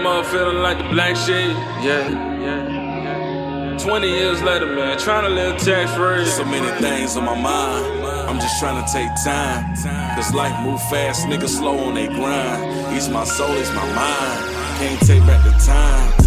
[0.00, 1.54] Came up feeling like the black sheep,
[1.84, 2.08] yeah,
[2.40, 3.76] yeah.
[3.76, 6.24] 20 years later, man, trying to live tax free.
[6.24, 8.06] So many things on my mind.
[8.26, 9.76] I'm just trying to take time.
[10.16, 12.96] Cause life move fast, niggas slow on they grind.
[12.96, 14.78] Ease my soul, ease my mind.
[14.78, 16.19] Can't take back the time.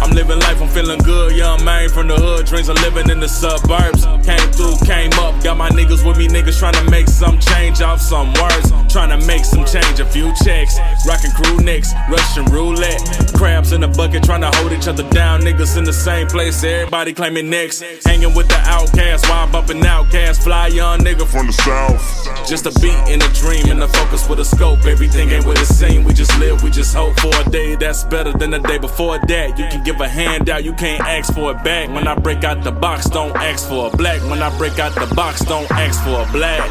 [0.00, 1.36] I'm living life, I'm feeling good.
[1.36, 4.04] Young man from the hood, dreams of living in the suburbs.
[4.26, 7.80] Came through, came up, got my niggas with me, niggas trying to make some change
[7.80, 8.72] off some words.
[8.92, 10.78] Trying to make some change, a few checks.
[11.06, 13.00] Rockin' crew necks, Russian roulette.
[13.34, 15.40] Crabs in the bucket, trying to hold each other down.
[15.40, 17.82] Niggas in the same place, everybody claiming next.
[18.04, 20.42] Hanging with the outcast, why I'm bumping outcast.
[20.42, 22.48] Fly young nigga from the south.
[22.48, 24.84] Just a beat and a dream, and a focus with a scope.
[24.86, 26.06] Everything ain't what it seems.
[26.06, 29.18] We just live, we just hope for a day that's better than the day before
[29.18, 29.58] that.
[29.58, 31.90] You can give a handout, you can't ask for it back.
[31.90, 34.22] When I break out the box, don't ask for a black.
[34.22, 36.70] When I break out the box, don't ask for a black.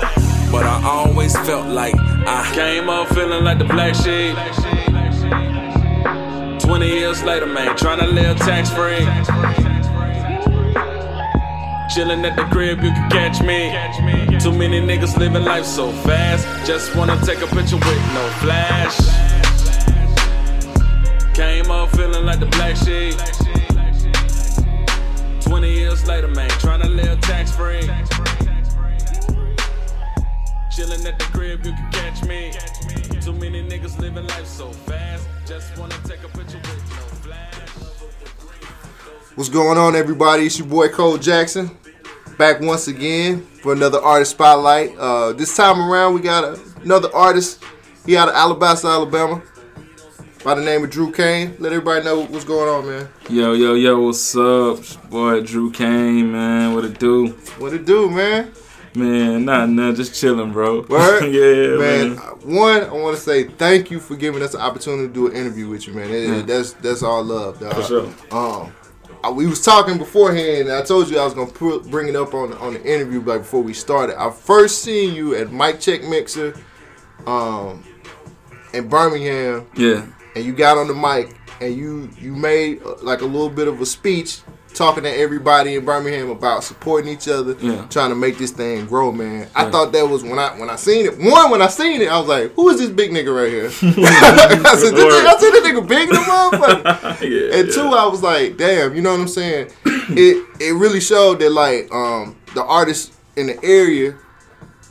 [0.51, 4.35] But I always felt like I came up feeling like the black sheep.
[6.59, 9.05] 20 years later, man, trying to live tax free.
[11.93, 13.69] Chillin' at the crib, you can catch me.
[14.39, 16.47] Too many niggas living life so fast.
[16.65, 19.42] Just wanna take a picture with no flash.
[21.33, 23.15] Came up feeling like the black sheep.
[25.41, 27.81] 20 years later, man, trying to live tax free.
[30.69, 32.51] Chillin' at the crib, you can catch me.
[33.19, 35.27] Too many niggas living life so fast.
[35.47, 37.55] Just wanna take a picture with no flash.
[39.33, 40.45] What's going on, everybody?
[40.45, 41.71] It's your boy Cole Jackson,
[42.37, 44.95] back once again for another artist spotlight.
[44.99, 47.63] Uh, this time around, we got a, another artist.
[48.05, 49.41] He out of Alabama, Alabama,
[50.43, 51.55] by the name of Druex Kaine.
[51.59, 53.07] Let everybody know what's going on, man.
[53.29, 54.77] Yo, yo, yo, what's up?
[55.09, 56.73] Boy, Druex Kaine, man.
[56.73, 57.27] What it do?
[57.59, 58.51] What it do, man?
[58.95, 60.81] Man, not nothing, just chilling, bro.
[60.87, 61.23] Word?
[61.33, 62.15] yeah, man.
[62.15, 62.55] man.
[62.55, 65.33] One, I want to say thank you for giving us the opportunity to do an
[65.35, 66.09] interview with you, man.
[66.11, 66.41] It- Yeah.
[66.43, 67.73] That's that's all love, dog.
[67.73, 68.05] For sure.
[68.31, 68.71] Um,
[69.23, 72.15] I, we was talking beforehand, and I told you I was gonna put, bring it
[72.15, 74.21] up on on the interview, like before we started.
[74.21, 76.53] I first seen you at Mike Check Mixer,
[77.25, 77.83] um,
[78.73, 80.05] in Birmingham, Yeah,
[80.35, 83.67] and you got on the mic and you you made uh, like a little bit
[83.67, 84.41] of a speech
[84.73, 87.85] talking to everybody in Birmingham about supporting each other, Yeah.
[87.91, 89.47] trying to make this thing grow, man.
[89.53, 91.17] I thought that was when I when I seen it.
[91.19, 93.65] One, when I seen it, I was like, "Who is this big nigga right here?"
[94.65, 95.25] I said, this.
[95.25, 96.83] "I said this nigga big in the motherfucker."
[97.21, 97.59] yeah.
[97.59, 97.73] And yeah.
[97.73, 99.69] two, I was like, damn, you know what I'm saying?
[99.85, 104.15] it it really showed that like um the artists in the area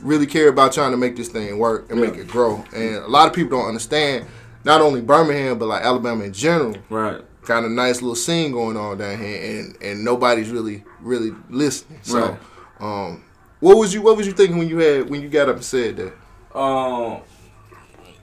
[0.01, 2.63] really care about trying to make this thing work and make it grow.
[2.73, 4.25] And a lot of people don't understand
[4.63, 6.75] not only Birmingham but like Alabama in general.
[6.89, 7.21] Right.
[7.45, 11.99] Got a nice little scene going on down here and, and nobody's really really listening.
[12.03, 12.37] So Right.
[12.79, 13.23] um
[13.59, 15.65] what was you what was you thinking when you had when you got up and
[15.65, 16.13] said that?
[16.57, 17.21] Um,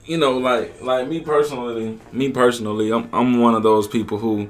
[0.05, 4.49] you know, like like me personally, me personally, I'm I'm one of those people who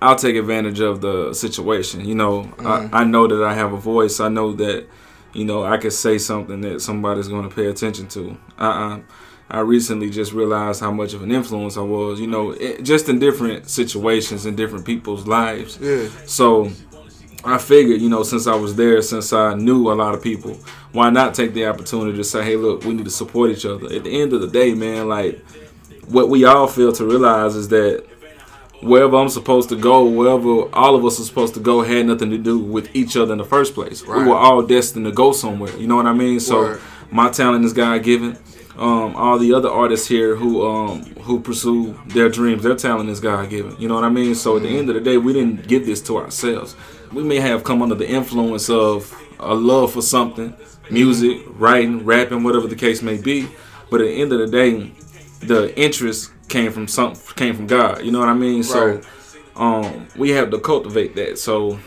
[0.00, 2.04] I'll take advantage of the situation.
[2.04, 2.90] You know, Mhm.
[2.92, 4.20] I, I know that I have a voice.
[4.20, 4.86] I know that
[5.32, 8.36] you know I could say something that somebody's going to pay attention to.
[8.58, 9.00] I, I
[9.48, 12.20] I recently just realized how much of an influence I was.
[12.20, 15.78] You know, it, just in different situations in different people's lives.
[15.80, 16.08] Yeah.
[16.26, 16.70] So
[17.44, 20.54] I figured, you know, since I was there, since I knew a lot of people,
[20.92, 23.86] why not take the opportunity to say, hey, look, we need to support each other.
[23.86, 25.38] At the end of the day, man, like
[26.08, 28.04] what we all fail to realize is that
[28.82, 32.30] wherever I'm supposed to go, wherever all of us are supposed to go, had nothing
[32.30, 34.02] to do with each other in the first place.
[34.02, 34.18] Right.
[34.18, 35.74] We were all destined to go somewhere.
[35.76, 36.40] You know what I mean?
[36.40, 36.80] So Word.
[37.10, 38.38] my talent is God given.
[38.78, 43.20] Um, all the other artists here who um, who pursue their dreams, their talent is
[43.20, 43.74] God given.
[43.80, 44.34] You know what I mean?
[44.34, 46.76] So at the end of the day, we didn't give this to ourselves.
[47.12, 50.54] We may have come under the influence of a love for something,
[50.90, 53.48] music, writing, rapping, whatever the case may be.
[53.90, 54.92] But at the end of the day,
[55.40, 58.02] the interest came from some came from God.
[58.04, 58.62] You know what I mean?
[58.62, 59.00] So
[59.54, 61.38] um, we have to cultivate that.
[61.38, 61.78] So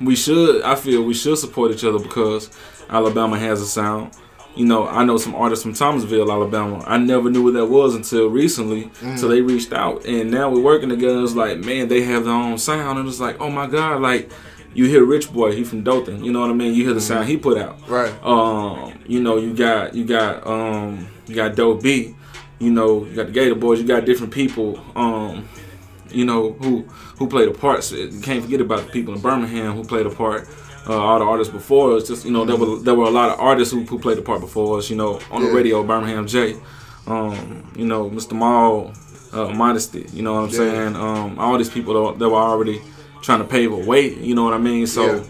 [0.00, 2.50] we should, I feel, we should support each other because
[2.90, 4.12] Alabama has a sound.
[4.56, 6.82] You know, I know some artists from Thomasville, Alabama.
[6.86, 8.90] I never knew what that was until recently.
[9.16, 11.22] So they reached out, and now we're working together.
[11.22, 14.30] It's like, man, they have their own sound, and it's like, oh my god, like
[14.72, 16.24] you hear Rich Boy, he from Dothan.
[16.24, 16.74] You know what I mean?
[16.74, 17.86] You hear the sound he put out.
[17.88, 18.12] Right.
[18.24, 22.14] Um, you know, you got you got um you got Dope B,
[22.58, 25.48] you know, you got the Gator Boys, you got different people, um,
[26.10, 26.82] you know, who
[27.18, 27.84] who played a part.
[27.84, 30.48] So you can't forget about the people in Birmingham who played a part.
[30.88, 33.30] Uh, all the artists before us, just you know, there were there were a lot
[33.30, 34.88] of artists who, who played a part before us.
[34.88, 35.54] You know, on the Yeah.
[35.54, 36.56] radio, Birmingham J,
[37.06, 38.32] um, you know, Mr.
[38.34, 38.92] Maul,
[39.32, 40.06] uh, Modesty.
[40.12, 40.56] You know what I'm Yeah.
[40.56, 40.96] saying?
[40.96, 42.80] Um, all these people that, that were already
[43.22, 44.14] trying to pave a way.
[44.14, 44.86] You know what I mean?
[44.86, 45.22] So Yeah.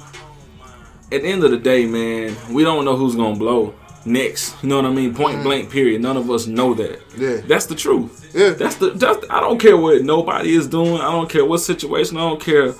[1.12, 3.72] at the end of the day, man, we don't know who's gonna blow.
[4.08, 4.54] next.
[4.62, 5.12] You know what I mean?
[5.14, 5.68] Point blank.
[5.68, 6.00] Period.
[6.00, 7.00] None of us know that.
[7.08, 7.22] Mm-hmm.
[7.22, 7.36] Yeah.
[7.48, 8.30] That's the truth.
[8.32, 8.50] Yeah.
[8.50, 8.90] That's the.
[8.90, 11.00] That's the, I don't care what nobody is doing.
[11.00, 12.16] I don't care what situation.
[12.16, 12.72] I don't care.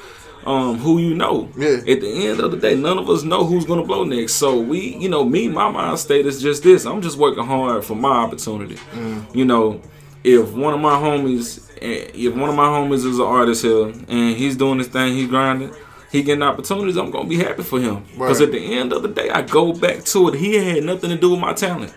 [0.47, 1.49] Um, who you know.
[1.59, 1.79] Yeah.
[1.79, 4.35] At the end of the day, none of us know who's gonna blow next.
[4.35, 6.87] So we, you know, me, my mind state is just this.
[6.87, 8.77] I'm just working hard for my opportunity.
[8.95, 9.35] Mm.
[9.35, 9.81] You know,
[10.23, 13.89] if one of my homies, eh, if one of my homies is an artist here
[14.09, 15.73] and he's doing his thing, he's grinding,
[16.13, 18.05] he getting opportunities, I'm gonna be happy for him.
[18.13, 18.47] Because Right.
[18.49, 20.35] at the end of the day, I go back to it.
[20.37, 21.93] He had nothing to do with my talent.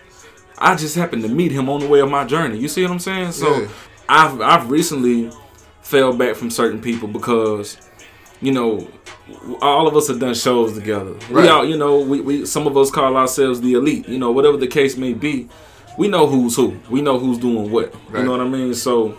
[0.58, 2.58] I just happened to meet him on the way of my journey.
[2.58, 3.30] You see what I'm saying?
[3.32, 3.68] So Yeah.
[4.08, 5.30] I've I've recently
[5.82, 7.76] fell back from certain people because,
[8.40, 8.88] you know,
[9.62, 11.14] all of us have done shows together.
[11.28, 11.48] We Right.
[11.48, 14.08] all, you know, we, we some of us call ourselves the elite.
[14.08, 15.48] You know, whatever the case may be,
[15.98, 16.78] we know who's who.
[16.88, 17.94] We know who's doing what.
[18.10, 18.20] Right.
[18.20, 18.74] You know what I mean?
[18.74, 19.16] So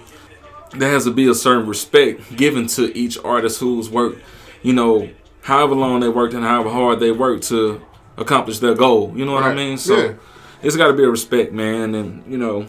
[0.74, 4.22] there has to be a certain respect given to each artist who's worked,
[4.64, 5.10] you know,
[5.42, 7.82] however long they worked and however hard they worked to
[8.18, 9.14] accomplish their goal.
[9.16, 9.78] You know what I mean?
[9.78, 10.14] So Yeah.
[10.62, 12.68] it's got to be a respect, man, and you know,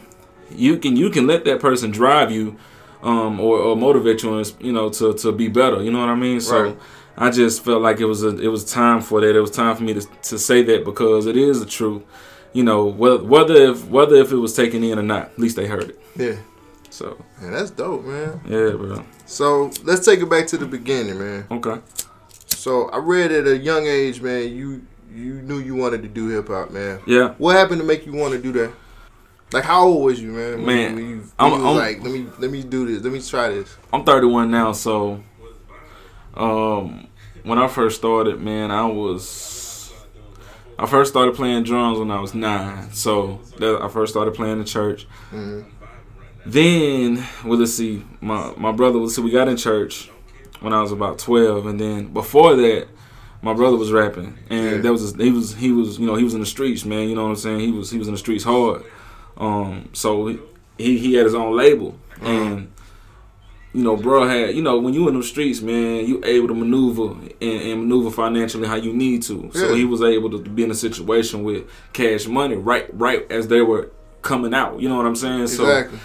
[0.55, 2.57] you can you can let that person drive you,
[3.03, 5.83] um, or, or motivate you, and you know, to to be better.
[5.83, 6.41] You know what I mean?
[6.41, 6.63] So.
[6.63, 6.79] Right.
[7.15, 9.37] I just felt like it was a it was time for that.
[9.37, 12.03] It was time for me to, to say that because it is the truth.
[12.55, 15.57] You know, whether whether if whether if it was taken in or not, at least
[15.57, 16.01] they heard it.
[16.17, 16.37] Yeah.
[16.89, 18.41] So Man, that's dope, man.
[18.47, 19.05] yeah, bro.
[19.27, 21.47] So let's take it back to the beginning, man.
[21.51, 21.81] Okay.
[22.49, 26.29] So I read at a young age, man, you you knew you wanted to do
[26.29, 27.01] hip hop, man.
[27.07, 27.35] Yeah.
[27.37, 28.73] What happened to make you want to do that?
[29.53, 30.65] Like how old was you, man?
[30.65, 33.21] Man, when you, when I'm- I'm- like, let me let me do this, let me
[33.21, 33.77] try this.
[33.93, 35.23] I'm 31 now, so
[36.35, 37.07] um,
[37.45, 39.93] when I first started, man, I was
[40.79, 42.93] I first started playing drums when I was nine.
[42.93, 45.07] So that I first started playing in church.
[46.45, 48.99] Then, well, let's see, my my brother.
[48.99, 50.11] Let's see, we got in church
[50.61, 52.89] when I was about 12, and then before that,
[53.43, 54.77] my brother was rapping, and Yeah.
[54.79, 57.09] that was his, he was he was you know he was in the streets, man.
[57.09, 57.61] You know what I'm saying?
[57.61, 58.83] He was he was in the streets hard.
[59.37, 60.27] Um, so
[60.79, 62.71] he he, had his own label, and
[63.73, 66.55] you know, bro had, you know, when you in the streets, man, you able to
[66.55, 69.51] maneuver and, and maneuver financially how you need to.
[69.55, 69.77] So Yeah.
[69.77, 71.65] he was able to be in a situation with
[71.95, 73.91] cash money right right as they were
[74.21, 74.81] coming out.
[74.81, 75.47] You know what I'm saying?
[75.47, 75.99] So Exactly.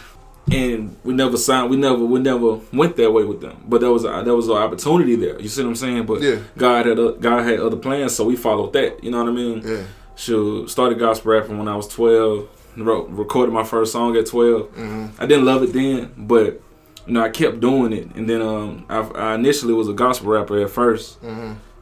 [0.51, 3.57] and we never signed we never we never went that way with them.
[3.68, 5.38] But there was a, there was an opportunity there.
[5.41, 6.06] You see what I'm saying?
[6.06, 6.38] But Yeah.
[6.57, 9.03] God had a, God had other plans, so we followed that.
[9.03, 9.62] You know what I mean?
[9.65, 9.83] Yeah.
[10.15, 12.47] Shoot, started gospel rapping when I was 12.
[12.77, 15.13] Wrote, recorded my first song at 12.
[15.19, 16.62] I didn't love it then, but
[17.07, 18.13] you know I kept doing it.
[18.15, 21.18] And then um, I, I initially was a gospel rapper at 1st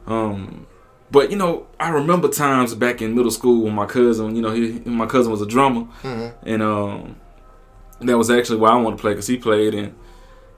[0.06, 0.66] Um,
[1.10, 4.52] but you know I remember times back in middle school when my cousin, you know,
[4.52, 5.86] he my cousin was a drummer,
[6.44, 7.16] and um,
[8.00, 9.94] that was actually why I wanted to play because he played and.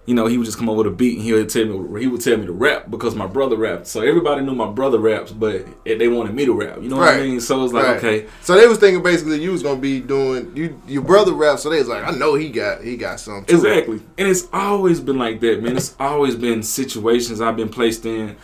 [0.09, 2.01] You know, he would just come over with a beat and he would tell me
[2.01, 3.87] he would tell me to rap because my brother rapped.
[3.87, 6.79] So everybody knew my brother raps, but they wanted me to rap.
[6.81, 7.41] You know what I mean?
[7.43, 7.97] So it's like, Right.
[7.99, 11.59] okay, So they was thinking basically you was gonna be doing you your brother rap,
[11.59, 13.57] so they was like, I know he got he got some too.
[13.57, 14.01] Exactly.
[14.17, 15.77] And it's always been like that, man.
[15.77, 18.35] It's always been situations I've been placed in,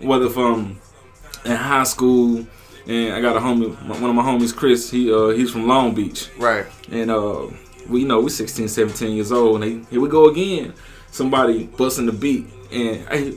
[0.00, 0.78] whether from
[1.44, 2.46] in high school,
[2.86, 3.68] and I got a homie,
[4.00, 4.90] one of my homies, Chris.
[4.90, 6.64] He uh he's from Long Beach, Right.
[6.90, 7.42] and uh
[7.90, 10.72] we you know we 16, 17 years old, and they, here we go again.
[11.10, 13.36] Somebody busting the beat, and hey,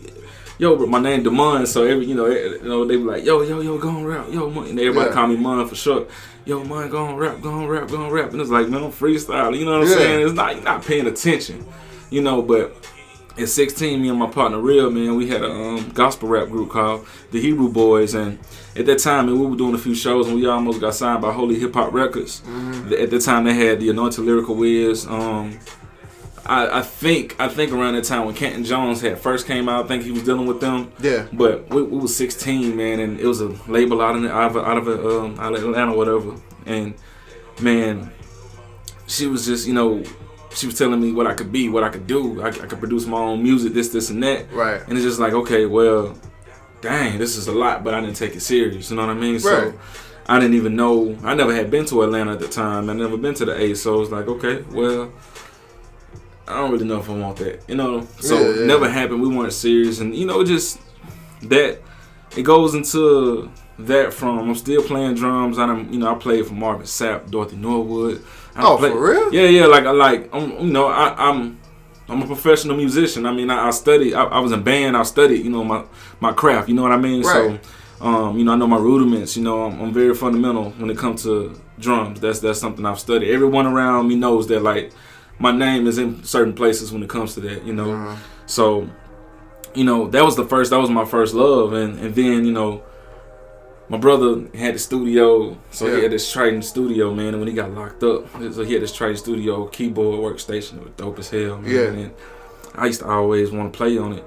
[0.60, 3.42] yo, but my name Demond, so every you know you know they be like, yo,
[3.42, 5.14] yo, yo, go on rap, yo, and everybody Yeah.
[5.14, 6.10] call me Mon for short.
[6.46, 8.84] Yo, man, go on rap, go on rap, go on rap, and it's like, man,
[8.84, 9.58] I'm freestyle.
[9.58, 10.26] You know what I'm saying?
[10.28, 11.66] It's not you're not paying attention,
[12.10, 12.42] you know.
[12.42, 12.76] But
[13.38, 16.70] at 16, me and my partner Real man, we had a um, gospel rap group
[16.70, 18.38] called the Hebrew Boys, and
[18.76, 21.22] at that time, man, we were doing a few shows, and we almost got signed
[21.22, 22.44] by Holy Hip Hop Records.
[23.00, 25.08] At the time, they had the Anointed Lyrical Wiz.
[25.08, 25.58] Um,
[26.46, 29.86] I, I think I think around that time when Canton Jones had first came out,
[29.86, 30.92] I think he was dealing with them.
[31.00, 31.28] Yeah.
[31.32, 34.58] But we, we was 16, man, and it was a label out of out of
[34.58, 36.36] out of um, out of Atlanta, whatever.
[36.66, 36.96] And
[37.62, 38.12] man,
[39.08, 40.04] she was just you know
[40.56, 42.42] she was telling me what I could be, what I could do.
[42.42, 44.52] I, I could produce my own music, this, this, and that.
[44.52, 44.82] Right.
[44.88, 46.18] And it's just like, okay, well,
[46.82, 48.90] dang, this is a lot, but I didn't take it serious.
[48.90, 49.34] You know what I mean?
[49.36, 49.42] Right.
[49.42, 49.74] So
[50.28, 51.18] I didn't even know.
[51.24, 52.90] I never had been to Atlanta at the time.
[52.90, 53.74] I never been to the A.
[53.76, 55.12] So it's like, okay, well,
[56.48, 57.64] I don't really know if I want that.
[57.68, 58.08] You know?
[58.20, 58.66] So Yeah, yeah.
[58.66, 59.22] never happened.
[59.22, 60.80] We weren't serious, and you know, just
[61.44, 61.80] that
[62.36, 65.58] it goes into that from I'm still playing drums.
[65.58, 68.24] I done, you know, I played for Marvin Sapp, Dorothy Norwood.
[68.56, 69.34] I Oh, for real?
[69.34, 69.66] Yeah, yeah.
[69.66, 71.60] Like, I like, I'm, you know, I, I'm.
[72.10, 73.26] I'm a professional musician.
[73.26, 74.14] I mean, I, I studied.
[74.14, 74.98] I, I was in band.
[74.98, 75.86] I studied, you know, my
[76.20, 76.68] my craft.
[76.68, 77.24] You know what I mean?
[77.24, 77.60] Right.
[78.00, 79.38] So, um, you know, I know my rudiments.
[79.38, 82.20] You know, I'm, I'm very fundamental when it comes to drums.
[82.20, 83.32] That's that's something I've studied.
[83.34, 84.92] Everyone around me knows that, like,
[85.40, 87.66] my name is in certain places when it comes to that.
[87.66, 88.16] You know, Uh-huh.
[88.46, 88.88] so,
[89.74, 90.72] you know, that was the first.
[90.72, 92.82] That was my first love, and and then you know,
[93.90, 95.96] my brother had the studio, so Yeah.
[95.98, 97.30] he had this Triton studio, man.
[97.30, 100.78] And when he got locked up, so he had this Triton studio keyboard workstation.
[100.78, 101.72] It was dope as hell, man.
[101.72, 101.82] Yeah.
[102.04, 102.12] And
[102.76, 104.24] I used to always want to play on it,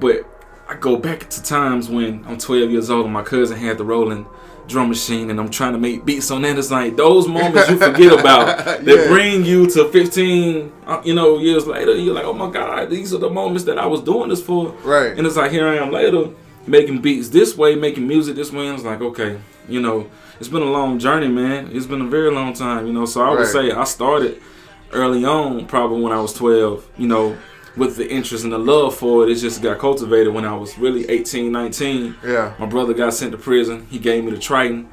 [0.00, 0.24] but
[0.68, 3.84] I go back to times when I'm 12 years old and my cousin had the
[3.84, 4.24] rolling
[4.66, 6.58] drum machine and I'm trying to make beats on that.
[6.58, 9.08] It's like those moments you forget about that Yeah.
[9.08, 11.94] bring you to 15, uh, you know, years later.
[11.94, 14.68] You're like, oh my God, these are the moments that I was doing this for.
[14.84, 15.16] Right.
[15.16, 16.30] And it's like here I am later
[16.66, 18.66] making beats this way, making music this way.
[18.66, 20.08] And it's like, okay, you know,
[20.40, 21.70] it's been a long journey, man.
[21.72, 23.04] It's been a very long time, you know.
[23.04, 23.46] So I would Right.
[23.48, 24.40] say I started
[24.92, 27.36] early on, probably when I was 12, you know,
[27.76, 29.30] with the interest and the love for it.
[29.30, 32.16] It just got cultivated when I was really 18, 19.
[32.24, 32.54] Yeah.
[32.58, 33.86] My brother got sent to prison.
[33.90, 34.88] He gave me the Triton.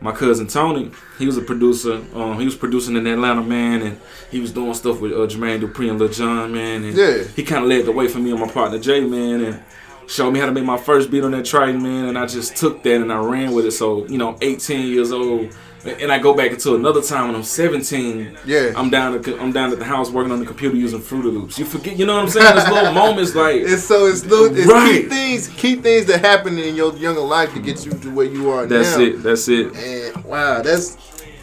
[0.00, 2.02] My cousin Tony, he was a producer.
[2.14, 4.00] Um, he was producing in Atlanta, man, and
[4.32, 6.82] he was doing stuff with uh, Jermaine Dupri and Lil Jon, man.
[6.82, 7.22] And Yeah.
[7.36, 9.62] he kind of led the way for me and my partner Jay, man, and
[10.08, 12.06] showed me how to make my first beat on that Triton, man.
[12.06, 13.70] And I just took that and I ran with it.
[13.72, 17.42] So you know, 18 years old, and I go back into another time when I'm
[17.42, 18.38] 17.
[18.46, 18.72] Yeah.
[18.76, 19.14] I'm down.
[19.14, 21.58] At, I'm down at the house working on the computer using Fruity Loops.
[21.58, 22.54] You forget, you know what I'm saying?
[22.56, 25.08] There's little moments like It's so it's little it's key Right.
[25.08, 28.50] things key things that happen in your younger life to get you to where you
[28.50, 29.04] are that's now.
[29.22, 29.72] That's it.
[29.72, 30.14] That's it.
[30.14, 30.96] And wow, that's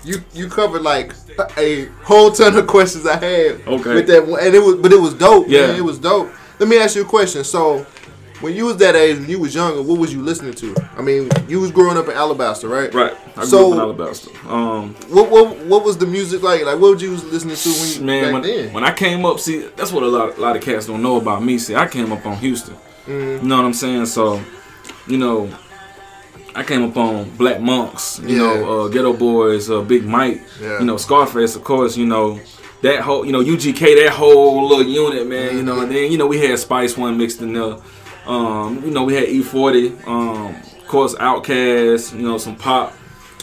[0.06, 1.14] you you covered like
[1.58, 3.96] a whole ton of questions I had Okay.
[3.96, 5.48] with that one, and it was but it was dope.
[5.50, 5.68] Yeah.
[5.68, 5.76] man.
[5.78, 6.32] it was dope.
[6.60, 7.44] Let me ask you a question.
[7.44, 7.86] So,
[8.42, 10.76] when you was that age, when you was younger, what was you listening to?
[10.98, 12.94] I mean, you was growing up in Alabaster, right?
[12.94, 13.14] Right.
[13.32, 14.32] I grew So- up in Alabaster.
[14.48, 16.64] Um, What what what was the music like?
[16.64, 18.74] Like, what would you was listening to when you man, back when, then?
[18.74, 21.18] when I came up, see, that's what a lot, a lot of cats don't know
[21.18, 21.58] about me.
[21.60, 22.76] See, I came up on Houston.
[23.08, 23.44] Mm-hmm.
[23.44, 24.06] You know what I'm saying?
[24.08, 24.42] So,
[25.08, 25.50] you know,
[26.56, 28.20] I came up on Blac Monks.
[28.26, 28.38] You Yeah.
[28.38, 30.42] know, uh, Geto Boys, uh, Big Mike.
[30.62, 30.80] Yeah.
[30.80, 31.98] You know, Scarface, of course.
[31.98, 32.40] You know.
[32.82, 36.18] That whole, you know, UGK, that whole little unit, man, you know, and then, you
[36.18, 37.76] know, we had Spice One mixed in there.
[38.26, 42.94] Um, you know, we had E40, um, of course, Outkast, you know, some pop.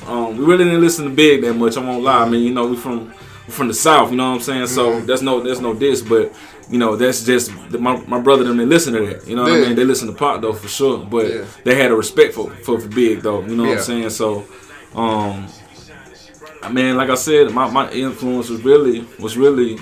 [0.07, 1.77] Um, we really didn't listen to Big that much.
[1.77, 2.23] I won't lie.
[2.25, 3.11] I mean, you know, we from
[3.49, 4.11] from the South.
[4.11, 4.67] You know what I'm saying?
[4.69, 5.07] So Mm-hmm.
[5.07, 6.33] that's no that's no diss, but
[6.69, 8.57] you know that's just my my brother them.
[8.59, 9.27] They listen to that.
[9.27, 9.59] You know what Yeah.
[9.59, 9.77] I mean?
[9.77, 11.45] They listen to pop though for sure, but Yeah.
[11.65, 13.41] they had a respect for, for for Big though.
[13.43, 13.77] You know what Yeah.
[13.79, 14.11] I'm saying?
[14.11, 14.45] So,
[14.95, 15.47] um,
[16.63, 19.79] I mean, like I said, my my influence was really was really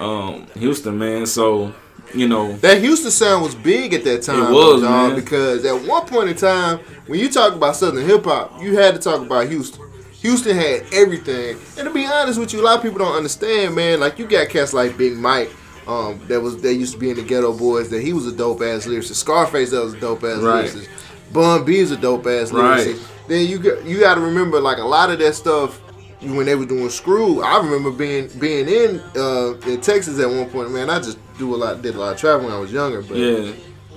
[0.00, 1.26] um Houston, man.
[1.26, 1.72] So
[2.14, 2.54] you know.
[2.58, 4.50] That Houston sound was big at that time.
[4.50, 5.14] It was, dawg, man.
[5.14, 8.94] Because at one point in time, when you talk about Southern hip hop, you had
[8.94, 9.82] to talk about Houston.
[10.12, 11.56] Houston had everything.
[11.78, 14.00] And to be honest with you, a lot of people don't understand, man.
[14.00, 15.50] Like you got cats like Big Mike,
[15.86, 17.90] um, that was that used to be in the Geto Boys.
[17.90, 19.16] That he was a dope ass lyricist.
[19.16, 20.64] Scarface that was a dope ass Right.
[20.64, 20.88] lyricist.
[21.32, 22.86] Bun B is a dope ass Right.
[22.86, 23.02] lyricist.
[23.28, 25.80] Then you got you got to remember like a lot of that stuff
[26.22, 27.42] when they were doing Screw.
[27.42, 30.72] I remember being being in uh, in Texas at one point.
[30.72, 33.02] Man, I just do a lot did a lot of traveling when I was younger.
[33.02, 33.52] But Yeah,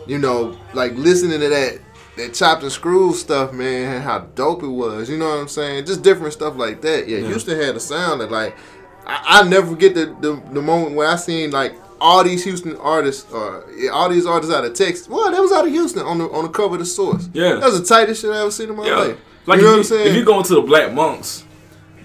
[0.07, 1.79] you know, like listening to that
[2.17, 5.09] that chopped and screwed stuff, man, how dope it was.
[5.09, 5.85] You know what I'm saying?
[5.85, 7.07] Just different stuff like that.
[7.07, 8.57] Yeah, Houston had a sound that like
[9.05, 12.77] I, I never forget the, the the moment when I seen like all these Houston
[12.77, 15.07] artists, uh, yeah, all these artists out of Texas.
[15.07, 17.29] Well, that was out of Houston on the on the cover of the Source.
[17.33, 17.55] Yeah.
[17.55, 18.97] that was the tightest shit I ever seen in my yeah.
[18.97, 19.17] life.
[19.45, 20.07] Like you know what I'm saying?
[20.07, 21.43] if you go into the Blac Monks,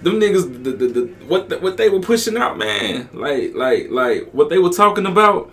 [0.05, 3.91] them niggas, the, the, the, what the, what they were pushing out, man, like like
[3.91, 5.53] like what they were talking about.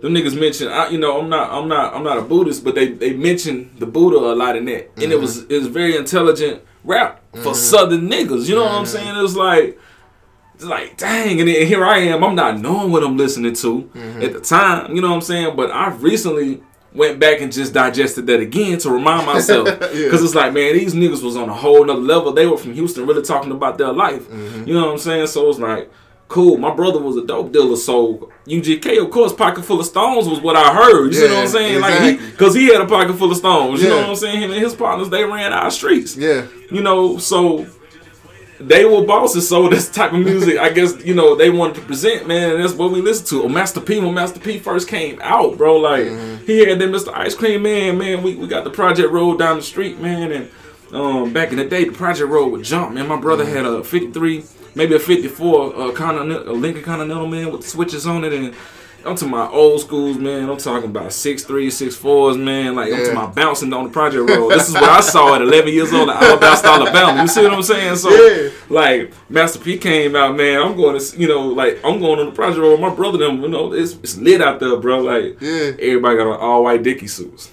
[0.00, 2.74] Them niggas mentioned, I, you know, I'm not, I'm not, I'm not a Buddhist, but
[2.74, 5.20] they they mentioned the Buddha a lot in that, and it mm-hmm.
[5.20, 7.54] was it was very intelligent rap for mm-hmm.
[7.54, 8.48] Southern niggas.
[8.48, 8.96] You know what I'm mm-hmm.
[8.96, 9.16] saying?
[9.16, 9.78] It was like.
[10.54, 12.22] It's like, dang, and here I am.
[12.22, 13.90] I'm not knowing what I'm listening to
[14.22, 14.94] at the time.
[14.94, 15.56] You know what I'm saying?
[15.56, 16.62] But I recently
[16.94, 19.68] went back and just digested that again to remind myself.
[19.92, 22.32] Because it's like, man, these niggas was on a whole nother level.
[22.32, 24.28] They were from Houston, really talking about their life.
[24.28, 24.68] Mm-hmm.
[24.68, 25.26] You know what I'm saying?
[25.28, 25.90] So it's like,
[26.28, 26.56] cool.
[26.56, 30.40] My brother was a dope dealer, so UGK, of course, pocket full of stones was
[30.40, 31.14] what I heard.
[31.14, 31.76] You know what I'm saying?
[31.76, 32.16] exactly.
[32.18, 33.82] Like, because he, had a pocket full of stones.
[33.82, 34.40] You know what I'm saying?
[34.40, 36.16] Him and his partners, they ran our streets.
[36.16, 37.66] yeah, You know, so
[38.68, 41.80] they were bosses, so this type of music, I guess, you know, they wanted to
[41.82, 43.44] present, man, and that's what we listened to.
[43.44, 46.06] Oh, Master P, when Master P first came out, bro, like,
[46.46, 47.12] he had that Mr.
[47.14, 50.50] Ice Cream Man, man, we, we got the Project Road down the street, man, and
[50.92, 53.08] um, back in the day, the Project Road would jump, man.
[53.08, 57.62] My brother had a 53, maybe a 54, uh, Continental, a Lincoln Continental, man, with
[57.62, 58.54] the switches on it, and
[59.04, 60.48] I'm to my old schools, man.
[60.48, 62.76] I'm talking about six three, six fours, man.
[62.76, 64.50] Like I'm to my bouncing on the project road.
[64.50, 67.22] This is what I saw at 11 years old in Alabama, Alabama.
[67.22, 67.96] You see what I'm saying?
[67.96, 68.50] So, Yeah.
[68.68, 70.60] like Master P came out, man.
[70.62, 72.80] I'm going to, you know, like I'm going on the project road.
[72.80, 75.00] My brother, them, you know, it's, it's lit out there, bro.
[75.00, 75.72] Like Yeah.
[75.80, 77.50] everybody got on all white Dickie suits.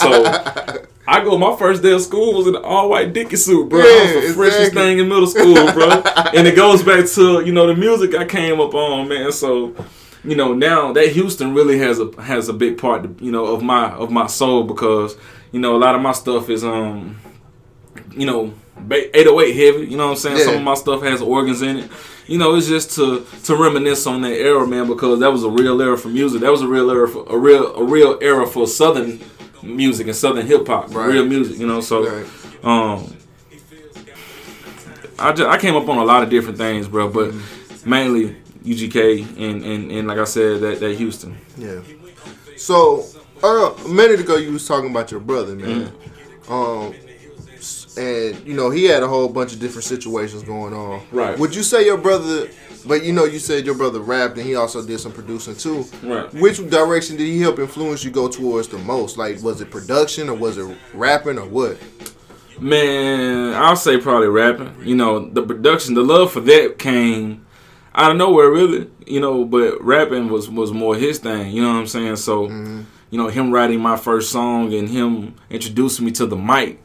[0.00, 0.84] so.
[1.06, 1.36] I go.
[1.36, 3.80] My first day of school was in an all white Dickie suit, bro.
[3.80, 4.80] I was Yeah, the freshest exactly.
[4.82, 5.90] thing in middle school, bro.
[6.34, 9.30] and it goes back to you know the music I came up on, man.
[9.30, 9.74] So
[10.24, 13.62] you know now that Houston really has a has a big part, you know, of
[13.62, 15.16] my of my soul because
[15.52, 17.16] you know a lot of my stuff is um
[18.16, 18.52] you know,
[18.90, 19.86] 808 heavy.
[19.86, 20.36] You know what I'm saying?
[20.38, 20.44] Yeah.
[20.44, 21.90] Some of my stuff has organs in it.
[22.26, 25.48] You know, it's just to to reminisce on that era, man, because that was a
[25.50, 26.40] real era for music.
[26.40, 29.20] That was a real era for a real a real era for southern
[29.62, 31.06] music and southern hip hop, Right.
[31.08, 31.58] real music.
[31.58, 32.26] You know, so Right.
[32.64, 33.16] um,
[35.18, 37.32] I just, I came up on a lot of different things, bro, but
[37.86, 41.36] mainly UGK and, and and like I said, that that Houston.
[41.56, 41.80] Yeah.
[42.56, 43.04] So
[43.42, 45.92] uh, a minute ago, you was talking about your brother, man.
[46.48, 46.94] Um,
[47.96, 51.02] and you know he had a whole bunch of different situations going on.
[51.12, 51.38] Right.
[51.38, 52.48] Would you say your brother?
[52.86, 55.86] But you know, you said your brother rapped and he also did some producing too.
[56.02, 56.32] Right.
[56.34, 59.16] Which direction did he help influence you go towards the most?
[59.16, 61.78] Like, was it production or was it rapping or what?
[62.60, 64.74] Man, I'll say probably rapping.
[64.84, 67.43] You know, the production, the love for that came
[67.94, 68.90] out of nowhere, really.
[69.06, 71.52] You know, but rapping was was more his thing.
[71.52, 72.16] You know what I'm saying?
[72.16, 72.82] So, mm-hmm.
[73.10, 76.80] you know, him writing my first song and him introducing me to the mic.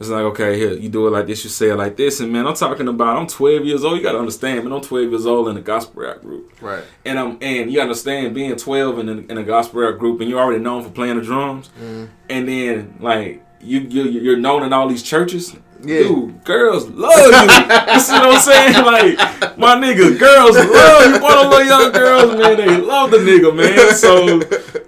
[0.00, 2.20] It's like, okay, here, you do it like this, you say it like this.
[2.20, 3.98] And man, I'm talking about, I'm 12 years old.
[3.98, 6.50] You got to understand, man, I'm 12 years old in a gospel rap group.
[6.62, 6.82] Right.
[7.04, 10.30] And I'm and you understand being 12 in a, in a gospel rap group and
[10.30, 12.06] you're already known for playing the drums, mm-hmm.
[12.30, 15.54] and then like you you you're known in all these churches.
[15.82, 16.00] Yeah.
[16.00, 17.94] Dude, girls love you.
[17.94, 18.84] you see what I'm saying?
[18.84, 21.12] Like my nigga, girls love you.
[21.12, 23.94] Them little young girls, man, they love the nigga, man.
[23.94, 24.40] So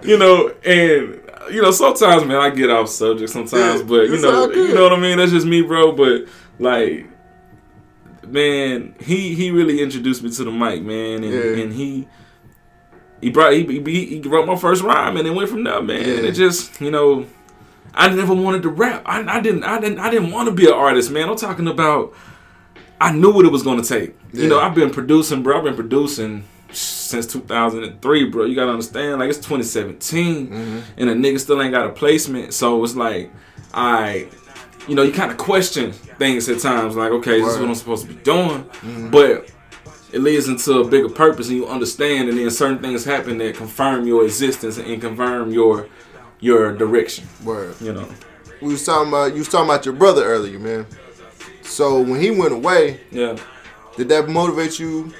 [0.03, 1.19] you know, and
[1.53, 4.83] you know, sometimes, man, I get off subject sometimes, but you it's know, you know
[4.83, 5.17] what I mean.
[5.17, 5.91] That's just me, bro.
[5.93, 6.27] But
[6.59, 7.07] like
[8.27, 11.63] man, he he really introduced me to the mic, man, and, Yeah.
[11.63, 12.07] and he
[13.21, 16.01] he brought he, he he wrote my first rhyme, and it went from there, man.
[16.01, 16.15] Yeah.
[16.17, 17.25] And it just you know,
[17.93, 19.03] I never wanted to rap.
[19.05, 21.29] I, I didn't I didn't I didn't want to be an artist, man.
[21.29, 22.13] I'm talking about.
[23.01, 24.15] I knew what it was gonna take.
[24.31, 25.57] You know, I've been producing, bro.
[25.57, 28.45] I've been producing since 2003, bro.
[28.45, 30.79] You gotta understand, like it's 2017, Mm-hmm.
[30.97, 32.53] and a nigga still ain't got a placement.
[32.53, 33.29] So it's like,
[33.73, 34.27] I,
[34.87, 37.75] you know, you kind of question things at times, like, okay, this is what I'm
[37.75, 38.69] supposed to be doing,
[39.11, 39.51] but
[40.13, 43.55] it leads into a bigger purpose, and you understand, and then certain things happen that
[43.55, 45.89] confirm your existence and confirm your
[46.43, 47.27] your direction.
[47.43, 47.75] Word.
[47.79, 48.07] You know,
[48.61, 50.85] We was talking about you was talking about your brother earlier, man.
[51.61, 53.37] So when he went away, yeah.
[53.95, 55.13] did that motivate you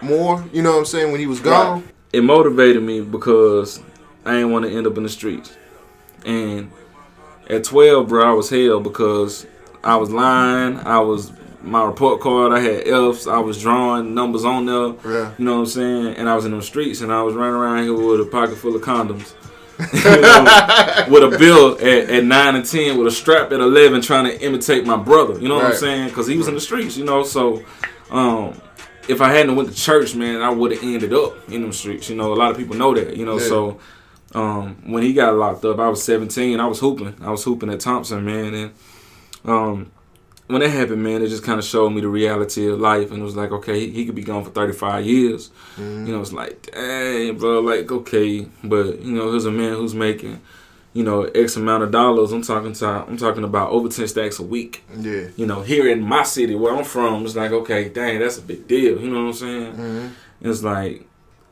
[0.00, 0.42] more?
[0.52, 1.12] You know what I'm saying?
[1.12, 1.86] When he was gone?
[2.12, 3.80] It motivated me because
[4.24, 5.54] I didn't want to end up in the streets.
[6.24, 6.72] And
[7.50, 9.46] at 12, bro, I was hell because
[9.84, 10.78] I was lying.
[10.78, 11.30] I was
[11.62, 12.52] my report card.
[12.52, 13.26] I had F's.
[13.26, 15.12] I was drawing numbers on there.
[15.12, 15.34] Yeah.
[15.36, 16.16] You know what I'm saying?
[16.16, 18.56] And I was in the streets, and I was running around here with a pocket
[18.56, 19.34] full of condoms.
[19.78, 19.84] You
[20.20, 24.24] know, with a bill at, at 9 and 10, with a strap at 11, trying
[24.24, 25.38] to imitate my brother.
[25.38, 26.08] You know what I'm saying?
[26.08, 27.22] Because he was in the streets, you know.
[27.22, 27.62] So,
[28.10, 28.60] um,
[29.08, 32.10] if I hadn't went to church, man, I would have ended up in them streets.
[32.10, 33.16] You know, a lot of people know that.
[33.16, 33.46] You know, Yeah.
[33.48, 33.78] so
[34.34, 36.60] um, when he got locked up, I was 17.
[36.60, 37.16] I was hooping.
[37.22, 38.70] I was hooping at Thompson, man, and
[39.44, 39.90] um,
[40.48, 43.20] when that happened, man, it just kind of showed me the reality of life, and
[43.20, 45.50] it was like, okay, he, he could be gone for 35 years.
[45.78, 49.94] You know, it's like, dang, bro, like, okay, but you know, here's a man who's
[49.94, 50.40] making,
[50.94, 52.32] you know, X amount of dollars.
[52.32, 54.84] I'm talking to, I'm talking about over 10 stacks a week.
[54.98, 55.28] Yeah.
[55.36, 58.42] You know, here in my city where I'm from, it's like, okay, dang, that's a
[58.42, 59.00] big deal.
[59.00, 59.72] You know what I'm saying?
[59.74, 60.10] Mhm.
[60.40, 61.04] It's like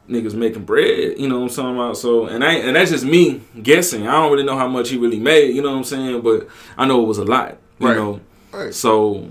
[0.08, 1.18] niggas making bread.
[1.18, 1.96] You know what I'm talking about?
[1.98, 4.06] So, and I and that's just me guessing.
[4.08, 5.54] I don't really know how much he really made.
[5.54, 6.20] You know what I'm saying?
[6.22, 7.58] But I know it was a lot.
[7.78, 7.96] You Right.
[7.96, 8.20] know.
[8.56, 8.74] Right.
[8.74, 9.28] So,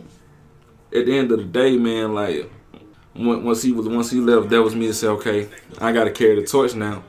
[0.93, 2.49] at the end of the day, man, like
[3.15, 6.11] once he was once he left, that was me to say, okay, I got to
[6.11, 7.03] carry the torch now.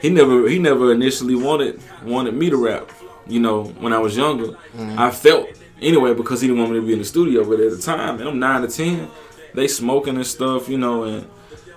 [0.00, 2.90] He never he never initially wanted wanted me to rap.
[3.26, 4.98] You know, when I was younger, mm-hmm.
[4.98, 5.48] I felt
[5.80, 7.44] anyway because he didn't want me to be in the studio.
[7.44, 9.10] But at the time, and I'm nine to ten,
[9.54, 10.68] they smoking and stuff.
[10.68, 11.28] You know, and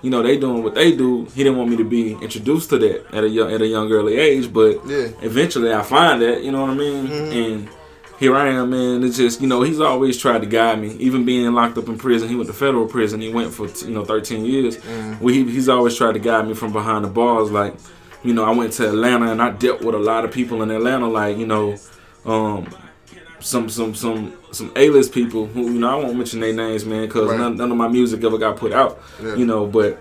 [0.02, 1.24] you know they doing what they do.
[1.34, 3.90] He didn't want me to be introduced to that at a young at a young
[3.90, 4.52] early age.
[4.52, 5.08] But Yeah.
[5.22, 6.42] eventually, I find that.
[6.42, 7.08] You know what I mean?
[7.08, 7.32] Mm-hmm.
[7.32, 7.68] And
[8.18, 9.02] here I am, man.
[9.02, 10.92] It's just you know he's always tried to guide me.
[10.98, 13.20] Even being locked up in prison, he went to federal prison.
[13.20, 14.78] He went for you know 13 years.
[15.20, 17.50] Well, he, he's always tried to guide me from behind the bars.
[17.50, 17.74] Like,
[18.22, 20.70] you know, I went to Atlanta and I dealt with a lot of people in
[20.70, 21.08] Atlanta.
[21.08, 21.76] Like, you know,
[22.24, 22.68] um,
[23.40, 27.06] some some some some A-list people who you know I won't mention their names, man,
[27.06, 27.38] because Right.
[27.40, 29.00] none, none of my music ever got put out.
[29.22, 29.34] Yeah.
[29.34, 30.00] You know, but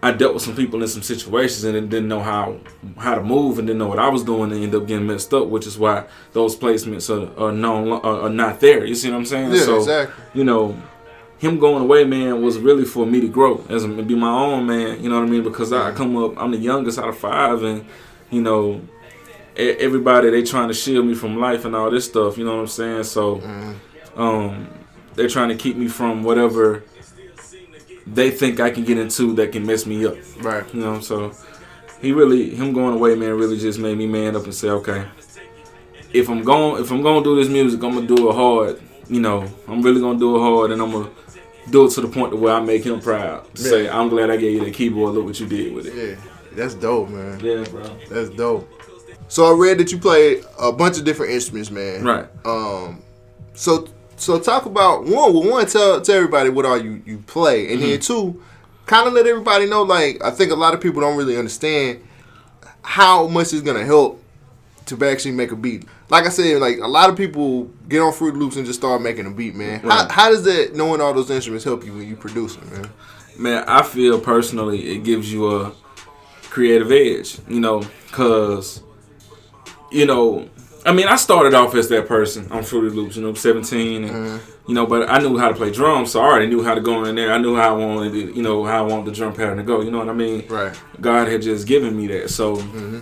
[0.00, 2.58] I dealt with some people in some situations and didn't know how
[2.98, 5.34] how to move and didn't know what I was doing and ended up getting messed
[5.34, 8.84] up, which is why those placements are are known are, are not there.
[8.84, 9.52] You see what I'm saying?
[9.52, 10.24] Yeah, so exactly.
[10.34, 10.80] you know,
[11.38, 14.66] him going away, man, was really for me to grow as a, be my own
[14.66, 15.02] man.
[15.02, 15.42] You know what I mean?
[15.42, 17.84] Because I come up, I'm the youngest out of five, and
[18.30, 18.80] you know,
[19.56, 22.38] everybody they trying to shield me from life and all this stuff.
[22.38, 23.02] You know what I'm saying?
[23.02, 23.40] So,
[24.14, 24.68] um,
[25.14, 26.84] they're trying to keep me from whatever
[28.14, 30.16] they think I can get into that can mess me up.
[30.40, 30.72] Right.
[30.74, 31.32] You know, so
[32.00, 35.04] he really him going away, man, really just made me man up and say, okay,
[36.12, 38.80] if I'm going if I'm gonna do this music, I'm gonna do it hard.
[39.08, 41.10] You know, I'm really gonna do it hard, and I'm gonna
[41.70, 43.46] do it to the point to where I make him proud.
[43.54, 43.70] Yeah.
[43.70, 45.14] Say, I'm glad I gave you that keyboard.
[45.14, 45.94] Look what you did with it.
[45.94, 47.40] Yeah, that's dope, man.
[47.40, 47.84] Yeah, bro.
[48.10, 48.68] That's dope.
[49.28, 52.02] So I read that you play a bunch of different instruments, man.
[52.02, 52.26] Right.
[52.46, 53.02] Um,
[53.52, 53.86] so
[54.18, 55.12] so talk about one.
[55.12, 57.90] Well, one, tell tell everybody what all you you play, and Mm-hmm.
[57.90, 58.42] then two,
[58.86, 59.82] kind of let everybody know.
[59.82, 62.00] Like I think a lot of people don't really understand
[62.82, 64.22] how much it's gonna help
[64.86, 65.84] to actually make a beat.
[66.10, 69.02] Like I said, like a lot of people get on Fruit Loops and just start
[69.02, 69.80] making a beat, man.
[69.80, 70.10] How, Right.
[70.10, 72.88] how does that knowing all those instruments help you when you producing, man?
[73.36, 75.72] Man, I feel personally it gives you a
[76.44, 78.82] creative edge, you know, cause
[79.92, 80.48] you know,
[80.88, 84.10] I mean, I started off as that person on Fruity Loops, you know, 17, and
[84.10, 84.70] mm-hmm.
[84.70, 86.80] you know, but I knew how to play drums, so I already knew how to
[86.80, 87.30] go in there.
[87.30, 89.62] I knew how I wanted, it, you know, how I wanted the drum pattern to
[89.62, 89.82] go.
[89.82, 90.48] You know what I mean?
[90.48, 90.74] Right.
[90.98, 92.30] God had just given me that.
[92.30, 93.00] So mm-hmm.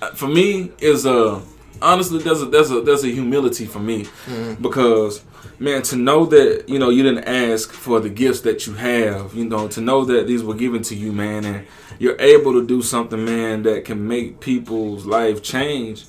[0.00, 1.42] uh, for me, is a
[1.82, 4.62] honestly there's a there's a there's a humility for me mm-hmm.
[4.62, 5.22] because
[5.58, 9.34] man to know that you know you didn't ask for the gifts that you have
[9.34, 11.66] you know to know that these were given to you man and
[11.98, 16.06] you're able to do something man that can make people's life change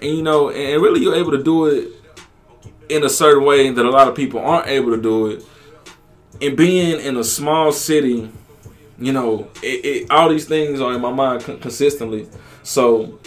[0.00, 1.88] and you know and really you're able to do it
[2.88, 5.44] in a certain way that a lot of people aren't able to do it
[6.40, 8.30] and being in a small city
[9.02, 12.28] you know, it, it, all these things are in my mind con- consistently.
[12.62, 13.18] So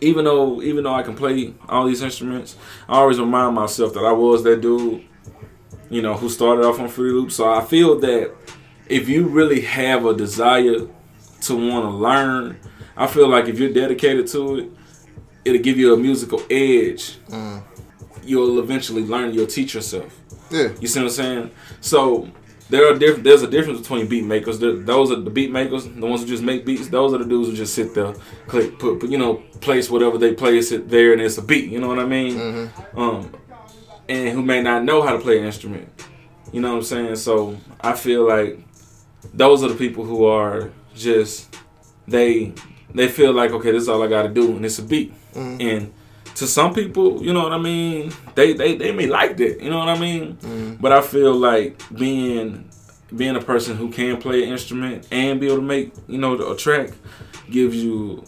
[0.00, 2.56] even though even though I can play all these instruments,
[2.88, 5.04] I always remind myself that I was that dude,
[5.90, 7.34] you know, who started off on free Loops.
[7.34, 8.32] So I feel that
[8.86, 10.86] if you really have a desire
[11.42, 12.60] to want to learn,
[12.96, 14.70] I feel like if you're dedicated to it,
[15.44, 17.18] it'll give you a musical edge.
[18.24, 19.34] You'll eventually learn.
[19.34, 20.16] You'll teach yourself.
[20.50, 20.68] Yeah.
[20.80, 21.50] You see what I'm saying?
[21.80, 22.28] So
[22.70, 24.58] there are diff- there's a difference between beat makers.
[24.58, 26.88] There- those are the beat makers, the ones who just make beats.
[26.88, 28.14] Those are the dudes who just sit there,
[28.46, 31.70] click, put, put you know, place whatever they place it there, and it's a beat.
[31.70, 32.70] You know what I mean?
[32.96, 33.30] Um,
[34.08, 35.88] and who may not know how to play an instrument.
[36.52, 37.16] You know what I'm saying?
[37.16, 38.58] So I feel like
[39.34, 41.56] those are the people who are just
[42.06, 42.52] they
[42.94, 45.12] they feel like okay, this is all I got to do, and it's a beat.
[45.34, 45.60] Mm-hmm.
[45.60, 45.94] And
[46.36, 49.60] to some people, you know what I mean, they they they may like that.
[49.60, 50.36] You know what I mean?
[50.36, 50.74] Mm-hmm.
[50.80, 52.68] But I feel like being
[53.14, 56.34] being a person who can play an instrument and be able to make you know
[56.50, 56.90] a track
[57.50, 58.24] gives you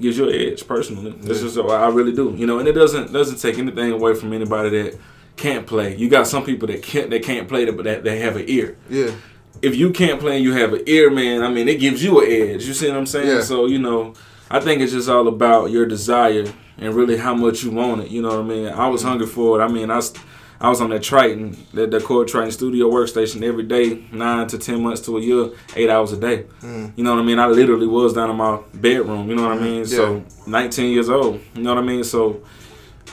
[0.00, 1.12] gives you an edge personally.
[1.12, 2.34] This is what I really do.
[2.36, 4.98] You know, and it doesn't doesn't take anything away from anybody that
[5.36, 5.96] can't play.
[5.96, 8.44] You got some people that can't that can't play that, but that they have an
[8.48, 9.12] ear Yeah.
[9.60, 12.20] If you can't play and you have an ear, man, I mean, it gives you
[12.20, 12.64] an edge.
[12.64, 13.26] You see what I'm saying?
[13.28, 13.40] Yeah.
[13.40, 14.14] So, you know,
[14.50, 16.46] I think it's just all about your desire
[16.78, 18.10] and really how much you want it.
[18.10, 18.68] You know what I mean?
[18.68, 19.10] I was mm-hmm.
[19.10, 19.64] hungry for it.
[19.64, 19.96] I mean, I
[20.68, 24.82] was on that Triton, that, that Korg Triton studio workstation every day, nine to 10
[24.82, 26.44] months to a year, eight hours a day.
[26.60, 26.92] Mm.
[26.96, 27.38] You know what I mean?
[27.38, 29.28] I literally was down in my bedroom.
[29.28, 29.64] You know what I mm-hmm.
[29.64, 29.86] mean?
[29.86, 31.40] So, 19 years old.
[31.54, 32.04] You know what I mean?
[32.04, 32.42] So,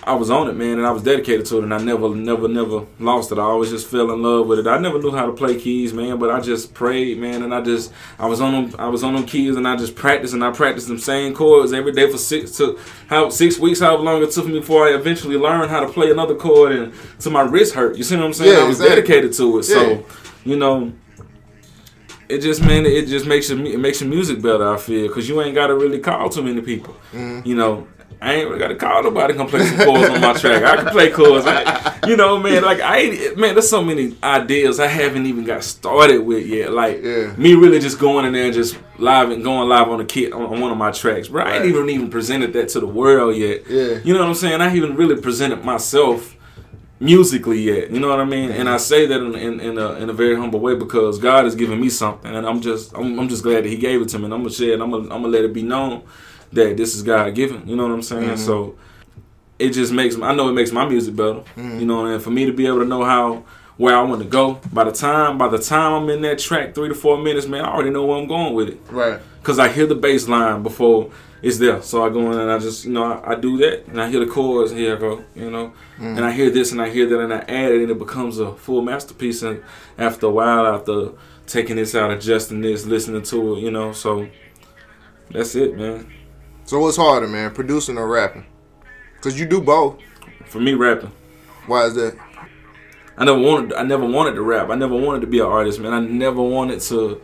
[0.04, 2.48] I was on it, man, and I was dedicated to it, and I never, never,
[2.48, 3.38] never lost it.
[3.38, 4.68] I always just fell in love with it.
[4.68, 7.62] I never knew how to play keys, man, but I just prayed, man, and I
[7.62, 10.44] just, I was on them, I was on them keys, and I just practiced, and
[10.44, 14.22] I practiced them same chords every day for six to how six weeks, however long
[14.22, 17.42] it took me before I eventually learned how to play another chord, and to my
[17.42, 17.98] wrist hurt.
[17.98, 18.54] You see what I'm saying?
[18.54, 18.96] Yeah, I was exactly.
[19.02, 19.76] dedicated to it, Yeah.
[19.76, 20.06] so
[20.44, 20.94] you know.
[22.28, 24.68] It just man, it just makes your it makes your music better.
[24.68, 26.96] I feel because you ain't got to really call too many people.
[27.14, 27.48] Mm-hmm.
[27.48, 27.88] You know,
[28.26, 30.64] I ain't really got to call nobody to come play some chords on my track.
[30.64, 31.46] I can play chords.
[31.48, 33.54] I, you know, man, like I ain't man.
[33.54, 36.72] There's so many ideas I haven't even got started with yet.
[36.72, 37.36] Like Yeah.
[37.38, 40.34] me really just going in there and just live and going live on a kit
[40.34, 41.44] on, on one of my tracks, bro.
[41.44, 43.62] I ain't even even presented that to the world yet.
[43.70, 44.00] Yeah.
[44.04, 44.60] You know what I'm saying?
[44.60, 46.36] I haven't really presented myself
[47.00, 47.92] musically yet.
[47.92, 48.52] You know what I mean?
[48.52, 51.44] And I say that in, in, in, a, in a very humble way because God
[51.46, 54.10] has given me something, and I'm just I'm, I'm just glad that He gave it
[54.10, 54.26] to me.
[54.26, 54.82] And I'm gonna share it.
[54.82, 56.04] I'm gonna I'm gonna let it be known
[56.54, 57.68] that this is God given.
[57.68, 58.24] You know what I'm saying?
[58.24, 58.36] Mm-hmm.
[58.46, 58.76] So
[59.60, 61.40] it just makes I know it makes my music better.
[61.56, 61.80] Mm-hmm.
[61.80, 63.44] You know, and for me to be able to know how
[63.78, 66.74] where I want to go by the time by the time I'm in that track
[66.74, 69.20] three to four minutes, man, I already know where I'm going with it Right.
[69.42, 71.82] because I hear the bass line before it's there.
[71.82, 74.10] So I go in and I just, you know, I, I do that and I
[74.10, 74.72] hear the chords.
[74.72, 76.16] and Here I go, you know, mm-hmm.
[76.18, 78.40] and I hear this and I hear that and I add it and it becomes
[78.40, 79.44] a full masterpiece.
[79.44, 79.62] And
[79.98, 81.12] after a while, after
[81.46, 84.28] taking this out, adjusting this, listening to it, you know, so
[85.30, 86.12] that's it, man.
[86.66, 88.46] So what's harder, man, producing or rapping?
[89.22, 90.00] Cause you do both.
[90.48, 91.12] For me, rapping.
[91.68, 92.18] Why is that?
[93.18, 93.74] I never wanted.
[93.74, 94.70] I never wanted to rap.
[94.70, 95.94] I never wanted to be an artist, man.
[95.94, 97.22] I never wanted to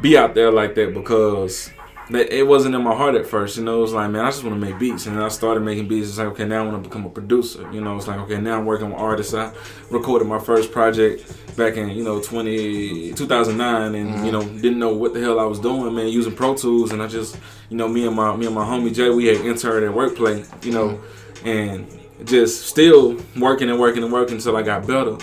[0.00, 1.70] be out there like that because
[2.10, 3.56] it wasn't in my heart at first.
[3.56, 5.28] You know, it was like, man, I just want to make beats, and then I
[5.28, 6.08] started making beats.
[6.08, 7.70] It's like, okay, now I want to become a producer.
[7.72, 9.34] You know, it's like, okay, now I'm working with artists.
[9.34, 9.52] I
[9.90, 14.24] recorded my first project back in you know 20, 2009 and mm-hmm.
[14.24, 17.02] you know didn't know what the hell I was doing, man, using Pro Tools, and
[17.02, 17.38] I just
[17.70, 20.64] you know me and my me and my homie Jay, we had interned at Workplay,
[20.64, 21.48] you know, mm-hmm.
[21.48, 25.16] and just still working and working and working until I got better.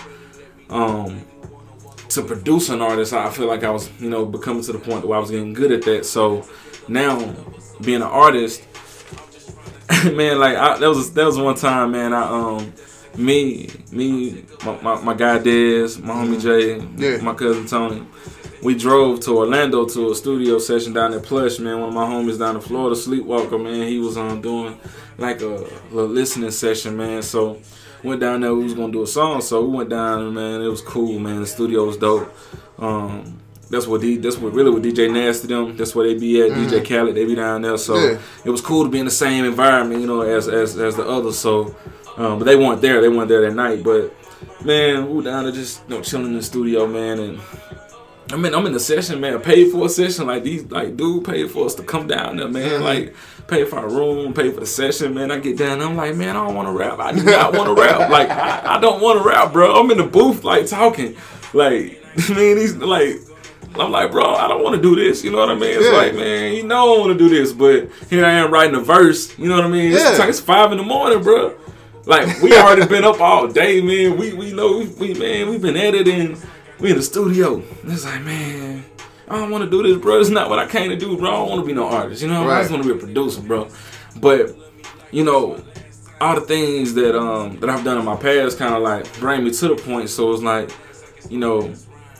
[0.69, 1.25] Um,
[2.09, 5.05] to produce an artist, I feel like I was, you know, becoming to the point
[5.05, 6.05] where I was getting good at that.
[6.05, 6.47] So
[6.87, 7.35] now,
[7.81, 8.63] being an artist,
[10.05, 12.13] man, like I, that was that was one time, man.
[12.13, 12.73] I um,
[13.17, 16.97] me, me, my, my, my guy Dez, my homie mm-hmm.
[16.97, 17.21] Jay, yeah.
[17.21, 18.05] my cousin Tony.
[18.63, 21.79] We drove to Orlando to a studio session down at Plush, man.
[21.81, 23.87] One of my homies down in Florida, Sleepwalker, man.
[23.87, 24.79] He was um doing
[25.17, 27.21] like a little listening session, man.
[27.21, 27.59] So
[28.03, 28.53] went down there.
[28.53, 30.61] We was gonna do a song, so we went down, man.
[30.61, 31.41] It was cool, man.
[31.41, 32.33] The studio was dope.
[32.77, 33.39] Um,
[33.73, 35.75] that's what D, that's what really with DJ Nasty them.
[35.75, 36.51] That's where they be at.
[36.51, 36.65] Mm-hmm.
[36.65, 37.77] DJ Khaled, they be down there.
[37.77, 38.19] So yeah.
[38.45, 41.03] it was cool to be in the same environment, you know, as as as the
[41.03, 41.39] others.
[41.39, 41.75] So,
[42.15, 43.01] um, but they weren't there.
[43.01, 43.83] They weren't there that night.
[43.83, 44.13] But
[44.63, 47.39] man, we were down there just you know chilling in the studio, man, and.
[48.31, 49.39] I mean, I'm in the session, man.
[49.41, 52.47] Paid for a session, like these, like dude paid for us to come down there,
[52.47, 52.69] man.
[52.69, 52.83] Mm-hmm.
[52.83, 53.15] Like
[53.47, 55.29] pay for a room, pay for the session, man.
[55.29, 56.99] I get down, I'm like, man, I don't want to rap.
[56.99, 58.09] I do not want to rap.
[58.09, 59.75] Like, I, I don't want to rap, bro.
[59.75, 61.15] I'm in the booth, like talking,
[61.53, 63.17] like, man, he's like.
[63.75, 65.23] I'm like, bro, I don't want to do this.
[65.23, 65.75] You know what I mean?
[65.75, 65.97] It's yeah.
[65.97, 68.79] like, man, you know I want to do this, but here I am writing a
[68.79, 69.37] verse.
[69.37, 69.91] You know what I mean?
[69.91, 70.11] Yeah.
[70.11, 71.57] It's, it's five in the morning, bro.
[72.05, 74.17] Like we already been up all day, man.
[74.17, 76.37] We we know we, we man, we've been editing.
[76.79, 77.63] We in the studio.
[77.85, 78.83] It's like, man,
[79.27, 80.19] I don't want to do this, bro.
[80.19, 81.29] It's not what I came to do, bro.
[81.29, 82.21] I don't want to be no artist.
[82.21, 82.57] You know, right.
[82.57, 83.69] I just want to be a producer, bro.
[84.19, 84.55] But
[85.11, 85.63] you know,
[86.19, 89.43] all the things that um that I've done in my past kind of like bring
[89.43, 90.09] me to the point.
[90.09, 90.71] So it's like,
[91.29, 91.73] you know,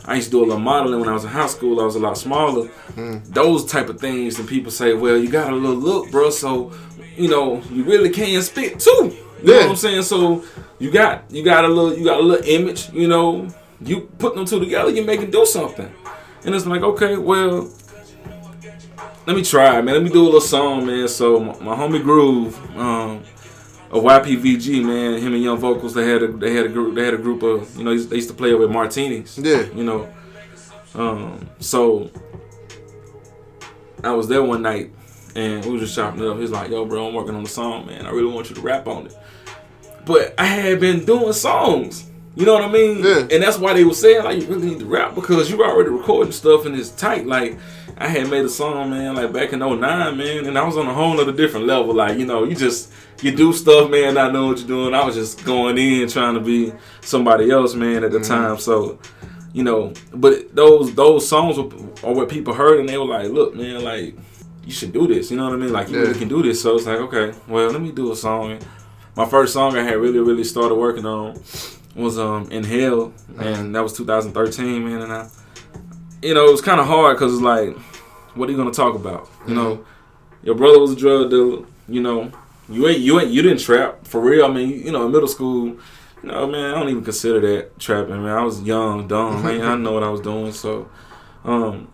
[0.05, 1.79] I used to do a little modeling when I was in high school.
[1.79, 2.67] I was a lot smaller.
[2.95, 3.25] Mm.
[3.25, 6.29] Those type of things, and people say, well, you got a little look, bro.
[6.29, 6.73] So
[7.15, 9.15] you know, you really can spit too.
[9.43, 9.53] You yeah.
[9.53, 10.03] know what I'm saying?
[10.03, 10.43] So
[10.79, 12.91] you got you got a little you got a little image.
[12.91, 13.47] You know,
[13.81, 15.91] you put them two together, you make it do something.
[16.45, 17.69] And it's like, okay, well,
[19.25, 19.95] let me try, man.
[19.95, 21.07] Let me do a little song, man.
[21.07, 23.23] So my, my homie Groove, um,
[23.93, 27.05] of YPVG, man, him and Young Vocals, they had a they had a group they
[27.05, 29.37] had a group of you know they used to play with Martinis.
[29.37, 29.63] Yeah.
[29.73, 30.13] You know.
[30.95, 32.09] Um, so
[34.03, 34.91] I was there one night
[35.35, 36.37] and we was just chopping it up.
[36.37, 38.05] He's like, yo, bro, I'm working on the song, man.
[38.05, 39.17] I really want you to rap on it.
[40.05, 42.09] But I had been doing songs.
[42.35, 43.03] You know what I mean?
[43.03, 43.27] Yeah.
[43.31, 45.67] And that's why they were saying like you really need to rap because you were
[45.67, 47.27] already recording stuff and it's tight.
[47.27, 47.59] Like
[47.97, 50.87] I had made a song, man, like back in 09, man, and I was on
[50.87, 51.93] a whole other different level.
[51.93, 52.91] Like, you know, you just
[53.21, 54.95] you do stuff, man, I know what you're doing.
[54.95, 58.33] I was just going in trying to be somebody else, man, at the mm-hmm.
[58.33, 58.57] time.
[58.57, 58.97] So,
[59.53, 61.69] you know, but those those songs were,
[62.03, 64.15] are what people heard and they were like, look, man, like
[64.65, 65.29] you should do this.
[65.29, 65.71] You know what I mean?
[65.71, 66.01] Like you yeah.
[66.01, 66.63] really can do this.
[66.63, 68.59] So it's like, okay, well, let me do a song.
[69.15, 71.35] My first song I had really, really started working on
[71.95, 75.01] was um hell, and that was 2013, man.
[75.01, 75.29] And I,
[76.21, 77.77] you know, it was kind of hard because it's like,
[78.35, 79.29] what are you gonna talk about?
[79.47, 80.45] You know, mm-hmm.
[80.45, 81.65] your brother was a drug dealer.
[81.87, 82.31] You know,
[82.69, 84.45] you ain't you ain't you didn't trap for real.
[84.45, 87.79] I mean, you know, in middle school, you know, man, I don't even consider that
[87.79, 88.23] trapping.
[88.23, 89.43] Man, I was young, dumb.
[89.43, 90.53] man, I know what I was doing.
[90.53, 90.89] So,
[91.43, 91.91] um,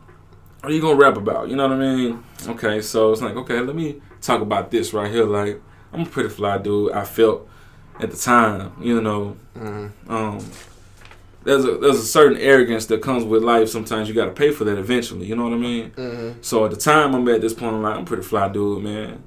[0.62, 1.50] what are you gonna rap about?
[1.50, 2.24] You know what I mean?
[2.48, 5.26] Okay, so it's like, okay, let me talk about this right here.
[5.26, 6.92] Like, I'm a pretty fly dude.
[6.92, 7.49] I felt
[8.00, 9.38] at the time, you know.
[9.56, 10.12] Mm-hmm.
[10.12, 10.40] Um,
[11.44, 13.70] there's a there's a certain arrogance that comes with life.
[13.70, 15.26] Sometimes you got to pay for that eventually.
[15.26, 15.92] You know what I mean?
[15.92, 16.42] Mm-hmm.
[16.42, 17.76] So at the time, I'm at this point.
[17.76, 19.24] I'm like, I'm pretty fly dude, man.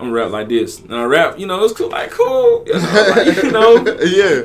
[0.00, 1.38] I'm rap like this, and I rap.
[1.38, 2.64] You know, it's cool, like cool.
[2.66, 3.98] You know, like, you know?
[4.02, 4.42] yeah.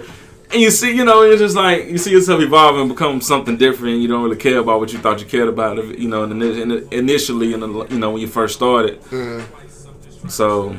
[0.51, 3.57] And you see, you know, it's just like you see yourself evolve and become something
[3.57, 3.99] different.
[3.99, 7.59] You don't really care about what you thought you cared about, you know, initially, in
[7.59, 9.01] the, you know, when you first started.
[9.03, 10.27] Mm-hmm.
[10.27, 10.75] So,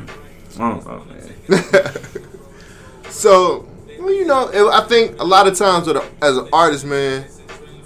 [0.61, 2.25] I don't know, man.
[3.09, 7.25] So, well, you know, I think a lot of times a, as an artist, man,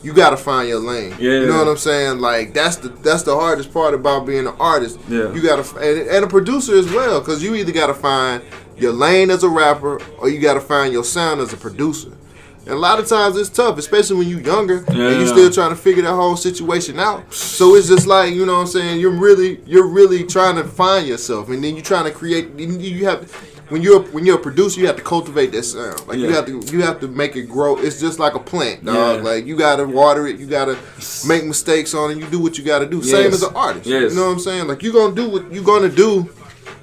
[0.03, 1.15] you gotta find your lane.
[1.19, 1.41] Yeah.
[1.41, 2.21] You know what I'm saying?
[2.21, 4.99] Like that's the that's the hardest part about being an artist.
[5.09, 5.33] Yeah.
[5.33, 8.43] You gotta and, and a producer as well, because you either gotta find
[8.77, 12.13] your lane as a rapper or you gotta find your sound as a producer.
[12.61, 15.09] And a lot of times it's tough, especially when you're younger yeah.
[15.09, 17.33] and you're still trying to figure that whole situation out.
[17.33, 19.01] So it's just like you know what I'm saying.
[19.01, 22.51] You're really you're really trying to find yourself, and then you're trying to create.
[22.59, 23.31] You have
[23.69, 26.07] when you're when you're a producer, you have to cultivate that sound.
[26.07, 26.29] Like yeah.
[26.29, 27.77] you have to you have to make it grow.
[27.77, 29.19] It's just like a plant, dog.
[29.19, 29.23] Yeah.
[29.23, 30.39] Like you gotta water it.
[30.39, 30.79] You gotta
[31.27, 32.19] make mistakes on it.
[32.19, 32.99] You do what you gotta do.
[32.99, 33.11] Yes.
[33.11, 33.87] Same as an artist.
[33.87, 34.13] Yes.
[34.13, 34.69] You know what I'm saying?
[34.69, 36.29] Like you're gonna do what you're gonna do.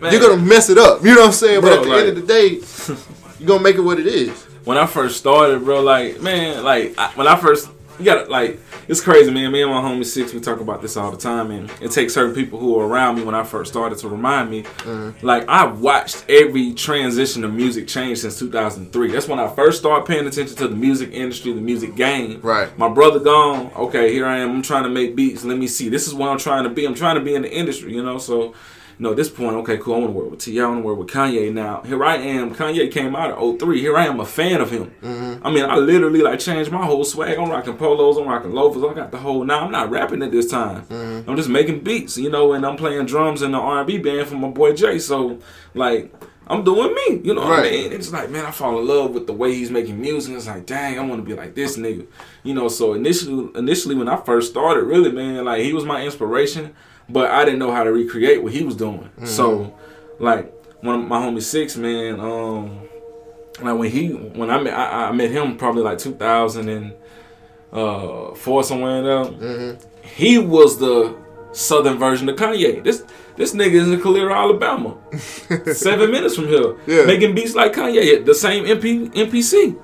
[0.01, 0.11] Man.
[0.11, 1.03] You're gonna mess it up.
[1.03, 1.61] You know what I'm saying?
[1.61, 2.95] Bro, but at the like, end of the day,
[3.39, 4.47] you're gonna make it what it is.
[4.65, 7.69] When I first started, bro, like man, like I, when I first
[7.99, 9.51] you gotta like it's crazy, man.
[9.51, 12.13] Me and my homie Six, we talk about this all the time, and it takes
[12.13, 14.63] certain people who were around me when I first started to remind me.
[14.63, 15.25] Mm-hmm.
[15.25, 19.11] Like I watched every transition of music change since 2003.
[19.11, 22.41] That's when I first started paying attention to the music industry, the music game.
[22.41, 22.75] Right.
[22.77, 23.71] My brother gone.
[23.75, 24.51] Okay, here I am.
[24.51, 25.43] I'm trying to make beats.
[25.43, 25.89] Let me see.
[25.89, 26.85] This is what I'm trying to be.
[26.85, 28.17] I'm trying to be in the industry, you know.
[28.17, 28.53] So
[28.97, 29.95] you know, at this point, okay, cool.
[29.95, 30.59] I want to work with T.
[30.59, 31.81] I want to work with Kanye now.
[31.83, 32.55] Here I am.
[32.55, 33.79] Kanye came out of 03.
[33.81, 34.91] Here I am, a fan of him.
[35.01, 35.45] Mm-hmm.
[35.45, 37.37] I mean, I literally like changed my whole swag.
[37.37, 38.17] I'm rocking polos.
[38.17, 38.83] I'm rocking loafers.
[38.83, 39.43] I got the whole.
[39.43, 40.83] Now I'm not rapping at this time.
[40.85, 41.29] Mm-hmm.
[41.29, 44.35] I'm just making beats, you know, and I'm playing drums in the R&B band for
[44.35, 44.99] my boy Jay.
[44.99, 45.39] So
[45.73, 46.13] like.
[46.47, 47.71] I'm doing me, you know what I Right.
[47.71, 47.91] mean?
[47.91, 50.35] It's like, man, I fall in love with the way he's making music.
[50.35, 52.05] It's like, dang, I want to be like this nigga,
[52.43, 52.67] you know.
[52.67, 56.75] So initially, initially when I first started, really, man, like he was my inspiration,
[57.09, 59.09] but I didn't know how to recreate what he was doing.
[59.25, 59.73] So,
[60.19, 62.79] like one of my homie Six, man, um,
[63.61, 66.93] like when he when I met I, I met him probably like 2000 and
[67.73, 69.77] uh four somewhere in there.
[70.03, 71.15] He was the
[71.51, 72.83] southern version of Kanye.
[72.83, 73.03] This
[73.35, 74.95] this nigga is in Calera, Alabama,
[75.73, 77.05] seven minutes from here, Yeah.
[77.05, 79.75] making beats like Kanye, the same MP, MPC.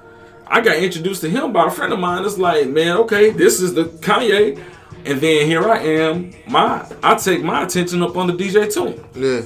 [0.47, 2.23] I got introduced to him by a friend of mine.
[2.25, 4.61] It's like, man, okay, this is the Kanye,
[5.05, 6.33] and then here I am.
[6.47, 8.97] My I take my attention up on the DJ Toomp.
[9.15, 9.41] Yeah.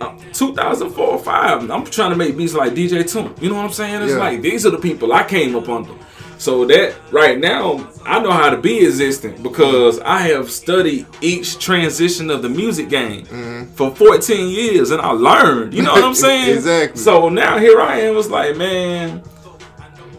[0.00, 3.42] Uh, 2004 or 5 i'm trying to make beats like dj Toomp.
[3.42, 4.18] you know what i'm saying it's Yeah.
[4.18, 5.92] like these are the people i came up under
[6.38, 11.58] so that right now i know how to be existent because i have studied each
[11.58, 13.26] transition of the music game
[13.74, 16.56] for 14 years and i learned you know what i'm saying Mm-hmm.
[16.58, 16.98] Exactly.
[17.02, 19.22] so now here i am it's like man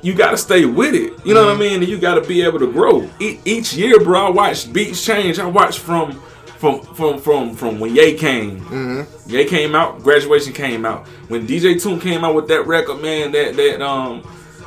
[0.01, 1.13] you got to stay with it.
[1.25, 1.81] You know what I mean?
[1.81, 3.09] And you got to be able to grow.
[3.19, 5.39] E- each year, bro, I watched beats change.
[5.39, 6.13] I watched from
[6.57, 8.61] from from from from when Ye came.
[8.61, 9.29] Mm-hmm.
[9.29, 10.01] Ye came out.
[10.03, 11.07] Graduation came out.
[11.27, 14.23] When DJ Toomp came out with that record, man, that that um.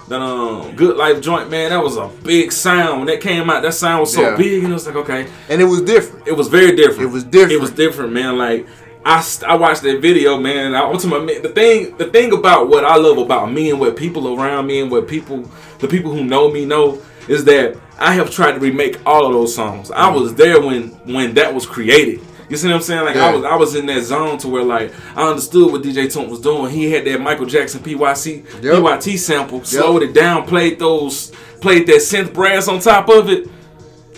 [0.07, 1.71] That um, good life joint, man.
[1.71, 2.99] That was a big sound.
[2.99, 4.37] When that came out, that sound was so Yeah.
[4.37, 6.29] big, and it was like, okay, And it was different.
[6.29, 7.09] it was very different.
[7.09, 7.53] It was different.
[7.53, 8.37] It was different, man.
[8.37, 8.67] Like
[9.05, 10.75] I, I watched that video, man.
[10.75, 14.39] I ultimately the thing the thing about what I love about me and what people
[14.39, 18.31] around me and what people the people who know me know is that I have
[18.31, 19.91] tried to remake all of those songs.
[19.91, 20.21] I mm.
[20.21, 22.21] was there when when that was created.
[22.49, 23.05] You see what I'm saying?
[23.05, 26.07] Like I was I was in that zone to where like I understood what DJ
[26.07, 26.71] Toomp was doing.
[26.71, 28.83] He had that Michael Jackson PYC Yep.
[28.83, 33.49] PYT sample, slowed it down, played those played that synth brass on top of it.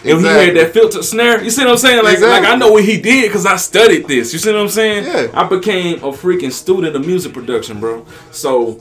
[0.08, 1.42] And he had that filtered snare.
[1.42, 2.04] You see what I'm saying?
[2.04, 2.40] Like, Exactly.
[2.40, 4.32] like I know what he did because I studied this.
[4.32, 5.04] You see what I'm saying?
[5.04, 5.40] Yeah.
[5.40, 8.06] I became a freaking student of music production, bro.
[8.30, 8.80] So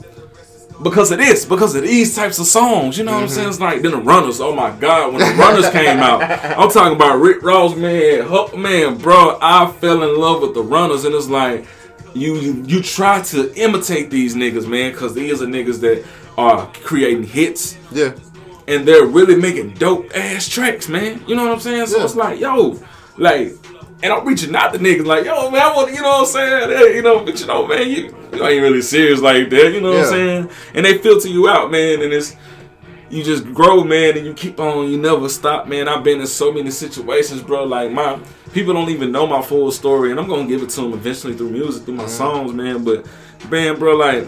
[0.82, 3.34] because of this, because of these types of songs, you know what I'm mm-hmm.
[3.34, 3.48] saying?
[3.48, 4.40] It's like then the runners.
[4.40, 6.22] Oh my god, when the runners came out,
[6.58, 9.38] I'm talking about Rick Ross, man, Huck, man, bro.
[9.40, 11.66] I fell in love with the runners, and it's like
[12.14, 16.04] you you, you try to imitate these niggas, man, because these are niggas that
[16.38, 18.12] are creating hits Yeah.
[18.68, 21.22] And they're really making dope ass tracks, man.
[21.26, 21.86] You know what I'm saying?
[21.86, 22.04] So Yeah.
[22.04, 22.78] it's like, yo,
[23.16, 23.54] like,
[24.02, 26.26] and I'm reaching out to niggas like, yo, man, I want, you know what I'm
[26.26, 26.70] saying?
[26.70, 29.72] Hey, you know, but you know, man, you, you ain't really serious like that.
[29.72, 30.02] You know what Yeah.
[30.04, 30.50] I'm saying?
[30.74, 32.36] And they filter you out, man, and it's.
[33.08, 34.90] You just grow, man, and you keep on.
[34.90, 35.86] You never stop, man.
[35.86, 37.62] I've been in so many situations, bro.
[37.62, 38.18] Like my
[38.52, 41.34] people don't even know my full story, and I'm gonna give it to them eventually
[41.34, 42.12] through music, through my Mm-hmm.
[42.12, 42.82] songs, man.
[42.82, 43.06] But
[43.48, 44.24] man, bro, like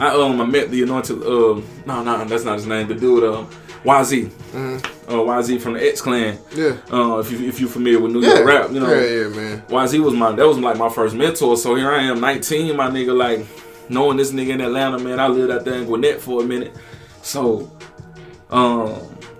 [0.00, 3.24] I um I met the anointed um no no that's not his name the dude
[3.24, 3.46] um
[3.84, 4.30] YZ
[5.08, 6.60] uh YZ from the X Clan Mm-hmm.
[6.60, 6.98] Yeah.
[6.98, 8.34] uh if you if you familiar with New Yeah.
[8.34, 9.62] York rap you know Yeah, yeah, man.
[9.68, 12.88] YZ was my that was like my first mentor so here I am 19 my
[12.90, 13.46] nigga like
[13.90, 16.74] knowing this nigga in Atlanta man I lived out there in Gwinnett for a minute
[17.22, 17.70] so
[18.50, 18.94] um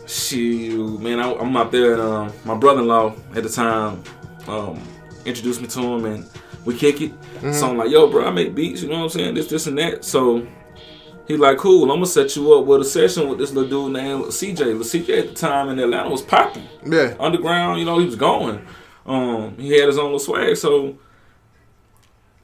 [0.07, 4.03] she man I, I'm out there and um my brother-in-law at the time
[4.49, 4.81] um
[5.25, 6.29] introduced me to him and
[6.65, 7.13] we kick it
[7.55, 9.67] so I'm like yo bro I make beats you know what I'm saying this this
[9.67, 10.47] and that so
[11.31, 13.93] he like, cool, I'm gonna set you up with a session with this little dude
[13.93, 14.75] named CJ.
[14.81, 16.67] CJ at the time in Atlanta was popping.
[16.85, 17.15] Yeah.
[17.21, 18.67] Underground, you know, he was going.
[19.07, 20.99] Um, he had his own little swag, so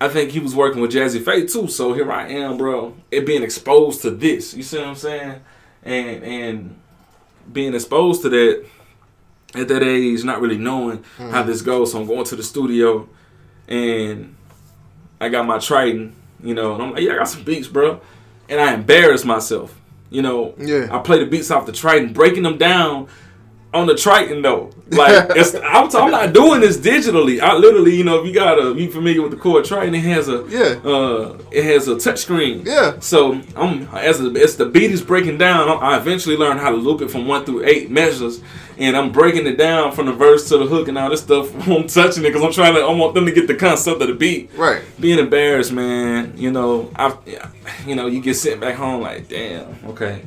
[0.00, 1.66] I think he was working with Jazze Pha too.
[1.66, 2.94] So here I am, bro.
[3.10, 4.54] It being exposed to this.
[4.54, 5.40] You see what I'm saying?
[5.82, 6.80] And and
[7.52, 8.66] being exposed to that
[9.56, 11.90] at that age, not really knowing how this goes.
[11.90, 13.08] So I'm going to the studio
[13.68, 14.34] and
[15.20, 18.00] I got my Triton, you know, and I'm like, yeah, I got some beats, bro.
[18.48, 19.78] And I embarrassed myself.
[20.10, 20.88] You know, Yeah.
[20.90, 23.08] I play the beats off the Triton, breaking them down
[23.76, 24.70] on the Triton though.
[24.90, 27.40] Like it's, I'm, I'm not doing this digitally.
[27.40, 30.00] I literally, you know, if you got a, you familiar with the Korg Triton, it
[30.04, 30.88] has a, Yeah.
[30.90, 32.62] uh, it has a touch screen.
[32.64, 32.98] Yeah.
[33.00, 36.76] So I'm as the, as the beat is breaking down, I eventually learned how to
[36.76, 38.40] loop it from one through eight measures,
[38.78, 41.52] and I'm breaking it down from the verse to the hook and all this stuff.
[41.68, 42.80] I'm touching it because I'm trying to.
[42.80, 44.50] I want them to get the concept of the beat.
[44.56, 44.82] Right.
[45.00, 46.32] Being embarrassed, man.
[46.36, 47.16] You know, I,
[47.86, 50.22] you know, you get sent back home like, damn, okay.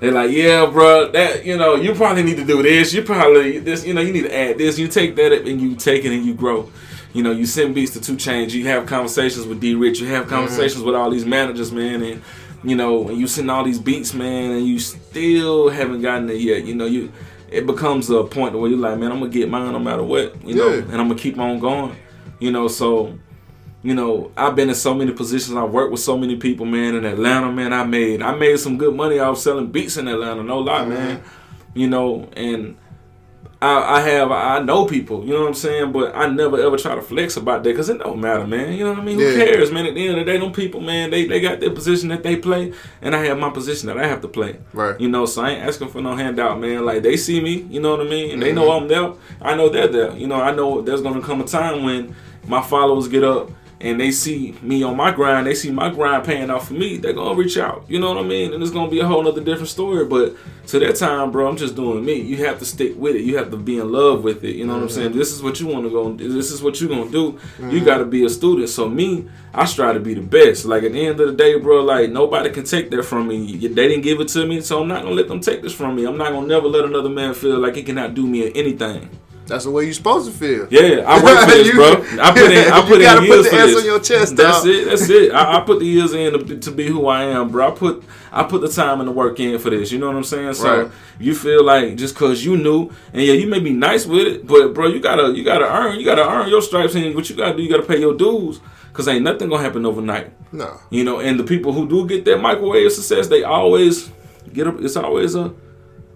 [0.00, 2.92] They're like, yeah, bro, that you know, you probably need to do this.
[2.94, 4.78] You probably this, you know, you need to add this.
[4.78, 6.70] You take that and you take it and you grow.
[7.12, 8.52] You know, you send beats to 2 Chainz.
[8.52, 10.00] You have conversations with D Rich.
[10.00, 10.34] You have Mm-hmm.
[10.34, 12.22] conversations with all these managers, man, and
[12.64, 16.40] you know, and you send all these beats, man, and you still haven't gotten it
[16.40, 16.64] yet.
[16.64, 17.12] You know, you
[17.50, 20.42] it becomes a point where you're like, man, I'm gonna get mine no matter what.
[20.46, 21.96] You know, and I'm gonna keep on going.
[22.38, 23.18] You know, so
[23.82, 25.56] you know, I've been in so many positions.
[25.56, 26.94] I worked with so many people, man.
[26.94, 30.42] In Atlanta, man, I made I made some good money off selling beats in Atlanta.
[30.42, 31.22] No lie, man.
[31.72, 32.76] You know, and
[33.62, 35.24] I, I have I know people.
[35.24, 35.92] You know what I'm saying?
[35.92, 38.74] But I never ever try to flex about that because it don't matter, man.
[38.74, 39.18] You know what I mean?
[39.18, 39.86] Who cares, man?
[39.86, 42.22] At the end of the day, them people, man, they they got their position that
[42.22, 44.58] they play, and I have my position that I have to play.
[44.74, 45.00] Right.
[45.00, 46.84] You know, so I ain't asking for no handout, man.
[46.84, 48.82] Like they see me, you know what I mean, and they know mm-hmm.
[48.82, 49.12] I'm there.
[49.40, 50.16] I know they're there.
[50.16, 52.14] You know, I know there's gonna come a time when
[52.46, 53.50] my followers get up
[53.82, 55.46] and they see me on my grind.
[55.46, 56.98] They see my grind paying off for me.
[56.98, 57.84] They're gonna reach out.
[57.88, 58.52] You know what I mean?
[58.52, 60.04] And it's gonna be a whole nother different story.
[60.04, 60.36] But
[60.68, 62.20] to that time, bro, I'm just doing me.
[62.20, 63.22] You have to stick with it.
[63.22, 64.56] You have to be in love with it.
[64.56, 64.96] You know what I'm mm-hmm.
[64.96, 65.12] saying?
[65.12, 66.12] This is what you want to go.
[66.12, 67.38] This is what you gonna do.
[67.58, 67.84] You mm-hmm.
[67.84, 68.68] got to be a student.
[68.68, 70.66] So me, I strive to be the best.
[70.66, 73.56] Like at the end of the day, bro, like nobody can take that from me.
[73.56, 75.96] They didn't give it to me, so I'm not gonna let them take this from
[75.96, 76.04] me.
[76.04, 79.08] I'm not gonna never let another man feel like he cannot do me anything.
[79.50, 80.68] That's the way you're supposed to feel.
[80.70, 81.88] Yeah, I work for this, You- bro.
[82.22, 83.76] I put in, I you put in put the for S this.
[83.78, 84.68] on your chest, That's dog.
[84.68, 84.84] it.
[84.84, 85.32] That's it.
[85.32, 87.66] I, I put the years in to, to be who I am, bro.
[87.66, 89.90] I put I put the time and the work in for this.
[89.90, 90.54] You know what I'm saying?
[90.54, 90.92] So Right.
[91.18, 94.46] you feel like just cause you knew, and yeah, you may be nice with it,
[94.46, 97.34] but bro, you gotta you gotta earn you gotta earn your stripes, and what you
[97.34, 98.60] gotta do, you gotta pay your dues,
[98.92, 100.30] cause ain't nothing gonna happen overnight.
[100.52, 100.78] No.
[100.90, 104.10] You know, and the people who do get that microwave success, they always
[104.52, 104.80] get up.
[104.80, 105.52] It's always a,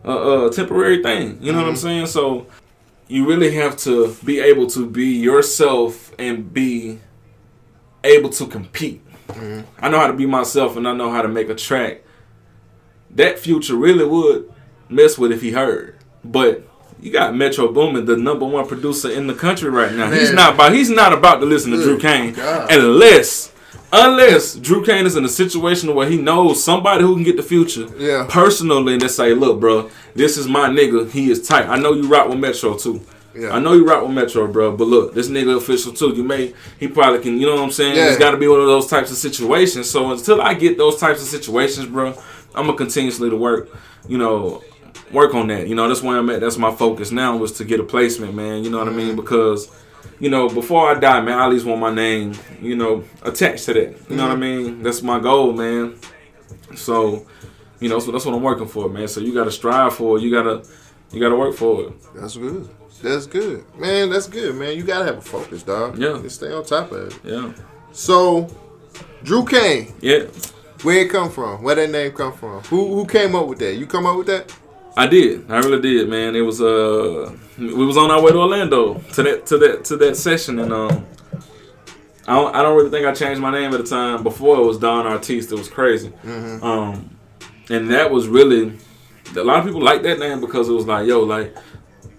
[0.05, 1.39] a, a temporary thing.
[1.41, 1.83] You know what I'm mm-hmm.
[1.83, 2.07] saying?
[2.07, 2.47] So
[3.09, 7.01] you really have to be able to be yourself and be
[8.03, 9.03] able to compete.
[9.29, 9.63] Mm-hmm.
[9.85, 12.03] I know how to be myself, and I know how to make a track.
[13.11, 14.53] That future really would
[14.89, 16.69] mess with if he heard, but.
[17.01, 20.11] You got Metro Boomin, the number one producer in the country right now.
[20.11, 20.73] He's not about.
[20.73, 22.73] He's not about to listen to Druex Kaine God.
[22.73, 23.53] unless
[23.95, 27.43] unless Druex Kaine is in a situation where he knows somebody who can get the
[27.43, 28.27] future Yeah.
[28.29, 31.11] personally and they say, look, bro, this is my nigga.
[31.11, 31.67] He is tight.
[31.69, 33.01] I know you rock with Metro too.
[33.37, 33.51] Yeah.
[33.51, 36.11] I know you rock with Metro, bro, but look, this nigga official too.
[36.15, 37.97] You may, he probably can, you know what I'm saying?
[37.97, 38.09] Yeah.
[38.09, 39.91] It's got to be one of those types of situations.
[39.91, 42.15] So until I get those types of situations, bro,
[42.55, 43.69] I'm gonna continuously to work,
[44.09, 44.63] you know,
[45.11, 45.67] work on that.
[45.67, 46.41] You know, that's where I'm at.
[46.41, 48.63] That's my focus now was to get a placement, man.
[48.63, 49.17] You know what I mean?
[49.17, 49.69] Because
[50.21, 53.67] you know, before I die, man, I at least want my name, you know, attached
[53.67, 54.11] to that.
[54.11, 54.65] You know what I mm-hmm.
[54.67, 54.83] mean?
[54.83, 55.97] That's my goal, man.
[56.75, 57.27] So,
[57.81, 59.09] you know, so that's what I'm working for, man.
[59.09, 60.23] So you gotta strive for it.
[60.23, 60.65] You gotta
[61.13, 61.93] you gotta work for it.
[62.15, 62.69] That's good.
[63.03, 63.65] That's good.
[63.79, 64.77] Man, that's good, man.
[64.77, 65.99] You gotta have a focus, dog.
[65.99, 66.17] Yeah.
[66.17, 67.19] And stay on top of it.
[67.23, 67.53] Yeah.
[67.93, 68.49] So,
[69.23, 70.25] Druex Kaine, Yeah.
[70.83, 71.63] where it come from?
[71.63, 72.63] Where that name come from?
[72.65, 73.75] Who who came up with that?
[73.75, 74.53] You come up with that?
[74.97, 75.51] I did.
[75.51, 76.37] I really did, man.
[76.37, 79.97] It was uh we was on our way to Orlando to that to that to
[79.97, 81.07] that session and um
[82.27, 84.23] I don't, I don't really think I changed my name at the time.
[84.23, 85.53] Before it was Don Artiste.
[85.53, 86.13] It was crazy.
[86.63, 87.17] Um
[87.71, 88.79] and that was really
[89.37, 91.57] a lot of people like that name because it was like, yo, like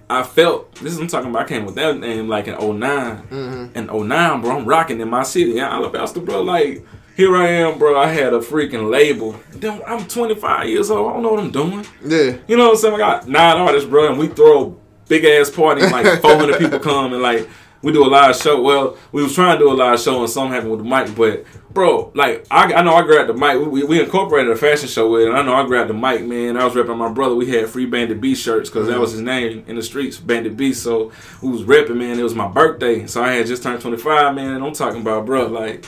[0.09, 1.43] I felt this is what I'm talking about.
[1.43, 3.27] I came with that name like in 9
[3.73, 6.41] And 09, bro, I'm rocking in my city in Alabaster, bro.
[6.43, 6.85] Like,
[7.15, 7.97] here I am, bro.
[7.97, 9.39] I had a freaking label.
[9.51, 11.09] Then I'm 25 years old.
[11.09, 11.85] I don't know what I'm doing.
[12.03, 12.37] Yeah.
[12.47, 12.95] You know what I'm saying?
[12.95, 16.57] I got nine artists, bro, and we throw a big ass party and like 400
[16.57, 17.47] people come and like
[17.81, 18.61] we do a live show.
[18.61, 21.15] Well, we was trying to do a live show and something happened with the mic,
[21.15, 23.65] but bro, like I, I know I grabbed the mic.
[23.65, 25.29] We, we incorporated a fashion show with it.
[25.29, 26.57] And I know I grabbed the mic, man.
[26.57, 27.35] I was repping my brother.
[27.35, 29.01] We had free Bandit B shirts because that mm-hmm.
[29.01, 30.73] was his name in the streets, Bandit B.
[30.73, 31.11] So
[31.41, 32.19] we was repping, man.
[32.19, 34.55] It was my birthday, so I had just turned 25, man.
[34.55, 35.85] And I'm talking about, bro, like,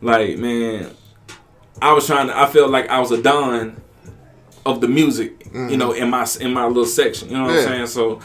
[0.00, 0.90] like man,
[1.80, 2.38] I was trying to.
[2.38, 3.80] I felt like I was a don
[4.64, 7.28] of the music, you know, in my in my little section.
[7.30, 7.60] You know what Yeah.
[7.60, 7.86] I'm saying?
[7.86, 8.20] So,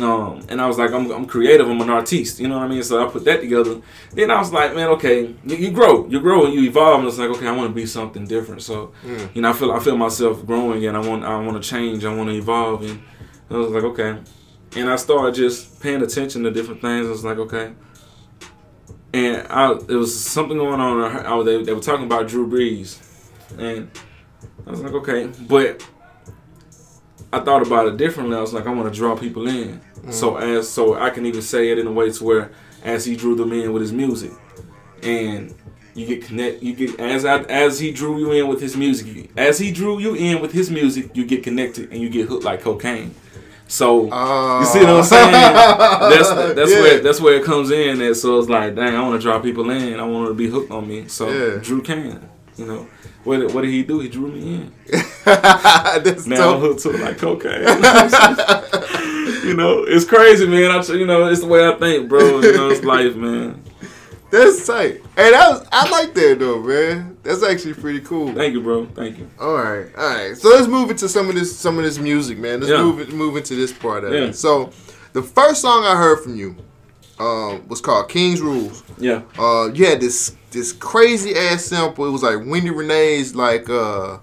[0.00, 1.68] um, and I was like, I'm, I'm creative.
[1.68, 2.40] I'm an artiste.
[2.40, 2.82] You know what I mean?
[2.82, 3.80] So I put that together.
[4.12, 6.98] Then I was like, man, okay, you, you grow, you grow, and you evolve.
[7.00, 8.62] And it's like, okay, I want to be something different.
[8.62, 8.92] So,
[9.34, 12.04] you know, I feel I feel myself growing, and I want I want to change.
[12.04, 13.00] I want to evolve, and
[13.50, 14.18] I was like, okay.
[14.76, 17.06] And I started just paying attention to different things.
[17.06, 17.72] I was like, okay.
[19.14, 21.00] And I, there was something going on.
[21.00, 22.98] I I, was- they, they were talking about Drew Brees,
[23.56, 23.88] and
[24.66, 25.86] I was like, okay, but
[27.32, 28.36] I thought about it differently.
[28.36, 30.10] I was like, I want to draw people in, mm-hmm.
[30.10, 32.50] so as so I can even say it in a way to where
[32.82, 34.32] as he drew them in with his music,
[35.04, 35.54] and
[35.94, 39.30] you get connect, you get as I, as he drew you in with his music,
[39.36, 42.44] as he drew you in with his music, you get connected and you get hooked
[42.44, 43.14] like cocaine.
[43.74, 45.32] So Uh, you see what I'm saying?
[45.32, 46.80] That's that's Yeah.
[46.80, 48.00] where that's where it comes in.
[48.00, 49.98] And so it's like, dang, I want to draw people in.
[49.98, 51.08] I want them to be hooked on me.
[51.08, 51.58] So Yeah.
[51.60, 52.20] Druex Kaine.
[52.56, 52.86] You know,
[53.24, 53.98] what did, what did he do?
[53.98, 54.72] He drew me in.
[55.24, 57.62] That's Now I'm hooked to it like cocaine.
[59.48, 60.70] you know, it's crazy, man.
[60.70, 62.40] I, you know, it's the way I think, bro.
[62.42, 63.60] You know, it's life, man.
[64.34, 65.00] That's tight.
[65.16, 67.16] Hey, that was, I like that though, man.
[67.22, 68.32] That's actually pretty cool.
[68.34, 68.86] Thank you, bro.
[68.86, 69.30] Thank you.
[69.40, 70.36] All right, all right.
[70.36, 72.60] So let's move into some of this, some of this music, man.
[72.60, 72.82] Let's Yeah.
[72.82, 74.20] move it, move into this part of Yeah.
[74.24, 74.32] it.
[74.36, 74.70] So,
[75.12, 76.56] the first song I heard from you,
[77.20, 78.82] um, was called King's Rules.
[78.98, 79.22] Yeah.
[79.38, 82.04] Uh, you had this this crazy ass sample.
[82.06, 84.18] It was like Wendy Rene's like uh,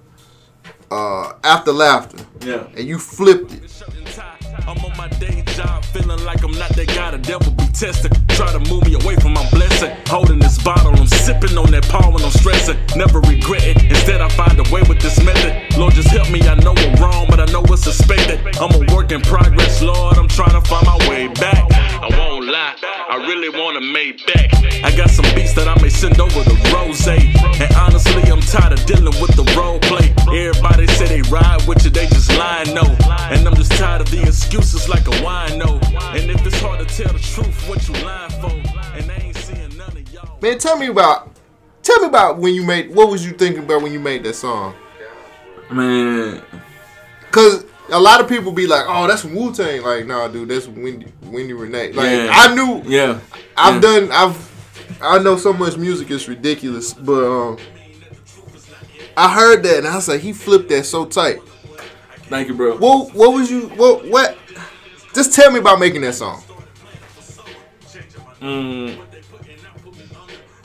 [0.92, 2.68] uh, After Laughter, Yeah.
[2.76, 3.72] and you flipped it.
[4.68, 7.12] I'm on my day job, feeling like I'm not that guy.
[7.12, 8.12] The devil be testing.
[8.30, 9.92] Try to move me away from my blessing.
[10.08, 12.78] Holding this bottle, I'm sipping on that power when I'm stressing.
[12.96, 13.84] Never regret it.
[13.84, 15.78] Instead, I find a way with this method.
[15.78, 16.42] Lord, just help me.
[16.48, 18.40] I know I'm wrong, but I know what's suspected.
[18.58, 20.18] I'm a work in progress, Lord.
[20.18, 21.72] I'm trying to find my way back.
[22.02, 24.50] I won't lie, I really want to make back.
[24.84, 27.08] I got some beats that I may send over to Rose.
[27.08, 30.14] And honestly, I'm tired of dealing with the role play.
[30.34, 32.84] Everybody say they ride with you, they just lying, no.
[33.30, 35.82] And I'm just tired of the excuses like a wino.
[36.16, 38.50] And if it's hard to tell the truth, what you lying for?
[38.98, 40.40] And I ain't seeing none of y'all.
[40.42, 41.32] Man, tell me about,
[41.84, 42.94] tell me about when you made.
[42.94, 44.76] What was you thinking about when you made that song?
[45.72, 46.42] Man,
[47.32, 50.68] Cause a lot of people be like, "Oh, that's Wu Tang." Like, nah, dude, that's
[50.68, 51.94] Wendy, Wendy Rene.
[51.94, 52.30] Like, Yeah.
[52.30, 53.20] I knew, yeah.
[53.56, 53.80] I've yeah.
[53.80, 57.58] done, I've, I know so much music is ridiculous, but um,
[59.16, 61.40] I heard that and I was like, he flipped that so tight.
[62.32, 62.78] Thank you, bro.
[62.78, 64.38] What, what was you, what, what?
[65.14, 66.42] Just tell me about making that song.
[68.40, 68.98] Mm,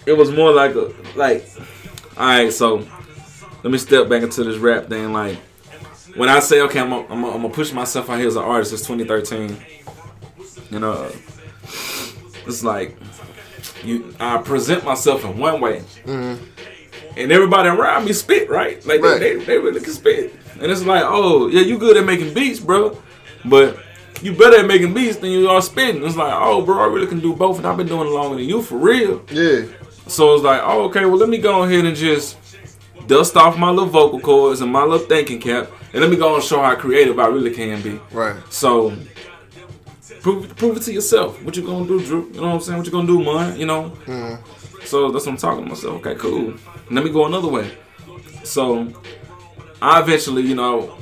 [0.06, 1.44] it was more like a like.
[2.16, 2.86] All right, so
[3.64, 5.12] let me step back into this rap thing.
[5.12, 5.36] Like
[6.14, 8.72] when I say, okay, I'm gonna I'm gonna push myself out here as an artist.
[8.72, 9.56] It's 2013.
[10.70, 11.10] You know,
[12.46, 12.96] it's like
[13.84, 14.14] you.
[14.20, 15.82] I present myself in one way,
[17.16, 18.84] and everybody around me spit right.
[18.86, 19.18] Like Right.
[19.20, 22.34] They, they they really can spit, and it's like, oh yeah, you good at making
[22.34, 23.00] beats, bro,
[23.44, 23.78] but.
[24.22, 26.02] You better at making beats than you are spitting.
[26.02, 28.36] It's like, oh, bro, I really can do both, and I've been doing it longer
[28.38, 29.22] than you for real.
[29.30, 29.66] Yeah,
[30.06, 32.38] So it's like, oh, okay, well, let me go ahead and just
[33.06, 36.34] dust off my little vocal cords and my little thinking cap, and let me go
[36.34, 38.00] and show how creative I really can be.
[38.10, 38.36] right.
[38.48, 38.96] So
[40.22, 41.42] prove, prove it to yourself.
[41.42, 42.34] What you gonna do, Druex?
[42.34, 42.78] You know what I'm saying?
[42.78, 43.60] What you gonna do, man?
[43.60, 43.90] You know.
[44.06, 44.84] Mm-hmm.
[44.86, 46.06] So that's what I'm talking to myself.
[46.06, 46.54] Okay, cool.
[46.90, 47.76] Let me go another way.
[48.44, 48.92] So
[49.82, 50.96] I eventually, you know,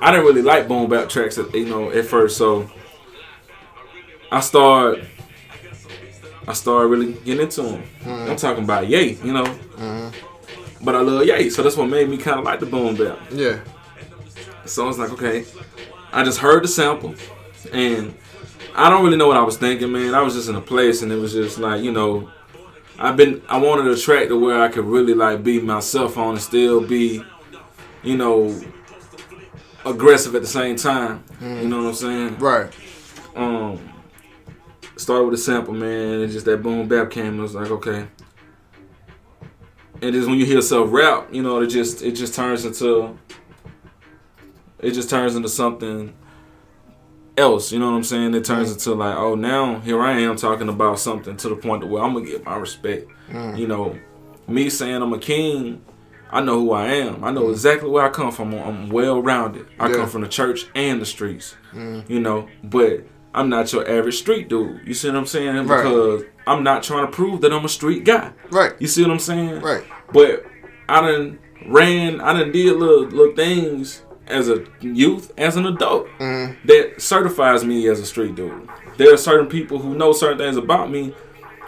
[0.00, 2.36] I didn't really like boom bap tracks, at, you know, at first.
[2.36, 2.70] So
[4.30, 5.06] I started,
[6.46, 7.82] I started really getting into them.
[8.00, 8.30] Mm-hmm.
[8.30, 9.44] I'm talking about Ye, you know.
[9.44, 10.84] Mm-hmm.
[10.84, 13.18] But I love Ye, so that's what made me kind of like the boom bap.
[13.30, 13.60] Yeah,
[14.66, 15.44] So I was like, okay.
[16.12, 17.14] I just heard the sample,
[17.72, 18.14] and
[18.74, 20.14] I don't really know what I was thinking, man.
[20.14, 22.30] I was just in a place, and it was just like, you know,
[22.98, 26.30] I've been, I wanted a track to where I could really like be myself on
[26.30, 27.22] and still be,
[28.02, 28.58] you know,
[29.84, 31.24] aggressive at the same time.
[31.40, 32.38] You know what I'm saying?
[32.38, 32.72] right.
[33.36, 33.90] um
[34.96, 37.26] started with a sample, man, and just that boom bap came.
[37.26, 38.06] And I was like, okay.
[40.00, 43.18] And just when you hear yourself rap, you know, it just it just turns into
[44.78, 46.14] it just turns into something
[47.36, 47.72] else.
[47.72, 48.34] You know what I'm saying?
[48.34, 51.82] It turns into like, oh, now here I am talking about something to the point
[51.82, 53.10] to where I'm gonna get my respect.
[53.28, 53.58] Mm.
[53.58, 53.98] You know,
[54.46, 55.82] me saying I'm a king.
[56.30, 57.22] I know who I am.
[57.22, 57.52] I know mm.
[57.52, 58.54] exactly where I come from.
[58.54, 59.66] I'm well rounded.
[59.78, 59.96] I Yeah.
[59.96, 61.54] come from the church and the streets.
[61.72, 62.08] Mm.
[62.08, 63.04] You know, but
[63.34, 64.80] I'm not your average street dude.
[64.86, 65.66] You see what I'm saying?
[65.66, 65.82] Right.
[65.82, 68.32] Because I'm not trying to prove that I'm a street guy.
[68.50, 68.72] Right.
[68.78, 69.60] You see what I'm saying?
[69.60, 69.84] Right.
[70.12, 70.44] But
[70.88, 76.06] I done ran, I done did little little things as a youth, as an adult,
[76.18, 76.66] Mm-hmm.
[76.66, 78.68] that certifies me as a street dude.
[78.96, 81.14] There are certain people who know certain things about me,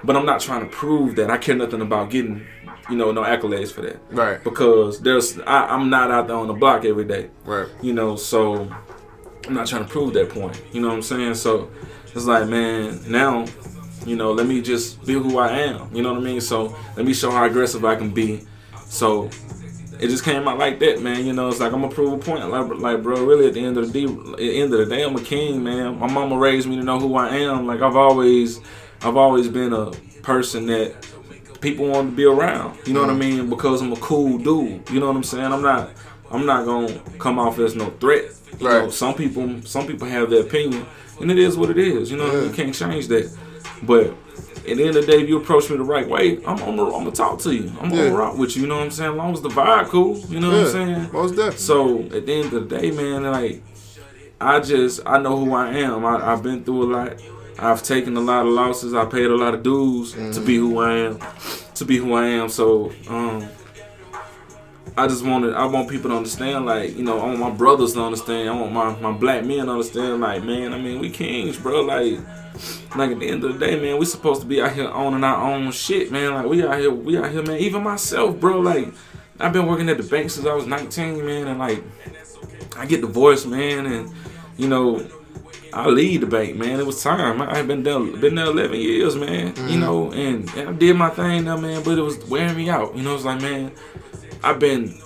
[0.04, 1.30] but I'm not trying to prove that.
[1.30, 2.46] I care nothing about getting,
[2.88, 3.98] you know, no accolades for that.
[4.11, 4.42] Right.
[4.44, 7.30] Because there's, I, I'm not out there on the block every day.
[7.44, 7.68] Right.
[7.82, 8.70] You know, so
[9.46, 10.61] I'm not trying to prove that point.
[10.72, 11.34] You know what I'm saying?
[11.34, 11.70] So
[12.14, 13.46] it's like, man, now,
[14.07, 15.92] you know, let me just be who I am.
[15.94, 16.40] You know what I mean?
[16.40, 18.46] So let me show how aggressive I can be.
[18.86, 19.28] So
[19.99, 21.24] it just came out like that, man.
[21.24, 22.49] You know, it's like I'm gonna prove a point.
[22.49, 24.86] Like, like, bro, really, at the end of the day, at the end of the
[24.86, 25.99] day, I'm a king, man.
[25.99, 27.66] My mama raised me to know who I am.
[27.66, 28.61] Like, I've always,
[29.03, 29.90] I've always been a
[30.22, 30.94] person that
[31.61, 32.78] people want to be around.
[32.86, 33.18] You know what I mm.
[33.18, 33.51] mean?
[33.51, 34.88] Because I'm a cool dude.
[34.90, 35.53] You know what I'm saying?
[35.53, 35.90] I'm not,
[36.30, 38.24] I'm not gonna come off as no threat.
[38.59, 38.92] You know, Right.
[38.92, 40.86] some people, some people have their opinion,
[41.20, 42.11] and it is what it is.
[42.11, 42.42] You know, Yeah.
[42.44, 43.30] you can't change that.
[43.82, 44.14] But
[44.68, 46.76] at the end of the day, if you approach me the right way, I'm, I'm,
[46.76, 47.72] gonna, I'm gonna talk to you.
[47.80, 48.04] I'm Yeah.
[48.04, 48.62] gonna rock with you.
[48.62, 49.10] You know what I'm saying?
[49.12, 50.16] As long as the vibe cool.
[50.28, 51.12] You know what I'm Yeah, saying?
[51.12, 51.58] most definitely.
[51.58, 53.62] So at the end of the day, man, like
[54.40, 56.04] I just I know who I am.
[56.04, 57.22] I, I've been through a lot.
[57.58, 58.92] I've taken a lot of losses.
[58.92, 61.18] I paid a lot of dues to be who I am.
[61.76, 62.48] To be who I am.
[62.50, 63.48] So um,
[64.98, 67.92] I just wanted I want people to understand, like, you know, I want my brothers
[67.94, 71.10] to understand, I want my, my black men to understand, like, man, I mean, we
[71.10, 71.80] kings, bro.
[71.82, 72.18] Like
[72.96, 75.24] like at the end of the day, man, we supposed to be out here owning
[75.24, 76.34] our own shit, man.
[76.34, 77.59] Like we out here, we out here, man.
[77.59, 78.61] Even myself, bro.
[78.61, 78.92] Like
[79.38, 81.82] I've been working at the bank since I was 19, man, and like
[82.76, 84.12] I get divorced, man, and
[84.57, 85.07] you know
[85.76, 86.80] I leave the bank, man.
[86.80, 87.42] It was time.
[87.42, 89.52] I have been there, been there 11 years, man.
[89.52, 89.68] Mm-hmm.
[89.68, 91.82] You know, and, and I did my thing there, man.
[91.82, 92.96] But it was wearing me out.
[92.96, 93.72] You know, it's like, man,
[94.42, 94.98] I've been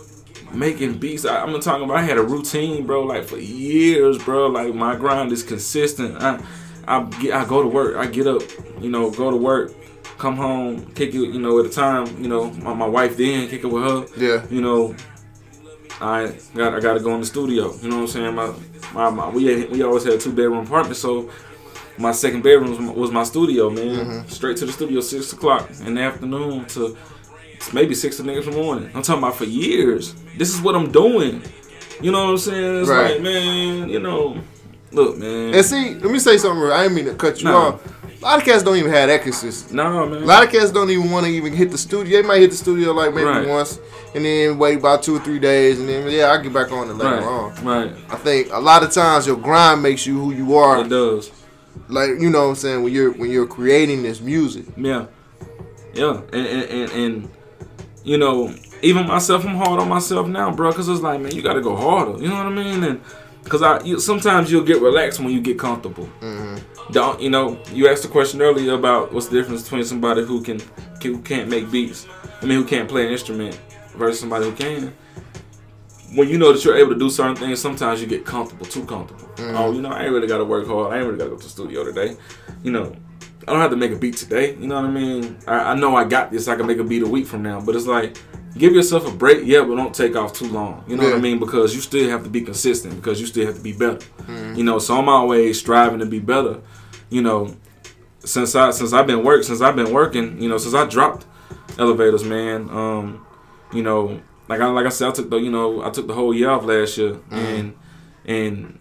[0.53, 1.25] making beats.
[1.25, 1.97] I, am talking about.
[1.97, 4.47] I had a routine, bro, like for years, bro.
[4.47, 6.23] Like my grind is consistent.
[6.23, 6.41] I,
[6.91, 7.97] I get, I go to work.
[7.97, 8.43] I get up,
[8.81, 9.73] you know, go to work,
[10.19, 13.49] come home, kick it, you know, at a time, you know, my, my wife then
[13.49, 14.07] kick it with her.
[14.17, 14.45] Yeah.
[14.51, 14.97] You know,
[16.01, 17.73] I got I got to go in the studio.
[17.77, 18.35] You know what I'm saying?
[18.35, 18.53] My,
[18.93, 21.31] my, my we had, we always had a two bedroom apartment, so
[21.97, 23.87] my second bedroom was my, was my studio, man.
[23.87, 24.29] Mm-hmm.
[24.29, 26.97] Straight to the studio, six o'clock in the afternoon to
[27.73, 28.91] maybe six in the morning.
[28.95, 30.15] I'm talking about for years.
[30.37, 31.43] This is what I'm doing.
[32.01, 32.81] You know what I'm saying?
[32.81, 33.13] It's right.
[33.13, 34.41] like, man, you know,
[34.93, 35.55] look, man.
[35.55, 36.61] And see, let me say something.
[36.61, 36.73] Real.
[36.73, 37.69] I didn't mean to cut you nah.
[37.69, 38.01] off.
[38.05, 39.75] A lot of cats don't even have that consistency.
[39.75, 40.23] No, man.
[40.23, 42.21] A lot of cats don't even want to even hit the studio.
[42.21, 43.49] They might hit the studio like maybe right.
[43.49, 43.81] once,
[44.15, 46.91] and then wait about two or three days, and then yeah, I get back on
[46.91, 47.25] it later right.
[47.25, 47.65] on.
[47.65, 47.93] Right.
[48.11, 50.85] I think a lot of times your grind makes you who you are.
[50.85, 51.33] It does.
[51.89, 54.67] Like you know what I'm saying when you're when you're creating this music.
[54.77, 55.07] Yeah.
[55.95, 57.31] Yeah, and and, and, and
[58.05, 61.43] you know, even myself, I'm hard on myself now, bro, because it's like, man, you
[61.43, 62.23] got to go harder.
[62.23, 62.83] You know what I mean?
[62.85, 63.01] And
[63.45, 66.09] because I you, sometimes you'll get relaxed when you get comfortable.
[66.21, 66.93] Mm-hmm.
[66.93, 67.61] Don't you know?
[67.73, 70.61] You asked a question earlier about what's the difference between somebody who can
[71.03, 72.07] who can't make beats.
[72.43, 73.59] I mean, who can't play an instrument
[73.97, 74.95] versus somebody who can.
[76.15, 78.85] When you know that you're able to do certain things, sometimes you get comfortable, too
[78.85, 79.27] comfortable.
[79.37, 79.57] Mm-hmm.
[79.57, 80.93] Oh, you know, I ain't really got to work hard.
[80.93, 82.17] I ain't really got to go to the studio today.
[82.65, 82.97] You know,
[83.51, 84.55] I don't have to make a beat today.
[84.55, 85.37] You know what I mean?
[85.45, 86.47] I, I know I got this.
[86.47, 87.61] I can make a beat a week from now.
[87.61, 88.17] But it's like,
[88.57, 90.85] give yourself a break, yeah, but don't take off too long.
[90.87, 91.09] You know yeah.
[91.11, 91.41] what I mean?
[91.41, 92.95] Because you still have to be consistent.
[92.95, 93.97] Because you still have to be better.
[93.97, 94.55] Mm-hmm.
[94.55, 96.61] You know, so I'm always striving to be better.
[97.09, 97.57] You know,
[98.21, 100.41] since I since I've been work since I've been working.
[100.41, 101.27] You know, since I dropped
[101.77, 102.71] elevators, man.
[102.71, 103.27] Um,
[103.73, 106.15] you know, like I like I said, I took the you know I took the
[106.15, 107.35] whole year off last year, mm-hmm.
[107.35, 107.77] and
[108.27, 108.79] and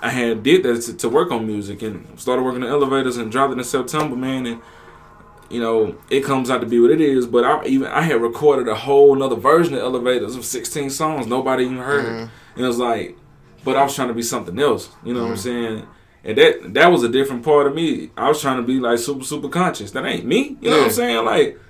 [0.00, 3.32] I had did that to, to, work on music and started working in elevators and
[3.32, 4.46] dropped it in September, man.
[4.46, 4.62] And
[5.50, 7.26] you know, it comes out to be what it is.
[7.26, 11.26] But I even I had recorded a whole another version of elevators of 16 songs
[11.26, 12.04] nobody even heard.
[12.04, 12.56] Mm-hmm.
[12.56, 13.16] And it was like,
[13.64, 14.90] but I was trying to be something else.
[15.04, 15.30] You know mm-hmm.
[15.30, 15.76] what I'm mm-hmm.
[15.76, 15.86] saying?
[16.24, 18.10] And that that was a different part of me.
[18.16, 19.90] I was trying to be like super super conscious.
[19.92, 20.56] That ain't me.
[20.60, 20.82] You know yeah.
[20.82, 21.24] what I'm saying?
[21.24, 21.60] Like.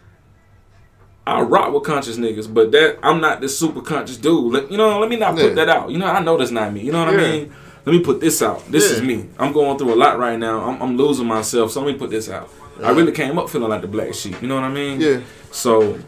[1.26, 4.70] I rock with conscious niggas, but that I'm not this super conscious dude.
[4.70, 5.55] you know, let me not put yeah.
[5.57, 5.91] that out.
[5.91, 6.81] You know, I know that's not me.
[6.81, 7.20] You know what yeah.
[7.20, 7.55] I mean?
[7.89, 8.70] Let me put this out.
[8.70, 8.97] This yeah.
[8.97, 9.26] is me.
[9.39, 10.61] I'm going through a lot right now.
[10.61, 12.51] I'm, I'm losing myself, so let me put this out.
[12.78, 12.89] Yeah.
[12.89, 14.43] I really came up feeling like the black sheep.
[14.43, 15.01] You know what I mean?
[15.01, 15.22] Yeah.
[15.53, 15.99] So,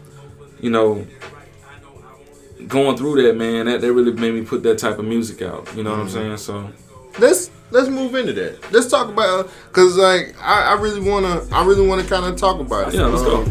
[0.59, 1.07] you know,
[2.67, 5.75] going through that, man, that, that really made me put that type of music out.
[5.75, 6.01] You know mm-hmm.
[6.01, 6.37] what I'm mm-hmm.
[6.37, 6.37] saying?
[6.37, 6.71] So
[7.17, 8.71] let's let's move into that.
[8.71, 12.59] Let's talk about because like I, I really wanna I really wanna kind of talk
[12.59, 12.97] about it.
[12.97, 13.41] Yeah, let's go.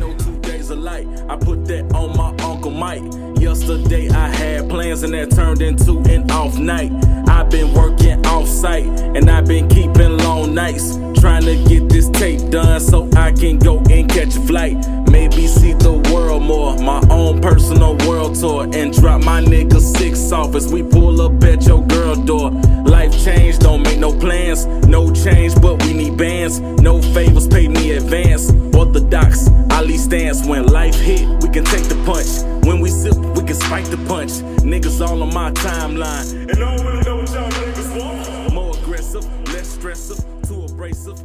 [1.28, 3.02] I put that on my uncle Mike.
[3.40, 6.92] Yesterday I had plans and that turned into an off night.
[7.26, 10.96] I've been working off site and I've been keeping long nights.
[11.18, 14.76] Trying to get this tape done so I can go and catch a flight.
[15.10, 16.76] Maybe see the world more.
[16.76, 18.68] My own personal world tour.
[18.74, 22.50] And drop my nigga six off as we pull up at your girl door.
[22.84, 24.66] Life change, don't make no plans.
[24.86, 26.60] No change, but we need bands.
[26.60, 28.52] No favors, pay me advance.
[28.74, 29.48] Orthodox,
[29.80, 30.46] Ali stance.
[30.46, 32.44] When life hit, we can take the punch.
[32.66, 34.32] When we sip, we can spike the punch.
[34.60, 36.50] Niggas all on my timeline.
[36.50, 38.52] And I don't really know what y'all niggas want.
[38.52, 39.24] More aggressive,
[39.54, 41.18] less stressive, too abrasive.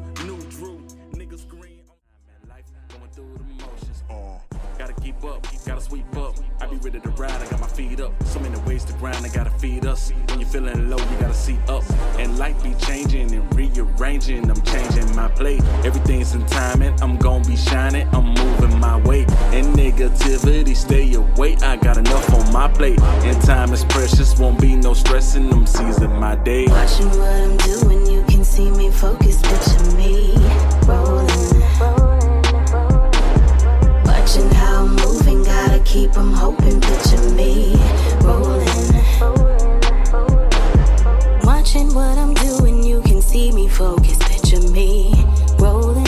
[6.66, 8.11] I be ready to ride, I got my feet up.
[8.24, 10.11] So many ways to grind, I gotta feed us.
[10.30, 11.84] When you're feeling low, you gotta see up.
[12.18, 14.49] And life be changing and rearranging.
[14.49, 15.61] I'm changing my plate.
[15.84, 16.99] Everything's in timing.
[17.03, 18.07] I'm gonna be shining.
[18.13, 19.28] I'm moving my way.
[19.53, 21.55] And negativity, stay away.
[21.57, 22.99] I got enough on my plate.
[22.99, 24.36] And time is precious.
[24.39, 25.53] Won't be no stressing.
[25.53, 26.66] I'm seizing my day.
[26.66, 29.39] Watching what I'm doing, you can see me focus.
[29.39, 30.34] Picture me
[30.88, 31.24] rolling.
[35.86, 36.81] Keep them hoping.
[36.81, 37.75] Picture me
[38.21, 38.65] rolling.
[41.43, 44.17] Watching what I'm doing, you can see me focus.
[44.19, 45.13] Picture me
[45.59, 46.04] rolling.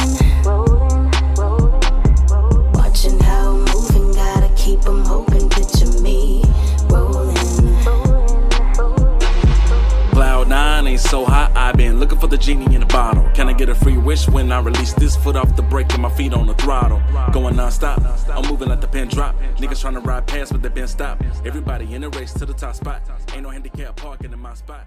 [10.77, 13.29] Ain't so hot, I've been looking for the genie in the bottle.
[13.33, 16.01] Can I get a free wish when I release this foot off the brake and
[16.01, 17.01] my feet on the throttle?
[17.33, 19.35] Going non-stop, I'm moving like the pin drop.
[19.57, 21.23] Niggas trying to ride past, but they been stopped.
[21.45, 23.01] Everybody in the race to the top spot.
[23.33, 24.85] Ain't no handicap parking in my spot.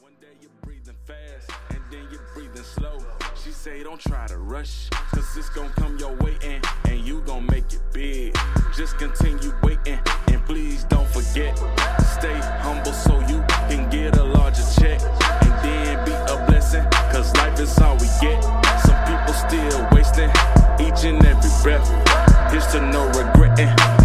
[0.00, 2.98] One day you're breathing fast, and then you're breathing slow.
[3.44, 7.20] She say, don't try to rush, cause it's gonna come your way and, and you
[7.20, 8.36] gon' make it big.
[8.74, 11.56] Just continue waiting, and please don't forget.
[12.18, 15.00] Stay humble so you can get a larger check,
[15.42, 18.40] and then be a blessing, cause life is all we get.
[18.84, 20.30] Some people still wasting
[20.78, 21.86] each and every breath.
[22.52, 23.95] Here's to no regretting.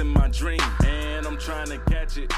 [0.00, 2.32] Chasing my dream, and I'm trying to catch it.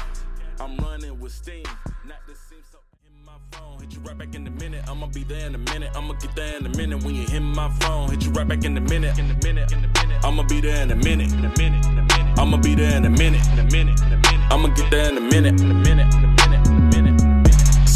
[0.59, 1.63] I'm running with steam,
[2.05, 2.59] not the seam.
[2.69, 4.83] So hit my phone, hit you right back in a minute.
[4.89, 5.91] I'ma be there in a minute.
[5.95, 7.01] I'ma get there in a minute.
[7.05, 9.17] When you hit my phone, hit you right back in a minute.
[9.17, 10.25] In a minute, in a minute.
[10.25, 11.31] I'ma be there in a minute.
[11.31, 12.37] In a minute, in a minute.
[12.39, 13.47] I'ma be there in a minute.
[13.53, 14.51] In a minute, in a minute.
[14.51, 15.17] I'ma get there in.
[15.17, 16.52] In a minute, in a minute, in a minute.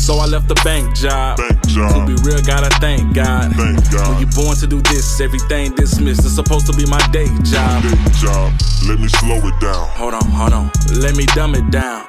[0.09, 0.19] In a minute.
[0.19, 1.37] So I left the bank job.
[1.37, 2.07] Bank job.
[2.07, 3.53] To be real, gotta thank God.
[3.55, 4.09] Thank God.
[4.09, 6.25] When you born to do this, everything dismissed.
[6.25, 7.83] It's supposed to be my day job.
[7.83, 8.53] Day job,
[8.87, 9.87] let me slow it down.
[9.97, 10.71] Hold on, hold on.
[10.99, 12.05] Let me dumb it down.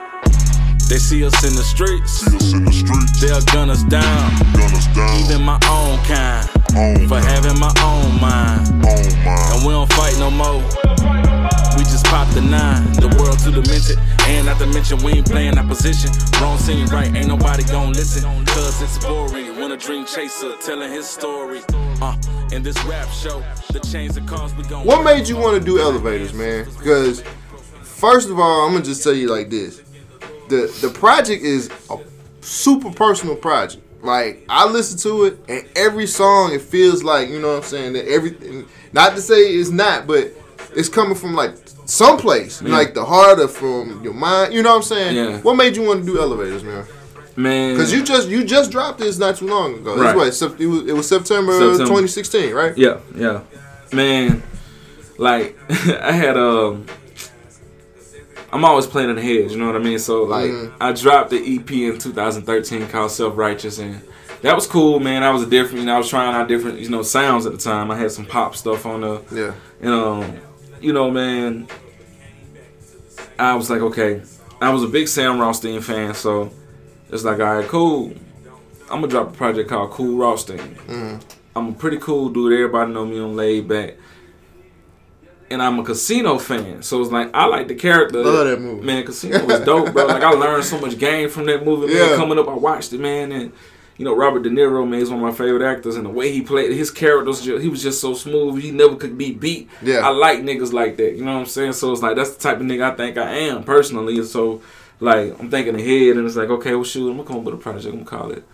[0.89, 4.33] They see us in the streets, See us in the streets, they'll gun us down.
[4.57, 5.21] gun us down.
[5.21, 8.69] Even my own kind, on for having my own mind.
[8.89, 9.53] on mine.
[9.53, 10.65] And we don't fight no more.
[11.77, 13.99] We just pop the nine, the world too demented.
[14.27, 16.11] And not to mention, we ain't playing our position.
[16.41, 17.15] Wrong scene, right?
[17.15, 18.23] Ain't nobody gon' listen.
[18.47, 21.61] Cause it's boring when a dream chaser telling his story.
[22.01, 22.17] Uh,
[22.53, 23.43] in this rap show,
[23.73, 26.65] the chains and cars we gon' What made you want to do elevators, man?
[26.65, 27.23] Because
[27.83, 29.83] first of all, I'm gonna just tell you like this:
[30.49, 31.99] the the project is a
[32.41, 33.85] super personal project.
[34.03, 37.63] Like I listen to it, and every song it feels like you know what I'm
[37.65, 38.67] saying that everything.
[38.93, 40.33] Not to say it's not, but
[40.75, 41.55] it's coming from like
[41.87, 44.53] someplace, like the heart or from your mind.
[44.53, 45.17] You know what I'm saying?
[45.17, 45.39] Yeah.
[45.41, 46.85] What made you want to do elevators, man?
[47.37, 49.97] Man, Because you just you just dropped this not too long ago.
[49.97, 50.15] Right.
[50.17, 51.85] what, it, was, it was September, September.
[51.85, 52.77] 2016, right?
[52.77, 53.43] Yeah, yeah.
[53.93, 54.43] Man,
[55.19, 56.87] like I had um
[58.53, 59.99] I'm always playing in the head, you know what I mean?
[59.99, 60.73] So like Mhm.
[60.81, 64.01] I dropped the EP in 2013 called Self Righteous and
[64.43, 65.23] that was cool, man.
[65.23, 67.53] I was a different, you know, I was trying out different, you know, sounds at
[67.53, 67.91] the time.
[67.91, 69.53] I had some pop stuff on the Yeah.
[69.81, 70.37] and um,
[70.81, 71.69] you know, man,
[73.39, 74.23] I was like, okay,
[74.61, 76.51] I was a big Sam Rothstein fan, so
[77.11, 78.13] it's like, all right, cool.
[78.91, 80.59] I'm gonna drop a project called Cool Rothstein.
[80.59, 81.19] Mm-hmm.
[81.55, 82.53] I'm a pretty cool dude.
[82.53, 83.19] Everybody know me.
[83.19, 83.97] I'm laid back,
[85.51, 86.83] and I'm a Casino fan.
[86.83, 88.23] So it's like I like the character.
[88.25, 88.87] Love that movie.
[88.87, 90.07] Man, Casino was dope, bro.
[90.07, 91.93] Like I learned so much game from that movie.
[91.93, 92.07] Yeah.
[92.07, 93.53] Man, coming up, I watched it, man, and
[93.99, 96.33] you know Robert De Niro, man, is one of my favorite actors, and the way
[96.33, 98.63] he played his characters, he was just so smooth.
[98.63, 99.69] He never could be beat.
[99.83, 99.99] Yeah.
[99.99, 101.17] I like niggas like that.
[101.17, 101.73] You know what I'm saying?
[101.73, 104.17] So it's like that's the type of nigga I think I am personally.
[104.17, 104.63] And so
[105.01, 107.55] like I'm thinking ahead, and it's like okay, well shoot, I'm gonna come up with
[107.55, 107.93] a project.
[107.93, 108.45] I'm gonna call it,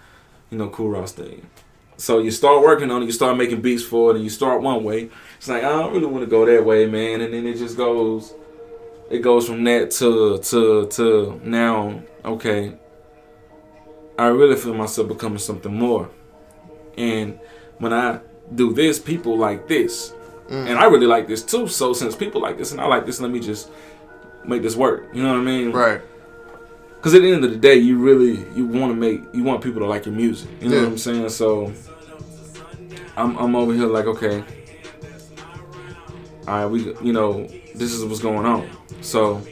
[0.50, 1.46] you know, Cool Rothstein.
[1.96, 4.62] So you start working on it, you start making beats for it, and you start
[4.62, 5.10] one way.
[5.36, 7.76] It's like I don't really want to go that way, man, and then it just
[7.76, 8.32] goes.
[9.10, 12.02] It goes from that to to to now.
[12.24, 12.72] Okay,
[14.18, 16.08] I really feel myself becoming something more,
[16.96, 17.38] and
[17.78, 18.20] when I
[18.54, 20.12] do this, people like this,
[20.48, 20.68] mm.
[20.68, 21.66] and I really like this too.
[21.68, 23.70] So since people like this and I like this, let me just
[24.44, 25.08] make this work.
[25.12, 25.72] You know what I mean?
[25.72, 26.00] Right.
[26.96, 29.62] Because at the end of the day, you really you want to make you want
[29.62, 30.48] people to like your music.
[30.60, 30.82] You know Yeah.
[30.82, 31.28] what I'm saying?
[31.30, 31.72] So
[33.16, 34.42] I'm I'm over here like okay,
[36.46, 38.68] all right, we you know this is what's going on.
[39.00, 39.42] So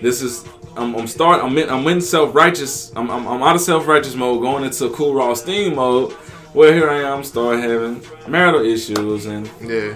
[0.00, 0.44] this is
[0.76, 3.86] I'm I'm start I'm in I'm in self righteous I'm, I'm I'm out of self
[3.86, 6.12] righteous mode going into cool Rothstein mode.
[6.52, 9.94] Where here I am, start having marital issues and Yeah.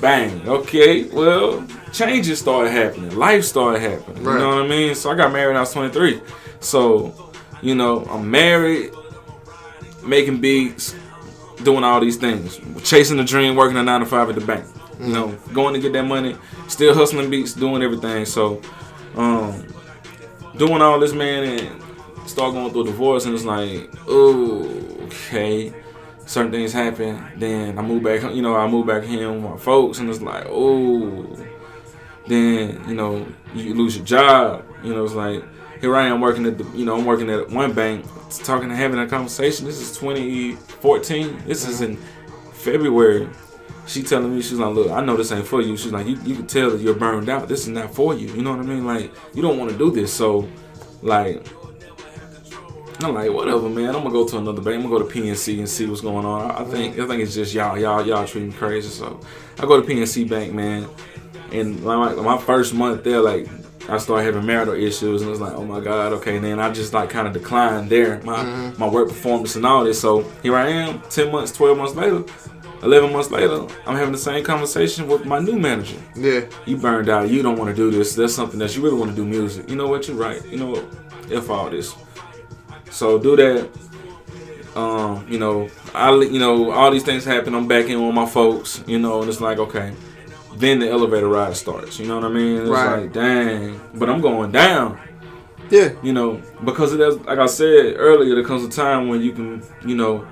[0.00, 0.48] bang.
[0.48, 3.14] Okay, well, changes started happening.
[3.14, 4.24] Life started happening.
[4.24, 4.34] Right.
[4.34, 4.94] You know what I mean?
[4.94, 6.20] So I got married when I was 23.
[6.60, 7.30] So,
[7.60, 8.92] you know, I'm married,
[10.02, 10.94] making beats,
[11.62, 14.64] doing all these things, chasing the dream, working a nine to five at the bank.
[14.98, 15.12] You mm-hmm.
[15.12, 16.36] know, going to get that money,
[16.68, 18.24] still hustling beats, doing everything.
[18.24, 18.62] So,
[19.16, 19.66] um,
[20.56, 24.64] doing all this, man, and start going through a divorce, and it's like, oh,
[25.04, 25.72] okay
[26.32, 27.24] certain things happen.
[27.36, 30.20] Then I move back, you know, I move back here with my folks, and it's
[30.20, 31.36] like, oh.
[32.26, 34.64] Then you know, you lose your job.
[34.84, 35.42] You know, it's like
[35.80, 38.06] here I am working at the, you know, I'm working at one bank,
[38.44, 39.66] talking having a conversation.
[39.66, 41.42] This is 2014.
[41.46, 41.96] This is in
[42.52, 43.28] February.
[43.86, 45.76] She telling me she's like, look, I know this ain't for you.
[45.76, 47.48] She's like, you, you can tell that you're burned out.
[47.48, 48.28] This is not for you.
[48.28, 48.86] You know what I mean?
[48.86, 50.12] Like, you don't want to do this.
[50.12, 50.48] So,
[51.02, 51.44] like,
[53.00, 53.88] I'm like, whatever, man.
[53.88, 54.76] I'm gonna go to another bank.
[54.76, 56.50] I'm gonna go to PNC and see what's going on.
[56.50, 58.88] I, I think I think it's just y'all, y'all, y'all treating me crazy.
[58.88, 59.20] So
[59.58, 60.88] I go to PNC Bank, man.
[61.50, 63.48] And my, my first month there, like
[63.88, 66.36] I started having marital issues, and it was like, oh my god, okay.
[66.36, 68.80] And then I just like kind of declined there, my mm-hmm.
[68.80, 70.00] my work performance and all this.
[70.00, 72.24] So here I am, ten months, twelve months later.
[72.82, 75.98] 11 months later, I'm having the same conversation with my new manager.
[76.16, 76.42] Yeah.
[76.66, 77.28] You burned out.
[77.30, 78.14] You don't want to do this.
[78.14, 79.68] That's something that you really want to do music.
[79.70, 80.08] You know what?
[80.08, 80.44] You're right.
[80.46, 80.84] You know what?
[81.30, 81.94] If all this.
[82.90, 83.68] So do that.
[84.74, 87.54] Um, you know, I you know all these things happen.
[87.54, 88.82] I'm back in with my folks.
[88.86, 89.92] You know, and it's like okay.
[90.56, 91.98] Then the elevator ride starts.
[91.98, 92.62] You know what I mean?
[92.62, 93.02] It's Right.
[93.02, 94.98] like dang, but I'm going down.
[95.70, 95.90] Yeah.
[96.02, 97.18] You know, because it does.
[97.20, 99.62] Like I said earlier, there comes a time when you can.
[99.84, 100.26] You know,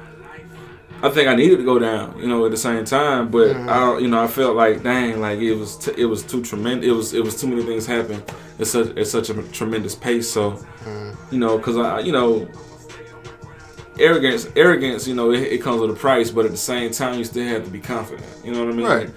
[1.03, 2.19] I think I needed to go down.
[2.19, 3.69] You know, at the same time, but Mm-hmm.
[3.69, 6.87] I, you know, I felt like dang, like it was t- it was too tremendous.
[6.89, 8.23] It was it was too many things happen
[8.59, 10.31] at such at such a tremendous pace.
[10.31, 11.35] So Mm-hmm.
[11.35, 12.49] you know, because I, you know,
[13.99, 17.19] arrogance, arrogance, you know, it, it comes with a price, but at the same time,
[17.19, 18.27] you still have to be confident.
[18.45, 18.87] You know what I mean?
[18.87, 19.11] Right.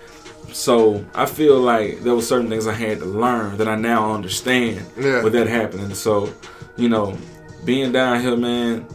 [0.51, 4.13] So I feel like there were certain things I had to learn that I now
[4.13, 5.23] understand Yeah.
[5.23, 5.93] with that happening.
[5.95, 6.31] So,
[6.75, 7.17] you know,
[7.65, 8.85] being down here, man,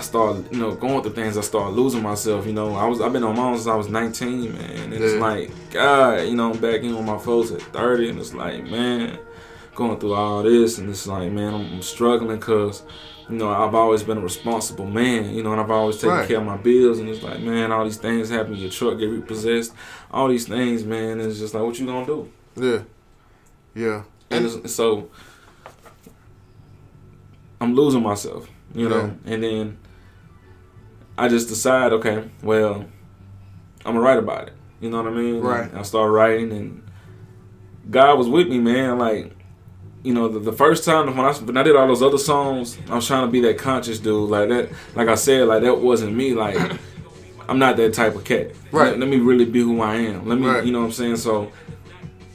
[0.00, 1.36] I started, you know, going through things.
[1.36, 2.46] I started losing myself.
[2.46, 4.70] You know, I was I've been on my own since I was 19, man.
[4.70, 8.18] And it's like, God, you know, I'm back in with my folks at 30, and
[8.18, 9.18] it's like, man,
[9.74, 12.82] going through all this, and it's like, man, I'm, I'm struggling because,
[13.28, 16.26] you know, I've always been a responsible man, you know, and I've always taken Right.
[16.28, 18.54] care of my bills, and it's like, man, all these things happen.
[18.56, 19.74] Your truck get repossessed,
[20.10, 21.20] all these things, man.
[21.20, 22.32] It's just like, what you gonna do?
[22.56, 22.80] Yeah.
[23.74, 24.02] Yeah.
[24.30, 25.10] And it's, so
[27.60, 29.14] I'm losing myself, you know.
[29.26, 29.76] And then
[31.20, 32.84] I just decide, okay, well,
[33.84, 34.54] I'm gonna write about it.
[34.80, 35.40] You know what I mean?
[35.40, 35.68] Right.
[35.70, 36.82] And I started writing, and
[37.90, 38.98] God was with me, man.
[38.98, 39.36] Like,
[40.02, 42.78] you know, the, the first time when I when I did all those other songs,
[42.88, 44.70] I was trying to be that conscious dude, like that.
[44.94, 46.32] Like I said, like that wasn't me.
[46.34, 46.56] Like,
[47.48, 48.52] I'm not that type of cat.
[48.72, 48.90] Right.
[48.90, 50.26] Let, let me really be who I am.
[50.26, 50.64] Let me, Right.
[50.64, 51.16] you know what I'm saying?
[51.16, 51.52] So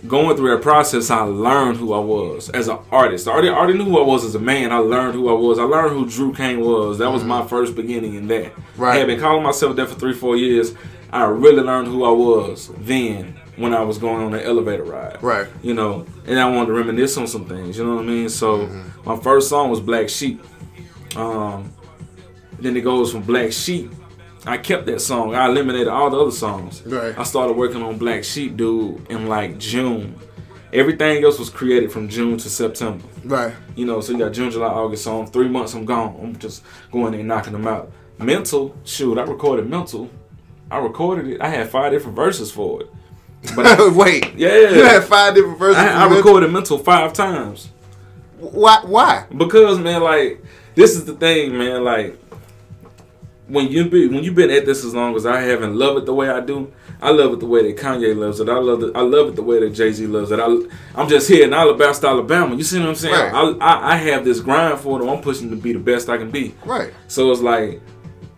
[0.07, 3.27] going through that process, I learned who I was as an artist.
[3.27, 4.71] I already, I already knew who I was as a man.
[4.71, 5.59] I learned who I was.
[5.59, 6.97] I learned who Druex Kaine was.
[6.99, 8.53] That was my first beginning in that.
[8.53, 8.81] Mm-hmm.
[8.81, 8.95] Right.
[8.95, 10.73] I had been calling myself that for three, four years.
[11.11, 15.21] I really learned who I was then when I was going on the elevator ride.
[15.23, 15.47] Right.
[15.61, 17.77] You know, and I wanted to reminisce on some things.
[17.77, 18.29] You know what I mean?
[18.29, 19.09] So Mm-hmm.
[19.09, 20.41] my first song was Black Sheep.
[21.15, 21.71] Um,
[22.59, 23.91] then it goes from Black Sheep.
[24.45, 25.35] I kept that song.
[25.35, 26.83] I eliminated all the other songs.
[26.85, 27.17] Right.
[27.17, 30.15] I started working on Black Sheep, dude, in like June.
[30.71, 33.03] Everything else was created from June to September.
[33.23, 33.53] Right.
[33.75, 35.03] You know, so you got June, July, August.
[35.03, 36.19] So in three months, I'm gone.
[36.21, 37.91] I'm just going there and knocking them out.
[38.17, 40.09] Mental, shoot, I recorded Mental.
[40.69, 41.41] I recorded it.
[41.41, 42.89] I had five different verses for it.
[43.55, 44.35] But I, Wait.
[44.35, 44.69] Yeah.
[44.69, 45.77] You had five different verses.
[45.77, 47.69] I, I recorded Mental five times.
[48.37, 48.81] Why?
[48.83, 49.25] Why?
[49.35, 50.43] Because man, like
[50.75, 51.83] this is the thing, man.
[51.83, 52.17] Like
[53.47, 55.97] when you be when you've been at this as long as I have and love
[55.97, 56.71] it the way I do,
[57.01, 58.49] I love it the way that Kanye loves it.
[58.49, 58.95] I love it.
[58.95, 60.39] I love it the way that Jay Z loves it.
[60.39, 60.45] I,
[60.99, 62.55] I'm just here in Alabama, Alabama.
[62.55, 63.13] You see what I'm saying?
[63.13, 63.57] Right.
[63.61, 65.07] I, I I have this grind for it.
[65.07, 66.55] I'm pushing to be the best I can be.
[66.65, 66.93] Right.
[67.07, 67.81] So it's like,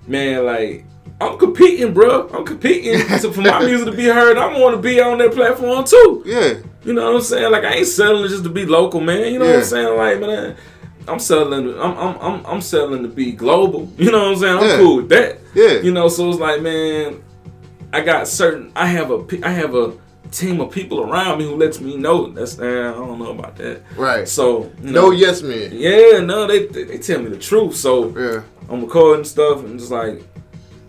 [0.08, 0.86] man, like
[1.22, 2.28] I'm competing, bro.
[2.30, 4.38] I'm competing to, for my music to be heard.
[4.38, 6.24] I want to be on that platform too.
[6.26, 6.56] Yeah.
[6.84, 7.52] You know what I'm saying?
[7.52, 9.32] Like I ain't settling just to be local, man.
[9.32, 9.98] You know what I'm saying?
[9.98, 10.58] Like man,
[11.08, 11.70] I'm settling.
[11.80, 13.92] I'm I'm I'm, I'm settling to be global.
[13.98, 14.58] You know what I'm saying?
[14.58, 14.78] I'm Yeah.
[14.78, 15.40] cool with that.
[15.54, 15.80] Yeah.
[15.82, 17.24] You know, so it's like, man,
[17.94, 18.72] I got certain.
[18.76, 19.94] I have a I have a
[20.32, 22.60] team of people around me who lets me know that's.
[22.60, 23.82] Eh, I don't know about that.
[23.96, 24.28] Right.
[24.28, 25.70] So you No yes man.
[25.74, 27.76] Yeah, no, they, they they tell me the truth.
[27.76, 28.42] So Yeah.
[28.70, 30.22] I'm recording stuff and just like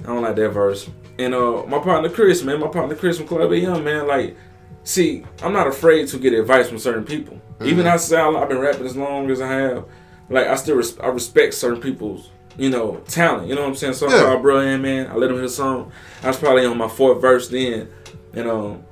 [0.03, 0.91] I don't like that verse.
[1.21, 4.37] And uh my partner Chris, man, my partner Chris from Club A Young, man, like
[4.85, 7.41] see, I'm not afraid to get advice from certain people.
[7.63, 9.85] Even I say I've been rapping as long as I have,
[10.31, 13.49] like I still res- I respect certain people's you know talent.
[13.49, 13.95] You know what I'm saying?
[13.95, 14.23] So I Yeah.
[14.23, 15.07] called bro in, man.
[15.09, 15.93] I let him hear the song.
[16.23, 17.89] I was probably on my fourth verse then,
[18.35, 18.83] and um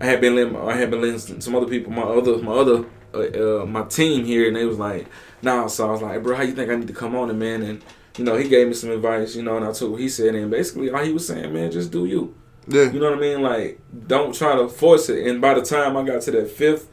[0.00, 2.84] I had been letting, I had been to some other people, my other my other
[3.14, 5.06] uh, uh, my team here, and they was like,
[5.42, 5.66] nah.
[5.66, 7.62] So I was like, bro, how you think I need to come on it, man?
[7.62, 7.82] And
[8.18, 10.34] you know, he gave me some advice, you know, and I took what he said,
[10.34, 12.34] and basically all he was saying, man, just do you.
[12.68, 12.90] Yeah.
[12.90, 13.42] You know what I mean?
[13.42, 15.26] Like, don't try to force it.
[15.26, 16.88] And by the time I got to that fifth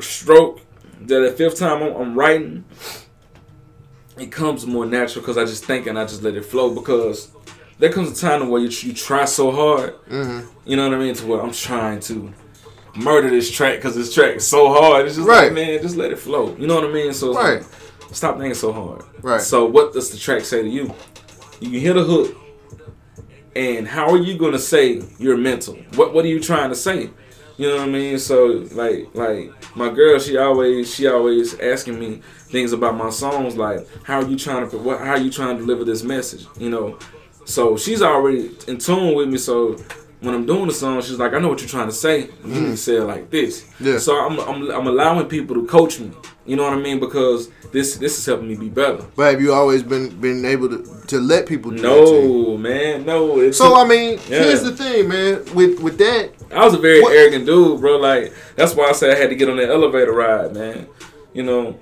[0.00, 0.60] stroke,
[1.06, 2.64] that that fifth time I'm, I'm writing,
[4.18, 7.30] it comes more natural because I just think and I just let it flow because
[7.78, 10.46] there comes a time where you, you try so hard, Mm-hmm.
[10.68, 12.32] you know what I mean, to where I'm trying to
[12.94, 15.06] murder this track because this track is so hard.
[15.06, 15.44] It's just Right.
[15.44, 16.54] like, man, just let it flow.
[16.58, 17.12] You know what I mean?
[17.14, 17.62] So it's Right.
[17.62, 19.02] like, stop thinking so hard.
[19.22, 19.40] Right.
[19.40, 20.92] So what does the track say to you?
[21.60, 22.36] You can hit a hook,
[23.56, 25.74] and how are you gonna say you're mental?
[25.94, 27.10] What What are you trying to say?
[27.62, 28.18] You know what I mean?
[28.18, 33.56] So like like my girl, she always she always asking me things about my songs.
[33.56, 36.44] Like how are you trying to what how are you trying to deliver this message?
[36.58, 36.98] You know.
[37.44, 39.38] So she's already in tune with me.
[39.38, 39.76] So
[40.22, 42.30] when I'm doing the song, she's like, I know what you're trying to say.
[42.44, 43.64] You need to say it like this.
[43.78, 43.98] Yeah.
[43.98, 46.10] So I'm, I'm I'm allowing people to coach me.
[46.44, 46.98] You know what I mean?
[46.98, 49.04] Because this this is helping me be better.
[49.14, 51.82] But have you always been been able to, to let people do?
[51.82, 53.50] No, man, no.
[53.52, 54.42] So I mean, Yeah.
[54.42, 55.44] here's the thing, man.
[55.54, 57.96] With with that, I was a very What- arrogant dude, bro.
[57.96, 60.88] Like that's why I said I had to get on that elevator ride, man.
[61.32, 61.76] You know,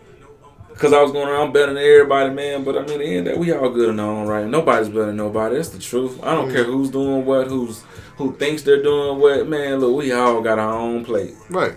[0.69, 2.63] because I was going around better than everybody, man.
[2.63, 4.47] But I mean, the end of that, we all good in our own right.
[4.47, 5.57] Nobody's better than nobody.
[5.57, 6.19] That's the truth.
[6.23, 6.55] I don't mm.
[6.55, 7.83] care who's doing what, who's
[8.17, 9.49] who thinks they're doing what.
[9.49, 11.77] Man, look, we all got our own plate, right?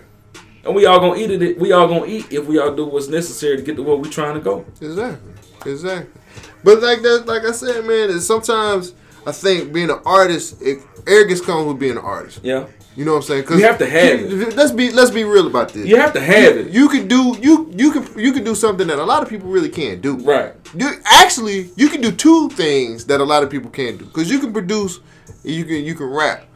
[0.64, 1.58] And we all gonna eat it.
[1.58, 4.08] We all gonna eat if we all do what's necessary to get to where we
[4.08, 4.64] trying to go.
[4.80, 5.32] Exactly,
[5.72, 6.20] exactly.
[6.62, 8.94] But like that, like I said, man, is sometimes
[9.26, 12.40] I think being an artist, it, arrogance comes with being an artist.
[12.42, 13.44] Yeah, You know what I'm saying?
[13.44, 14.56] 'Cause You have to have it.
[14.56, 15.86] Let's be let's be real about this.
[15.86, 16.70] you have to have it.
[16.70, 19.48] You can do you you can you can do something that a lot of people
[19.50, 20.16] really can't do.
[20.16, 20.52] Right.
[20.76, 24.30] You actually you can do two things that a lot of people can't do because
[24.30, 25.00] you can produce,
[25.44, 26.46] and you can you can rap.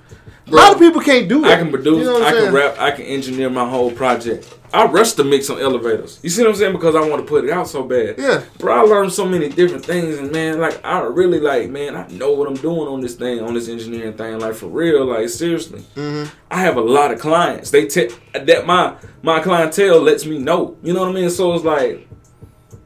[0.51, 1.49] A lot of people can't do it.
[1.49, 4.55] I can produce, You know I I'm can rap, I can engineer my whole project.
[4.73, 6.21] I rush to mix on elevators.
[6.23, 6.73] You see what I'm saying?
[6.73, 8.17] Because I want to put it out so bad.
[8.19, 8.43] Yeah.
[8.59, 12.07] Bro, I learned so many different things, and man, like I really like, man, I
[12.09, 15.29] know what I'm doing on this thing, on this engineering thing, like for real, like
[15.31, 15.81] seriously.
[15.95, 16.29] Mm-hmm.
[16.51, 17.71] I have a lot of clients.
[17.71, 20.77] They te- that my my clientele lets me know.
[20.83, 21.31] You know what I mean?
[21.31, 22.07] So it's like,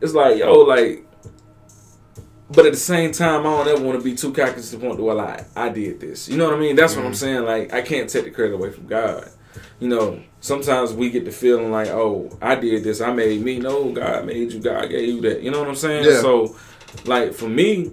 [0.00, 1.06] it's like yo, like.
[2.54, 4.78] But at the same time, I don't ever want to be too cocky to the
[4.78, 6.28] point where like I did this.
[6.28, 6.76] You know what I mean?
[6.76, 7.08] That's what Mm-hmm.
[7.08, 7.44] I'm saying.
[7.44, 9.28] Like I can't take the credit away from God.
[9.80, 13.58] You know, sometimes we get the feeling like, oh, I did this, I made me.
[13.58, 14.60] No, God made you.
[14.60, 15.42] God gave you that.
[15.42, 16.04] You know what I'm saying?
[16.04, 16.20] Yeah.
[16.20, 16.56] So,
[17.04, 17.92] like for me,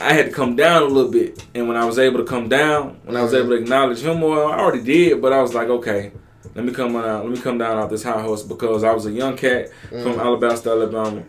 [0.00, 2.48] I had to come down a little bit, and when I was able to come
[2.48, 3.38] down, when I was Mhm.
[3.40, 5.20] able to acknowledge Him more, I already did.
[5.22, 6.12] But I was like, okay,
[6.54, 7.24] let me come out.
[7.24, 10.18] Let me come down off this high horse because I was a young cat from
[10.20, 11.22] Alabama, Alabama.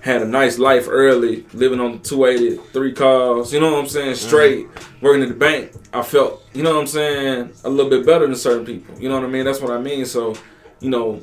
[0.00, 4.12] Had a nice life early, living on 280, three cars, you know what I'm saying?
[4.12, 4.16] Mm.
[4.16, 4.66] Straight,
[5.00, 5.72] working at the bank.
[5.92, 8.98] I felt, you know what I'm saying, a little bit better than certain people.
[8.98, 9.44] You know what I mean?
[9.44, 10.06] That's what I mean.
[10.06, 10.36] So,
[10.80, 11.20] you know,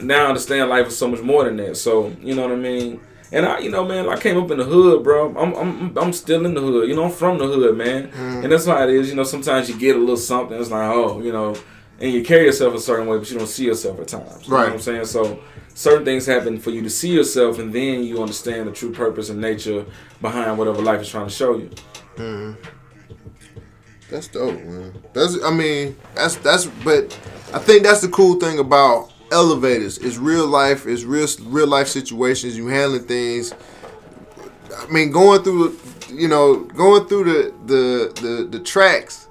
[0.00, 1.76] now I understand life is so much more than that.
[1.76, 3.00] So, you know what I mean?
[3.32, 5.34] And I, you know, man, I came up in the hood, bro.
[5.36, 6.88] I'm, I'm, I'm still in the hood.
[6.88, 8.08] You know, I'm from the hood, man.
[8.10, 8.42] Mm.
[8.44, 9.08] And that's how it is.
[9.08, 10.58] You know, sometimes you get a little something.
[10.60, 11.56] It's like, oh, you know,
[12.00, 14.44] and you carry yourself a certain way, but you don't see yourself at times.
[14.44, 14.64] You know Right.
[14.66, 15.06] what I'm saying?
[15.06, 15.40] So
[15.76, 19.28] certain things happen for you to see yourself, and then you understand the true purpose
[19.28, 19.84] and nature
[20.20, 21.70] behind whatever life is trying to show you.
[22.16, 22.56] Mm.
[24.10, 24.94] That's dope, man.
[25.12, 27.12] That's I mean, that's that's but
[27.52, 29.98] I think that's the cool thing about elevators.
[29.98, 33.52] It's real life, it's real real life situations, you handling things.
[34.74, 35.78] I mean, going through
[36.10, 39.25] you know, going through the the the, the tracks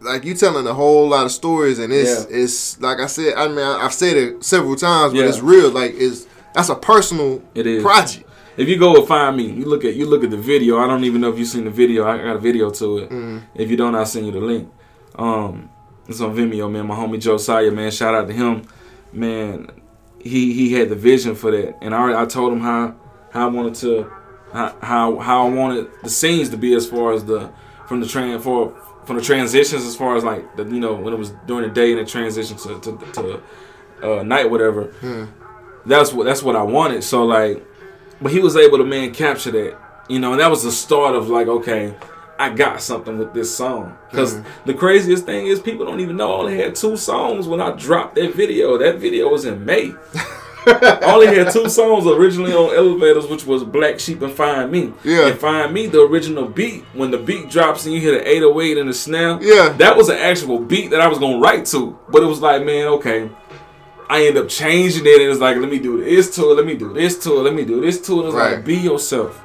[0.00, 2.36] like you telling a whole lot of stories and it's Yeah.
[2.38, 5.28] it's like I said, I mean I, I've said it several times, but Yeah.
[5.28, 5.70] it's real.
[5.70, 7.82] Like it's that's a personal It is.
[7.82, 8.24] project.
[8.56, 10.78] If you go and find me, you look at you look at the video.
[10.78, 12.06] I don't even know if you've seen the video.
[12.06, 13.10] I got a video to it.
[13.10, 13.38] Mm-hmm.
[13.54, 14.68] If you don't, I'll send you the link.
[15.16, 15.70] Um,
[16.08, 16.86] it's on Vimeo, man.
[16.86, 17.90] My homie Josiah, man.
[17.90, 18.62] Shout out to him,
[19.12, 19.68] man.
[20.20, 22.94] He he had the vision for that, and I already- I told him how
[23.30, 24.06] how I wanted to
[24.52, 27.50] how how, how I wanted the scenes to be as far as the
[27.86, 28.72] from the train for
[29.08, 31.74] from the transitions as far as like the you know when it was during the
[31.74, 33.42] day and the transition to to, to
[34.02, 34.92] uh, night whatever.
[35.86, 37.02] That's what that's what I wanted.
[37.02, 37.64] So like
[38.20, 39.78] but he was able to man capture that
[40.08, 41.94] you know and that was the start of like okay
[42.38, 43.96] i got something with this song.
[44.10, 47.60] Because the craziest thing is people don't even know i only had two songs when
[47.60, 48.76] i dropped that video.
[48.78, 49.94] That video was in may
[51.02, 55.28] only had two songs originally on elevators which was black sheep and find me Yeah.
[55.28, 58.78] and find me the original beat when the beat drops and you hear the 808
[58.78, 59.70] and the snare Yeah.
[59.78, 62.64] that was an actual beat that i was gonna write to but it was like
[62.64, 63.30] man okay
[64.10, 66.64] I end up changing it and it's like, let me do this to it, let
[66.64, 68.26] me do this to it, let me do this to it.
[68.28, 68.54] It's Right.
[68.54, 69.38] like, be yourself.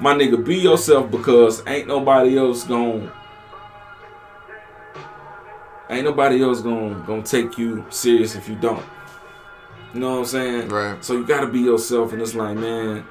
[0.00, 3.08] My nigga, be yourself because ain't nobody else gon'
[5.88, 8.82] ain't nobody else gonna gonna take you serious if you don't.
[9.94, 10.68] You know what I'm saying?
[10.68, 11.04] Right.
[11.04, 13.04] So you gotta be yourself and it's like, man,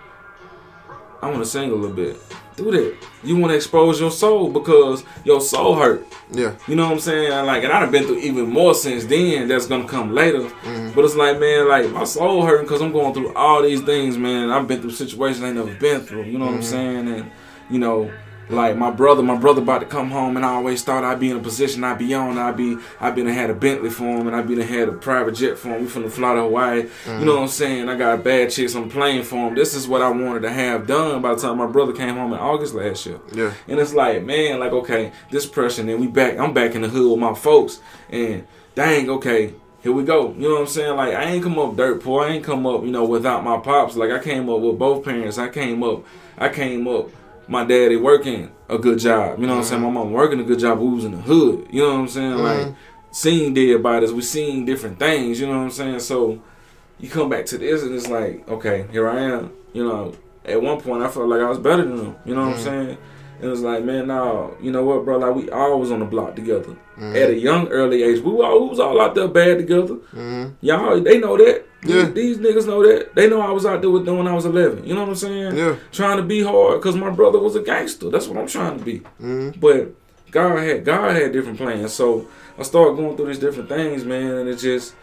[1.22, 2.18] I wanna sing a little bit.
[2.56, 2.96] Do that.
[3.24, 6.06] You wanna expose your soul because your soul hurt.
[6.32, 6.56] Yeah.
[6.68, 7.46] You know what I'm saying?
[7.46, 9.48] Like, and I've been through even more since then.
[9.48, 10.40] That's gonna come later.
[10.42, 10.92] Mm-hmm.
[10.94, 14.18] But it's like, man, like my soul hurting because I'm going through all these things,
[14.18, 14.50] man.
[14.50, 16.24] I've been through situations I ain't never been through.
[16.24, 16.70] You know what I'm Mm-hmm.
[16.70, 17.08] saying?
[17.10, 17.32] And
[17.70, 18.12] you know,
[18.50, 21.30] Like my brother, my brother about to come home, and I always thought I'd be
[21.30, 22.38] in a position I'd be on.
[22.38, 25.36] I'd be, I'd been had a Bentley for him, and I'd been had a private
[25.36, 25.82] jet for him.
[25.82, 26.78] We from the fly to Hawaii.
[26.78, 27.28] You know mm-hmm.
[27.28, 27.90] what I'm saying?
[27.90, 29.56] I got bad chicks on the plane for him.
[29.56, 32.34] This is what I wanted to have done by the time my brother came home
[32.34, 33.20] in August last year.
[33.32, 33.54] Yeah.
[33.68, 36.38] And it's like, man, like okay, this pressure, and then we back.
[36.40, 40.34] I'm back in the hood with my folks, and dang, okay, here we go.
[40.34, 40.96] You know what I'm saying?
[40.96, 42.26] Like I ain't come up dirt poor.
[42.26, 43.96] I ain't come up, you know, without my pops.
[43.96, 45.38] Like I came up with both parents.
[45.38, 46.04] I came up.
[46.38, 47.10] I came up.
[47.50, 49.40] My daddy working a good job.
[49.40, 49.82] You know what I'm saying?
[49.82, 49.94] Mm-hmm.
[49.94, 50.80] My mom working a good job.
[50.80, 51.68] We was in the hood.
[51.72, 52.36] You know what I'm saying?
[52.36, 52.74] Like mm-hmm.
[53.12, 54.14] seeing dead bodies.
[54.14, 55.40] We seen different things.
[55.40, 56.00] You know what I'm saying?
[56.02, 56.42] So
[57.00, 59.52] you come back to this and it's like, okay, here I am.
[59.74, 60.14] You know,
[60.46, 62.16] at one point I felt like I was better than them.
[62.24, 62.64] You know what I'm mm-hmm.
[62.64, 62.98] saying?
[63.38, 65.18] And it was like, man, no, you know what, bro?
[65.18, 68.22] Like we always on the block together at a young, early age.
[68.22, 69.98] We, all, we was all out there bad together.
[70.62, 71.66] Y'all, they know that.
[71.84, 72.06] Yeah.
[72.06, 73.16] These, niggas know that.
[73.16, 74.86] They know I was out there with them when I was 11.
[74.86, 75.56] You know what I'm saying?
[75.58, 75.76] Yeah.
[75.92, 78.10] Trying to be hard because my brother was a gangster.
[78.10, 79.00] That's what I'm trying to be.
[79.22, 79.60] Mm-hmm.
[79.60, 79.96] But
[80.32, 81.94] God had God had different plans.
[81.94, 82.28] So
[82.58, 84.94] I started going through these different things, man, and it just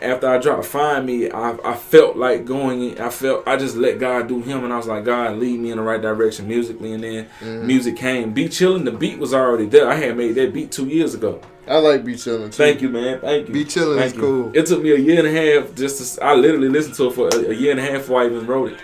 [0.00, 3.98] after I dropped Find Me, I, I felt like going I felt I just let
[3.98, 6.92] God do him and I was like, God lead me in the right direction musically
[6.92, 7.66] and then Mm-hmm.
[7.66, 8.32] music came.
[8.32, 9.88] Beat chilling, the beat was already there.
[9.88, 11.40] I had made that beat two years ago.
[11.68, 12.52] I like Be Chillin' too.
[12.52, 13.20] Thank you, man.
[13.20, 13.54] Thank you.
[13.54, 14.20] Be Chillin' Thank is you.
[14.20, 14.52] cool.
[14.56, 16.02] It took me a year and a half just to.
[16.04, 18.26] s- I literally listened to it for a, a year and a half before I
[18.26, 18.78] even wrote it.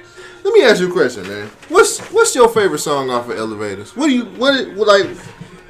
[0.44, 1.48] Let me ask you a question, man.
[1.68, 3.96] What's what's your favorite song off of Elevators?
[3.96, 5.06] What do you what what, like?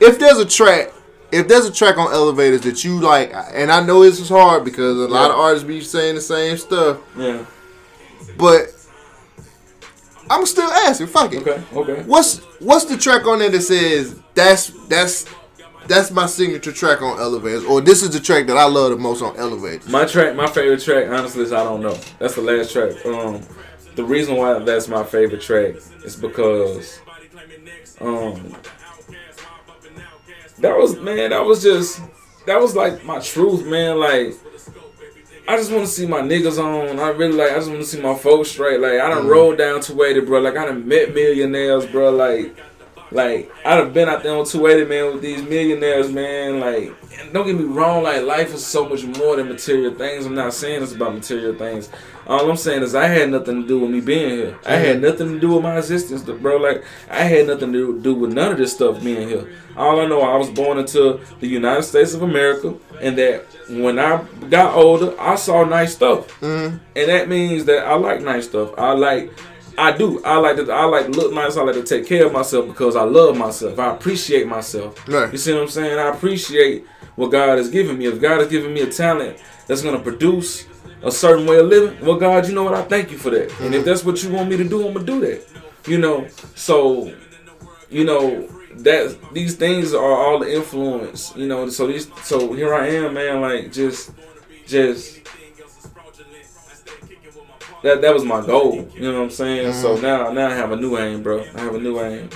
[0.01, 0.93] If there's a track,
[1.31, 4.65] if there's a track on Elevators that you like, and I know this is hard
[4.65, 7.45] because a lot of artists be saying the same stuff, Yeah.
[8.37, 8.67] but
[10.31, 11.07] I'm still asking.
[11.09, 11.47] Fuck it.
[11.47, 11.63] Okay.
[11.75, 12.03] Okay.
[12.03, 15.27] What's what's the track on there that says that's that's
[15.87, 18.97] that's my signature track on Elevators, or this is the track that I love the
[18.97, 19.89] most on Elevators?
[19.89, 21.99] My track, my favorite track, honestly, is I don't know.
[22.19, 23.05] That's the last track.
[23.07, 23.41] Um,
[23.95, 27.01] the reason why that's my favorite track is because,
[28.01, 28.57] um,
[30.59, 32.01] that was man, that was just
[32.47, 33.99] that was like my truth, man.
[33.99, 34.35] Like,
[35.47, 36.99] I just want to see my niggas on.
[36.99, 37.53] I really like.
[37.53, 38.81] I just want to see my folks straight.
[38.81, 40.41] Like, I done rolled down 280, bro.
[40.41, 42.11] Like, I done met millionaires, bro.
[42.11, 42.57] Like.
[43.15, 46.59] Like I'd have been out there on 280, man, with these millionaires, man.
[46.59, 46.93] Like,
[47.33, 50.27] don't get me wrong, like life is so much more than material things.
[50.27, 51.89] I'm not saying it's about material things.
[52.27, 54.59] All I'm saying is I had nothing to do with me being here.
[54.67, 56.57] I had nothing to do with my existence, bro.
[56.57, 59.49] Like I had nothing to do with none of this stuff being here.
[59.77, 64.01] All I know, I was born into the United States of America, and that when
[64.01, 66.79] I got older, I saw nice stuff, mm-hmm.
[66.97, 68.71] and that means that I like nice stuff.
[68.77, 69.33] I like.
[69.77, 70.23] I do.
[70.25, 70.71] I like to.
[70.71, 71.57] I like to look nice.
[71.57, 73.79] I like to take care of myself because I love myself.
[73.79, 75.09] I appreciate myself.
[75.09, 75.31] Right.
[75.33, 75.99] You see what I'm saying?
[75.99, 78.07] I appreciate what God has given me.
[78.07, 80.67] If God has given me a talent that's gonna produce
[81.03, 82.75] a certain way of living, well, God, you know what?
[82.75, 83.51] I thank you for that.
[83.61, 83.85] And if mm-hmm.
[83.85, 85.47] that's what you want me to do, I'm gonna do that.
[85.87, 86.29] You know.
[86.55, 87.13] So,
[87.91, 91.33] you know that these things are all the influence.
[91.37, 91.69] You know.
[91.69, 92.09] So these.
[92.23, 93.41] So here I am, man.
[93.41, 94.13] Like just,
[94.67, 95.24] just
[97.85, 98.89] that that was my goal.
[98.95, 99.73] You know what I'm saying?
[99.75, 100.03] So mm-hmm.
[100.03, 101.45] now now I have a new aim, bro.
[101.55, 102.31] I have a new aim.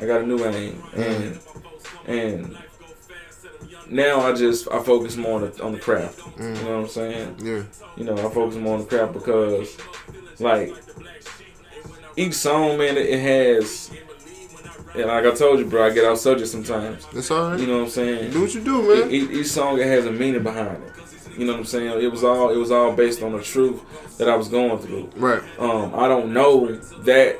[0.00, 2.08] I got a new aim, and mm.
[2.08, 2.58] and
[3.90, 6.18] now I just I focus more on the on the craft.
[6.18, 6.64] You mm.
[6.64, 7.36] know what I'm saying?
[7.42, 7.62] Yeah.
[7.96, 9.76] You know I focus more on the craft because
[10.38, 10.72] like
[12.16, 13.90] each song, man, it, it has.
[14.94, 17.06] And like I told you, bro, I get off subject sometimes.
[17.06, 17.60] That's all right.
[17.60, 18.30] You know what I'm saying?
[18.30, 19.10] do what you do, man.
[19.10, 20.92] each, each song it has a meaning behind it.
[21.36, 22.02] You know what I'm saying?
[22.02, 25.10] It was all it was all based on the truth that I was going through.
[25.16, 25.42] Right.
[25.58, 27.38] Um, I don't know that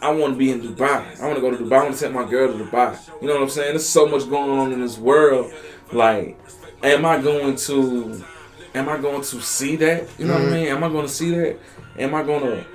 [0.00, 1.20] I want to be in Dubai.
[1.20, 1.80] I want to go to Dubai.
[1.80, 2.98] I want to take my girl to Dubai.
[3.20, 3.70] You know what I'm saying?
[3.70, 5.52] There's so much going on in this world.
[5.92, 6.38] Like,
[6.82, 8.24] am I going to?
[8.74, 10.08] Am I going to see that?
[10.18, 10.66] You know what I mean?
[10.68, 11.58] Am I going to see that?
[11.98, 12.66] Am I going to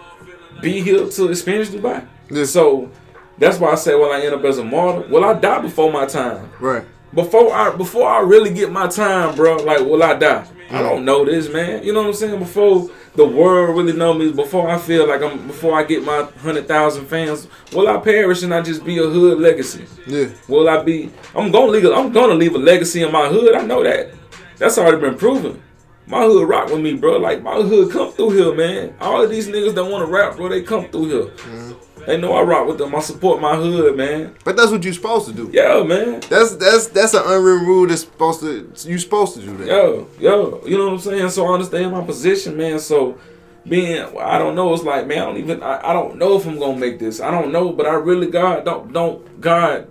[0.61, 2.07] be here to experience Dubai?
[2.29, 2.45] Yeah.
[2.45, 2.91] So
[3.37, 5.07] that's why I say, well, I end up as a martyr.
[5.09, 6.49] Well, I die before my time?
[6.59, 6.85] Right.
[7.13, 10.47] Before I before I really get my time, bro, like will I die?
[10.69, 11.83] I don't know this, man.
[11.83, 12.39] You know what I'm saying?
[12.39, 16.23] Before the world really know me, before I feel like I'm, before I get my
[16.41, 19.85] hundred thousand fans, will I perish and I just be a hood legacy?
[20.05, 20.27] Yeah.
[20.47, 21.11] Will I be?
[21.33, 21.85] I'm gonna leave.
[21.85, 23.55] A, I'm gonna leave a legacy in my hood.
[23.55, 24.13] I know that.
[24.57, 25.61] That's already been proven.
[26.05, 27.17] My hood rock with me, bro.
[27.17, 28.95] Like my hood come through here, man.
[28.99, 31.25] All of these niggas that want to rap, bro, they come through here.
[31.25, 31.86] Mm-hmm.
[32.07, 32.95] They know I rock with them.
[32.95, 34.33] I support my hood, man.
[34.45, 35.49] But that's what you're supposed to do.
[35.51, 36.21] Yeah, man.
[36.29, 39.67] That's that's that's an unwritten rule that's supposed to you supposed to do that.
[39.67, 41.29] Yo, yo, you know what I'm saying?
[41.31, 42.79] So I understand my position, man.
[42.79, 43.19] So
[43.67, 44.73] being, I don't know.
[44.73, 47.19] It's like, man, I don't even, I, I don't know if I'm gonna make this.
[47.19, 49.89] I don't know, but I really, God, don't, don't, God,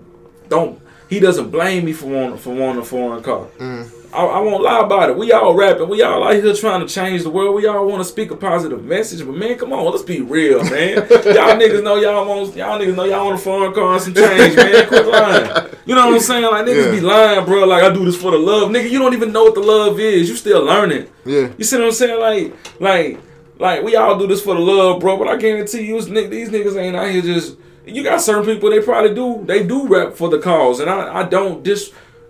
[0.49, 0.81] don't.
[1.11, 3.47] He doesn't blame me for wanting, for wanting a foreign car.
[3.59, 3.91] Mm.
[4.17, 5.17] I, I won't lie about it.
[5.17, 5.89] We all rapping.
[5.89, 7.55] We all out here trying to change the world.
[7.55, 9.25] We all want to speak a positive message.
[9.27, 10.97] But man, come on, let's be real, man.
[11.11, 14.15] y'all niggas know y'all want y'all niggas know y'all want a foreign car and some
[14.15, 14.87] change, man.
[14.89, 15.69] Quit lying.
[15.85, 16.43] You know what I'm saying?
[16.45, 16.91] Like niggas Yeah.
[16.93, 17.65] be lying, bro.
[17.67, 18.91] Like I do this for the love, nigga.
[18.91, 20.29] You don't even know what the love is.
[20.29, 21.09] You still learning.
[21.25, 21.53] Yeah.
[21.59, 22.21] You see what I'm saying?
[22.21, 23.21] Like, like,
[23.59, 25.17] like we all do this for the love, bro.
[25.19, 27.57] But I guarantee you, these niggas ain't out here just.
[27.85, 29.45] You got certain people they probably do.
[29.45, 31.63] They do rap for the cause, and I, I don't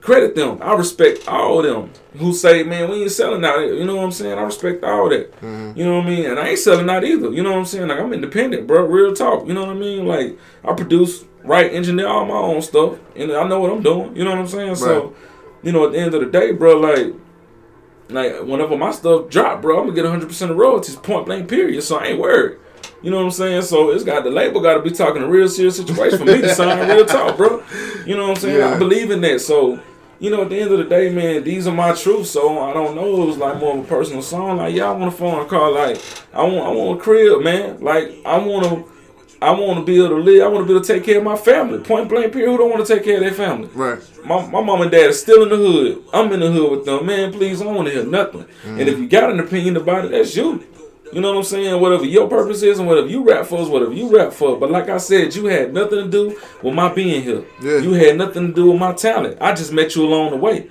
[0.06, 0.58] discredit them.
[0.62, 3.60] I respect all of them who say, man, we ain't selling out.
[3.60, 4.38] You know what I'm saying?
[4.38, 5.32] I respect all that.
[5.40, 5.78] Mm-hmm.
[5.78, 6.26] You know what I mean?
[6.26, 7.30] And I ain't selling out either.
[7.32, 7.88] You know what I'm saying?
[7.88, 8.86] Like I'm independent, bro.
[8.86, 9.46] Real talk.
[9.46, 10.06] You know what I mean?
[10.06, 14.16] Like I produce, write, engineer all my own stuff, and I know what I'm doing.
[14.16, 14.76] You know what I'm saying?
[14.76, 15.14] So,
[15.62, 17.14] you know, at the end of the day, bro, like
[18.08, 21.48] like whenever my stuff drop, bro, I'm gonna get 100 percent of royalties, point blank,
[21.48, 21.82] period.
[21.82, 22.58] So I ain't worried.
[23.02, 23.62] You know what I'm saying?
[23.62, 26.40] So it's got the label got to be talking a real serious situation for me
[26.40, 27.62] to sign real talk, bro.
[28.06, 28.58] You know what I'm saying?
[28.58, 28.74] Yeah.
[28.74, 29.40] I believe in that.
[29.40, 29.80] So
[30.18, 32.30] you know, at the end of the day, man, these are my truths.
[32.30, 33.22] So I don't know.
[33.22, 34.58] It was like more of a personal song.
[34.58, 35.74] Like, yeah, I want a phone call.
[35.74, 36.00] Like,
[36.32, 37.80] I want, I want a crib, man.
[37.80, 38.92] Like, I want to.
[39.40, 40.42] I want to be able to live.
[40.42, 41.78] I want to be able to take care of my family.
[41.80, 42.50] Point blank, period.
[42.50, 43.68] Who don't want to take care of their family?
[43.74, 43.98] Right.
[44.24, 46.04] My, my mom and dad are still in the hood.
[46.10, 47.04] I'm in the hood with them.
[47.04, 48.46] Man, please, I don't want to hear nothing.
[48.64, 48.86] And mm.
[48.86, 50.64] if you got an opinion about it, that's you.
[51.12, 51.80] You know what I'm saying?
[51.80, 54.58] Whatever your purpose is and whatever you rap for is whatever you rap for.
[54.58, 57.44] But like I said, you had nothing to do with my being here.
[57.62, 57.78] Yeah.
[57.78, 59.38] You had nothing to do with my talent.
[59.40, 60.68] I just met you along the way.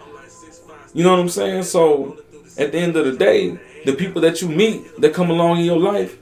[0.94, 1.64] You know what I'm saying?
[1.64, 2.18] So
[2.58, 5.66] at the end of the day, the people that you meet that come along in
[5.66, 6.18] your life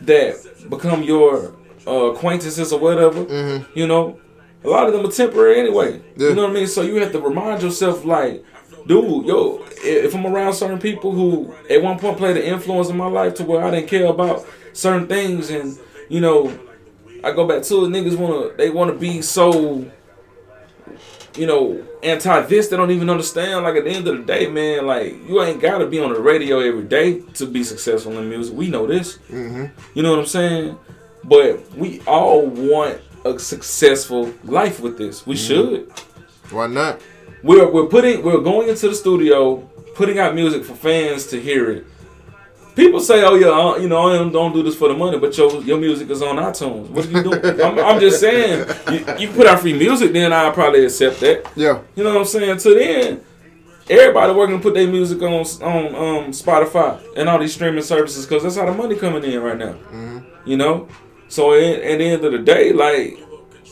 [0.00, 0.36] that
[0.70, 1.54] become your
[1.86, 4.18] uh, acquaintances or whatever, you know,
[4.64, 6.00] a lot of them are temporary anyway.
[6.16, 6.28] Yeah.
[6.28, 6.66] You know what I mean?
[6.68, 8.44] So you have to remind yourself, like,
[8.86, 12.96] dude, yo, if I'm around certain people who at one point played an influence in
[12.96, 15.78] my life to where I didn't care about certain things, and
[16.08, 16.56] you know,
[17.24, 19.90] I go back to it, niggas wanna they wanna be so
[21.36, 23.64] you know, anti this, they don't even understand.
[23.64, 26.20] Like at the end of the day, man, like you ain't gotta be on the
[26.20, 28.54] radio every day to be successful in music.
[28.54, 29.18] We know this.
[29.30, 29.66] Mm-hmm.
[29.94, 30.78] You know what I'm saying?
[31.24, 35.26] But we all want a successful life with this.
[35.26, 35.90] We should.
[36.50, 37.00] Why not?
[37.42, 39.56] We're we're putting we're going into the studio,
[39.94, 41.86] putting out music for fans to hear it.
[42.74, 45.36] People say, "Oh yeah, uh, you know, I don't- don't this for the money," but
[45.36, 46.88] your your music is on iTunes.
[46.88, 47.60] What are you doing?
[47.66, 51.50] I'm, I'm just saying, you, you put out free music, then I'll probably accept that.
[51.54, 51.80] Yeah.
[51.96, 52.56] You know what I'm saying?
[52.58, 53.20] To then,
[53.90, 58.24] everybody working to put their music on on um, Spotify and all these streaming services
[58.24, 59.74] because that's how the money coming in right now.
[60.46, 60.88] You know,
[61.28, 63.18] so at, at the end of the day, like,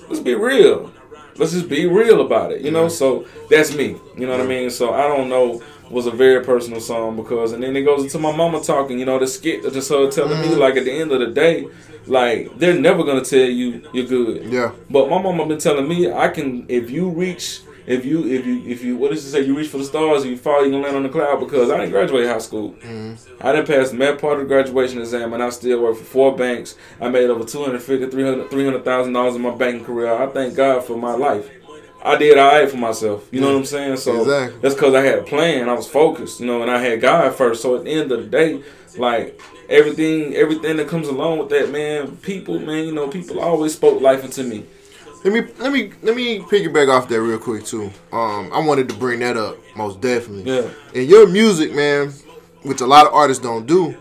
[0.09, 0.93] let's be real.
[1.41, 2.61] Let's just be real about it.
[2.61, 2.95] You know, mm-hmm.
[2.95, 3.97] so that's me.
[4.17, 4.71] You know what I mean?
[4.71, 5.63] So I don't know.
[5.91, 9.01] Was a very personal song because, and then it goes into my mama talking.
[9.01, 10.61] You know, the skit just her telling me mm-hmm.
[10.61, 11.67] like at the end of the day,
[12.07, 14.45] like they're never gonna tell you you're good.
[14.53, 14.71] Yeah.
[14.89, 18.63] But my mama been telling me I can if you reach if you if you
[18.67, 20.71] if you what does it say you reach for the stars and you fall you
[20.71, 22.73] gonna land on the cloud because I didn't graduate high school.
[22.73, 23.45] Mm-hmm.
[23.45, 26.05] I didn't pass the math part of the graduation exam and I still work for
[26.05, 26.77] four banks.
[27.01, 30.13] I made over 250 300 $300,000 in my banking career.
[30.13, 31.51] I thank God for my life.
[32.03, 33.29] I did all right for myself.
[33.31, 33.67] You know what I'm mm.
[33.67, 33.97] saying?
[33.99, 34.61] So Exactly.
[34.61, 35.69] that's because I had a plan.
[35.69, 37.61] I was focused, you know, and I had God first.
[37.61, 38.63] So at the end of the day,
[38.97, 43.75] like everything, everything that comes along with that, man, people, man, you know, people always
[43.75, 44.65] spoke life into me.
[45.23, 47.91] Let me let me let me piggyback off that real quick too.
[48.13, 50.51] Um, I wanted to bring that up most definitely.
[50.51, 50.71] Yeah.
[50.95, 52.11] In your music, man,
[52.63, 53.95] which a lot of artists don't do,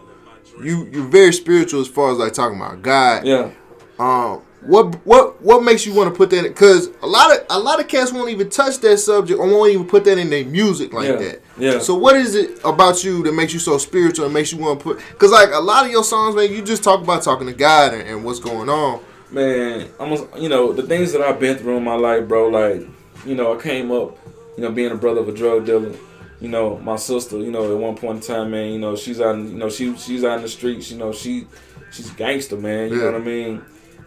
[0.64, 3.26] you you're very spiritual as far as like talking about God.
[3.26, 3.52] Yeah.
[4.00, 6.44] Um, what what what makes you want to put that?
[6.44, 9.72] Because a lot of a lot of cats won't even touch that subject or won't
[9.74, 11.42] even put that in their music like Yeah, that.
[11.58, 11.80] yeah.
[11.80, 14.80] So what is it about you that makes you so spiritual and makes you want
[14.80, 14.98] to put?
[15.12, 17.94] Because like a lot of your songs, man, you just talk about talking to God
[17.94, 19.02] and, and what's going on.
[19.32, 22.48] Man, almost you know the things that I've been through in my life, bro.
[22.50, 22.82] Like,
[23.26, 24.18] you know, I came up,
[24.58, 25.94] you know, being a brother of a drug dealer.
[26.42, 29.20] You know, my sister, you know, at one point in time, man, you know, she's
[29.20, 30.90] out, you know, she she's out in the streets.
[30.90, 31.48] You know, she
[31.92, 32.90] she's a gangster, man.
[32.90, 33.06] You Yeah.
[33.06, 33.62] know what I mean?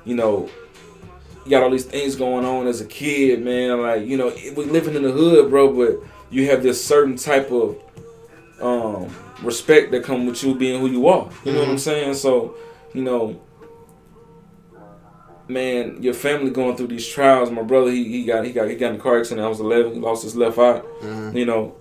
[0.07, 0.49] You know,
[1.45, 3.83] you got all these things going on as a kid, man.
[3.83, 5.99] Like, you know, we living in the hood, bro, but
[6.31, 7.77] you have this certain type of
[8.61, 11.29] um respect that come with you being who you are.
[11.45, 12.15] You know what I'm saying?
[12.15, 12.55] So,
[12.95, 13.39] you know,
[15.53, 17.51] man, your family going through these trials.
[17.51, 19.45] My brother, he, he got he got he got in a car accident.
[19.45, 19.95] I was 11.
[19.95, 20.83] He lost his left eye.
[21.37, 21.77] You know,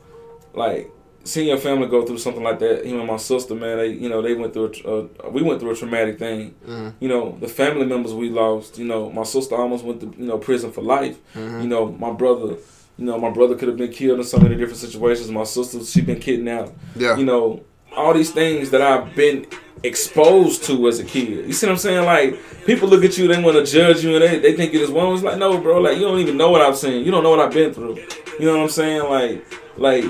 [0.54, 0.92] like
[1.24, 2.86] seeing your family go through something like that.
[2.86, 5.60] Him and my sister, man, they you know they went through a, uh, we went
[5.60, 6.56] through a traumatic thing.
[7.00, 8.78] You know, the family members we lost.
[8.78, 11.18] You know, my sister almost went to you know prison for life.
[11.36, 12.58] You know, my brother.
[12.98, 15.32] You know, my brother could have been killed in so many different situations.
[15.32, 16.72] My sister, she been kidnapped.
[16.96, 17.18] Yeah.
[17.18, 17.64] You know,
[17.96, 19.46] all these things that I've been
[19.84, 21.48] exposed to as a kid.
[21.48, 22.06] You see what I'm saying?
[22.06, 24.82] Like people look at you, they want to judge you, and they, they think it
[24.82, 25.14] is one.
[25.14, 25.80] It's like no, bro.
[25.80, 27.04] Like you don't even know what I've seen.
[27.04, 27.98] You don't know what I've been through.
[28.40, 29.04] You know what I'm saying?
[29.10, 29.46] Like
[29.78, 30.06] like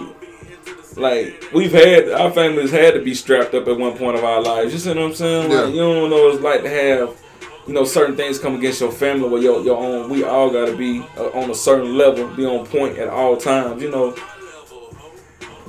[0.98, 4.42] like we've had our families had to be strapped up at one point of our
[4.42, 4.74] lives.
[4.74, 5.52] You see what I'm saying?
[5.52, 5.62] Yeah.
[5.62, 7.22] Like, you don't know what it's like to have,
[7.68, 10.10] you know, certain things come against your family where your your own.
[10.10, 13.38] We all got to be uh, on a certain level, be on point at all
[13.38, 13.82] times.
[13.82, 14.16] You know,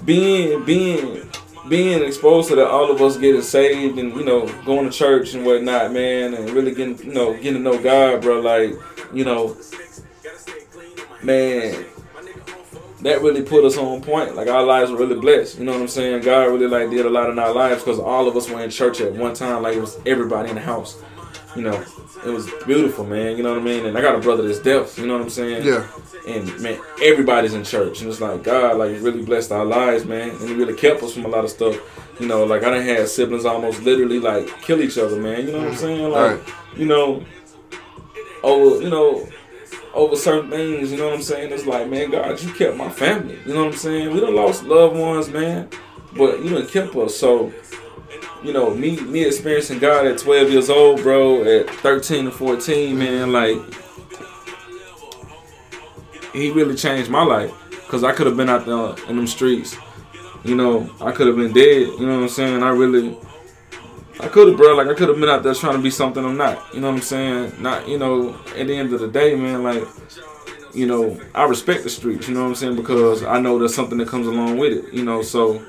[0.04, 1.28] being being
[1.68, 5.34] being exposed to that, all of us getting saved and you know going to church
[5.34, 8.40] and whatnot, man, and really getting you know getting to know God, bro.
[8.40, 8.74] Like
[9.12, 9.56] you know,
[11.22, 11.84] man,
[13.02, 14.34] that really put us on point.
[14.34, 15.58] Like our lives were really blessed.
[15.58, 16.22] You know what I'm saying?
[16.22, 18.70] God really like did a lot in our lives because all of us were in
[18.70, 19.62] church at one time.
[19.62, 21.00] Like it was everybody in the house.
[21.56, 21.84] You know,
[22.24, 23.36] it was beautiful, man.
[23.36, 23.86] You know what I mean?
[23.86, 24.98] And I got a brother that's deaf.
[24.98, 25.66] You know what I'm saying?
[25.66, 25.86] Yeah.
[26.26, 30.30] And man, everybody's in church, and it's like God, like really blessed our lives, man,
[30.30, 31.78] and He really kept us from a lot of stuff.
[32.20, 35.46] You know, like I done had siblings almost literally like kill each other, man.
[35.46, 35.80] You know what I'm mm-hmm.
[35.80, 36.10] saying?
[36.10, 36.78] Like, Right.
[36.78, 37.24] you know,
[38.42, 39.28] over, you know,
[39.94, 40.90] over certain things.
[40.90, 41.52] You know what I'm saying?
[41.52, 43.38] It's like, man, God, you kept my family.
[43.46, 44.12] You know what I'm saying?
[44.12, 45.68] We done lost loved ones, man,
[46.16, 47.16] but you done kept us.
[47.16, 47.52] So,
[48.44, 52.98] you know, me me experiencing God at 12 years old, bro, at 13 and 14,
[52.98, 53.58] man, like
[56.32, 59.76] he really changed my life because I could have been out there in them streets.
[60.44, 61.86] You know, I could have been dead.
[61.86, 62.62] You know what I'm saying?
[62.62, 63.16] I really,
[64.18, 64.74] I could have, bro.
[64.74, 66.74] Like I could have been out there trying to be something I'm not.
[66.74, 67.62] You know what I'm saying?
[67.62, 68.34] Not, you know.
[68.56, 69.84] At the end of the day, man, like,
[70.74, 72.28] you know, I respect the streets.
[72.28, 72.76] You know what I'm saying?
[72.76, 74.92] Because I know there's something that comes along with it.
[74.92, 75.64] You know, so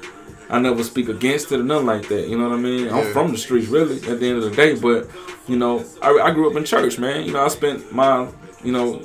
[0.53, 2.27] I never speak against it or nothing like that.
[2.27, 2.87] You know what I mean?
[2.87, 3.95] I'm from the streets, really.
[4.07, 5.09] At the end of the day, but
[5.47, 7.25] you know, I, I grew up in church, man.
[7.25, 8.29] You know, I spent my,
[8.63, 9.01] you know,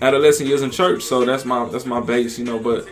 [0.00, 2.38] adolescent years in church, so that's my that's my base.
[2.38, 2.88] You know, but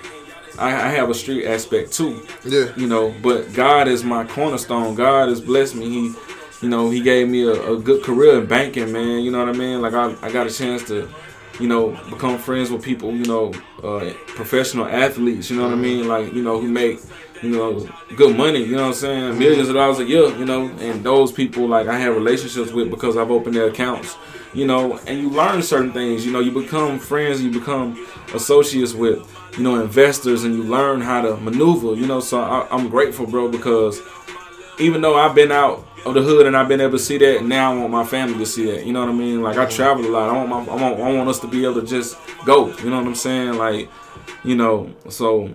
[0.59, 2.27] I, I have a street aspect too.
[2.45, 2.75] Yeah.
[2.77, 4.95] You know, but God is my cornerstone.
[4.95, 5.89] God has blessed me.
[5.89, 6.15] He,
[6.61, 9.21] you know, He gave me a, a good career in banking, man.
[9.21, 9.81] You know what I mean?
[9.81, 11.09] Like I, I got a chance to,
[11.59, 13.15] you know, become friends with people.
[13.15, 15.49] You know, uh, professional athletes.
[15.49, 16.07] You know what I mean?
[16.07, 17.01] Like you know who make
[17.45, 18.61] you know good money.
[18.63, 19.39] You know what I'm saying?
[19.39, 20.29] Millions of dollars a year.
[20.37, 24.17] You know, and those people like I have relationships with because I've opened their accounts.
[24.53, 26.25] You know, and you learn certain things.
[26.25, 27.43] You know, you become friends.
[27.43, 29.19] You become associates with
[29.57, 31.95] you know investors, and you learn how to maneuver.
[31.95, 34.01] You know, so I, I'm grateful, bro, because
[34.79, 37.45] even though I've been out of the hood and I've been able to see that,
[37.45, 38.85] now I want my family to see that.
[38.85, 39.43] You know what I mean?
[39.43, 40.29] Like I travel a lot.
[40.29, 42.77] I want my, I want, I want us to be able to just go.
[42.79, 43.55] You know what I'm saying?
[43.55, 43.89] Like,
[44.45, 45.55] you know, so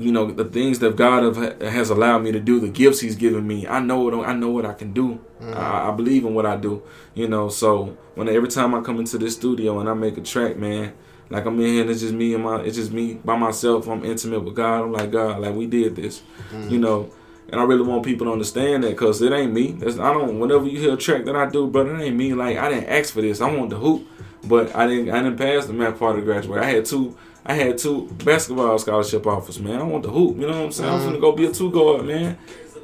[0.00, 3.16] you know the things that God have, has allowed me to do, the gifts He's
[3.16, 3.66] given me.
[3.66, 5.20] I know what I know what I can do.
[5.40, 5.54] Mm-hmm.
[5.54, 6.82] I, I believe in what I do.
[7.14, 10.22] You know, so when every time I come into this studio and I make a
[10.22, 10.92] track, man.
[11.32, 13.86] Like I'm in here and it's just me and my it's just me by myself.
[13.86, 14.82] I'm intimate with God.
[14.82, 16.68] I'm like God, like we did this, mm-hmm.
[16.68, 17.12] you know.
[17.50, 19.72] And I really want people to understand that because it ain't me.
[19.72, 20.38] That's, I don't.
[20.38, 22.32] Whenever you hear a track that I do, brother, it ain't me.
[22.34, 23.40] Like I didn't ask for this.
[23.40, 24.06] I want the hoop,
[24.44, 25.10] but I didn't.
[25.10, 26.62] I didn't pass the math part of graduate.
[26.62, 27.16] I had two.
[27.44, 29.80] I had two basketball scholarship offers, man.
[29.80, 30.36] I want the hoop.
[30.36, 30.90] You know what I'm saying?
[30.90, 31.16] I'm mm-hmm.
[31.16, 32.38] finna go be a two guard, man,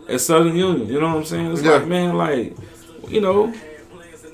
[0.08, 0.88] at Southern Union.
[0.88, 1.52] You know what I'm saying?
[1.52, 1.72] It's Yeah.
[1.72, 2.56] like, man, like,
[3.08, 3.52] you know.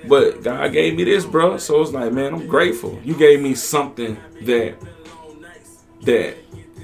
[0.08, 1.58] But God gave me this, bro.
[1.58, 2.98] So it's like, man, I'm grateful.
[3.04, 4.74] You gave me something that
[6.02, 6.36] that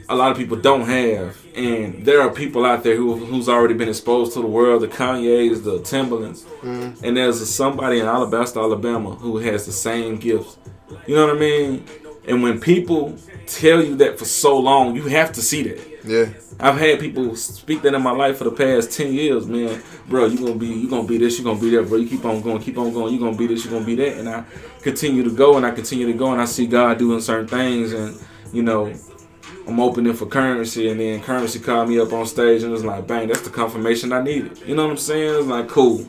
[0.09, 3.75] a lot of people don't have, and there are people out there who who's already
[3.75, 7.05] been exposed to the world, the Kanye's, the Timbalands, mm-hmm.
[7.05, 10.57] and there's a, somebody in Alabaster, Alabama, who has the same gifts.
[11.07, 11.85] You know what I mean?
[12.29, 15.81] And when people tell you that for so long, you have to see that.
[16.05, 16.27] Yeah.
[16.61, 19.81] I've had people speak that in my life for the past ten years, man.
[20.09, 21.99] Bro, you gonna be you gonna be this, you gonna be that, bro.
[21.99, 23.15] You keep on going, keep on going.
[23.15, 24.45] You gonna be this, you gonna be that, and I
[24.83, 27.93] continue to go and I continue to go and I see God doing certain things,
[27.93, 28.19] and
[28.53, 28.93] you know,
[29.67, 32.85] I'm opening for Curren$y, and then Curren$y called me up on stage and it was
[32.85, 34.59] like, bang, that's the confirmation I needed.
[34.67, 35.41] You know what I'm saying?
[35.41, 36.09] It's like cool.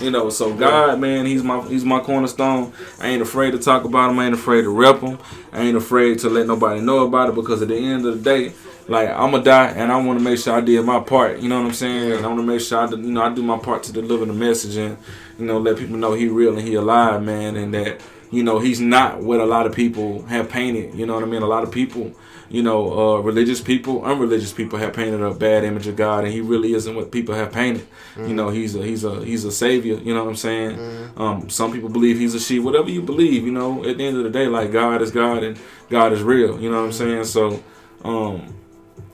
[0.00, 2.72] You know, so God, man, he's my he's my cornerstone.
[3.00, 4.18] I ain't afraid to talk about him.
[4.18, 5.18] I ain't afraid to rep him.
[5.52, 8.22] I ain't afraid to let nobody know about it because at the end of the
[8.22, 8.52] day,
[8.86, 11.40] like I'm gonna die, and I want to make sure I did my part.
[11.40, 12.12] You know what I'm saying?
[12.12, 14.24] And I want to make sure I, you know, I do my part to deliver
[14.24, 14.96] the message and
[15.38, 18.00] you know let people know he real and he alive, man, and that
[18.30, 20.94] you know he's not what a lot of people have painted.
[20.94, 21.42] You know what I mean?
[21.42, 22.12] A lot of people,
[22.50, 26.32] you know, uh, religious people, unreligious people have painted a bad image of God, and
[26.32, 27.86] he really isn't what people have painted.
[28.16, 29.96] You know, he's a he's a he's a savior.
[29.96, 31.10] You know what I'm saying?
[31.16, 32.58] Um, some people believe he's a she.
[32.58, 35.42] Whatever you believe, you know, at the end of the day, like God is God
[35.42, 35.58] and
[35.90, 36.60] God is real.
[36.60, 37.24] You know what I'm saying?
[37.24, 37.62] So.
[38.04, 38.54] Um,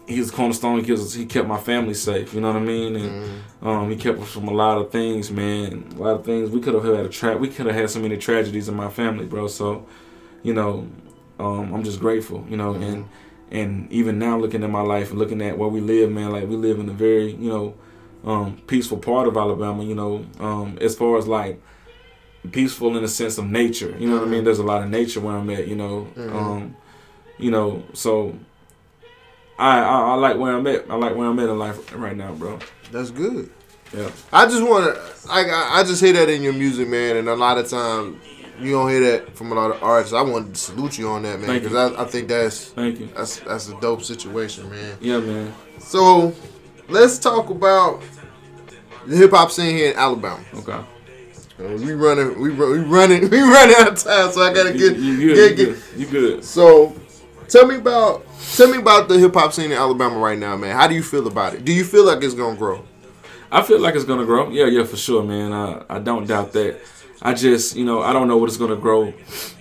[0.06, 0.84] he's a cornerstone.
[0.90, 2.34] Us, he kept my family safe.
[2.34, 2.96] You know what I mean?
[2.96, 5.92] And um, he kept us from a lot of things, man.
[5.96, 6.50] A lot of things.
[6.50, 8.90] We could have had a tra- We could have had so many tragedies in my
[8.90, 9.46] family, bro.
[9.48, 9.86] So,
[10.42, 10.86] you know,
[11.38, 12.44] um, I'm just grateful.
[12.48, 13.08] You know, and
[13.54, 16.32] and even now looking at my life and looking at where we live, man.
[16.32, 17.74] Like we live in a very, you know,
[18.24, 19.84] um, peaceful part of Alabama.
[19.84, 21.62] You know, um, as far as like
[22.50, 23.94] peaceful in the sense of nature.
[23.98, 24.44] You know what I mean?
[24.44, 25.68] There's a lot of nature where I'm at.
[25.68, 26.76] You know, um,
[27.38, 28.36] you know, so
[29.56, 30.90] I, I I like where I'm at.
[30.90, 32.58] I like where I'm at in life right now, bro.
[32.90, 33.50] That's good.
[33.96, 34.10] Yeah.
[34.32, 35.30] I just want to.
[35.30, 38.16] I I I just hear that in your music, man, and a lot of times
[38.60, 40.14] you don't hear that from a lot of artists.
[40.14, 43.08] I wanted to salute you on that, man, because I, I think that's Thank you.
[43.14, 44.96] that's that's a dope situation, man.
[45.00, 45.52] Yeah, man.
[45.78, 46.34] So
[46.88, 48.02] let's talk about
[49.06, 50.42] the hip hop scene here in Alabama.
[50.54, 50.72] Okay.
[50.72, 50.84] Uh,
[51.58, 54.96] we running, we run, we running, we running out of time, so I gotta get,
[54.96, 55.56] you, you get, good.
[55.56, 55.68] get.
[55.68, 55.98] You good.
[55.98, 56.44] You good.
[56.44, 56.96] So,
[57.46, 58.26] tell me about,
[58.56, 60.74] tell me about the hip hop scene in Alabama right now, man.
[60.74, 61.64] How do you feel about it?
[61.64, 62.84] Do you feel like it's gonna grow?
[63.52, 64.50] I feel like it's gonna grow.
[64.50, 65.52] Yeah, yeah, for sure, man.
[65.52, 66.80] I, I don't doubt that.
[67.24, 69.12] I just, you know, I don't know what it's gonna grow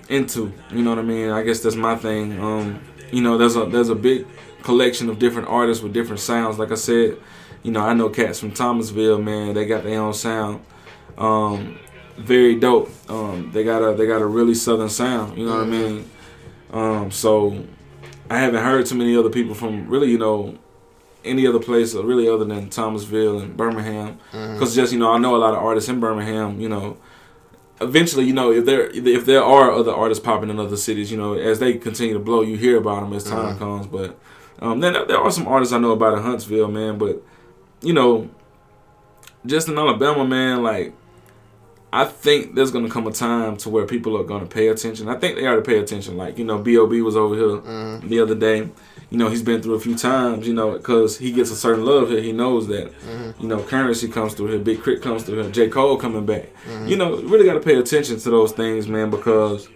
[0.10, 0.52] into.
[0.72, 1.30] You know what I mean?
[1.30, 2.40] I guess that's my thing.
[2.40, 2.82] Um,
[3.12, 4.28] you know, there's a there's a big
[4.64, 6.60] collection of different artists with different sounds.
[6.60, 7.18] Like I said,
[7.64, 9.54] you know, I know cats from Thomasville, man.
[9.54, 10.66] They got their own sound.
[11.18, 11.80] Um,
[12.18, 12.90] very dope.
[13.10, 15.38] Um, they got a they got a really southern sound.
[15.38, 16.10] You know what I mean?
[16.72, 17.66] Um, so
[18.30, 20.58] I haven't heard too many other people from really, you know,
[21.24, 24.20] any other place really other than Thomasville and Birmingham.
[24.32, 26.60] Because just you know, I know a lot of artists in Birmingham.
[26.60, 26.98] You know,
[27.84, 31.18] eventually, you know, if there if there are other artists popping in other cities, you
[31.18, 33.88] know, as they continue to blow, you hear about them as time comes.
[33.88, 34.18] But
[34.60, 36.98] um, then there are some artists I know about in Huntsville, man.
[36.98, 37.24] But
[37.82, 38.30] you know,
[39.46, 40.94] just in Alabama, man, like.
[41.94, 45.08] I think there's gonna come a time to where people are gonna pay attention.
[45.08, 46.18] I think they already pay attention.
[46.18, 48.08] Like you know, Bob was over here mm-hmm.
[48.08, 48.68] the other day.
[49.12, 50.48] You know, he's been through a few times.
[50.48, 52.20] You know, because he gets a certain love here.
[52.20, 52.92] He knows that.
[52.92, 53.44] Mm-hmm.
[53.44, 54.60] You know, Curren$y comes through here.
[54.60, 55.04] Big K.R.I.T.
[55.04, 55.52] comes through here.
[55.52, 56.50] J Cole coming back.
[56.66, 56.88] Mm-hmm.
[56.88, 59.70] You know, really got to pay attention to those things, man, because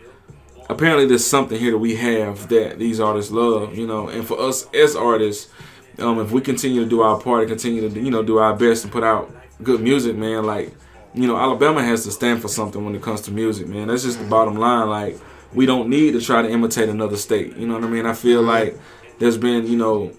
[0.71, 3.77] apparently there's something here that we have that these artists love.
[3.77, 5.53] You know, and for us as artists,
[5.99, 8.55] um, if we continue to do our part and continue to you know do our
[8.55, 9.31] best and put out
[9.61, 10.73] good music, man, like
[11.17, 13.87] you know, Alabama has to stand for something when it comes to music, man.
[13.87, 14.87] That's just the bottom line.
[14.89, 15.17] Like,
[15.53, 17.55] we don't need to try to imitate another state.
[17.57, 18.05] You know what I mean?
[18.05, 18.77] I feel like
[19.19, 20.11] there's been, you know,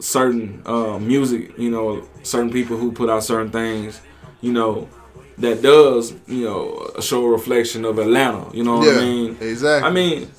[0.00, 4.00] certain uh, music, you know, certain people who put out certain things,
[4.40, 4.88] you know,
[5.38, 8.50] that does, you know, show a reflection of Atlanta.
[8.54, 9.36] You know what Yeah, I mean?
[9.40, 9.88] exactly.
[9.88, 10.30] I mean,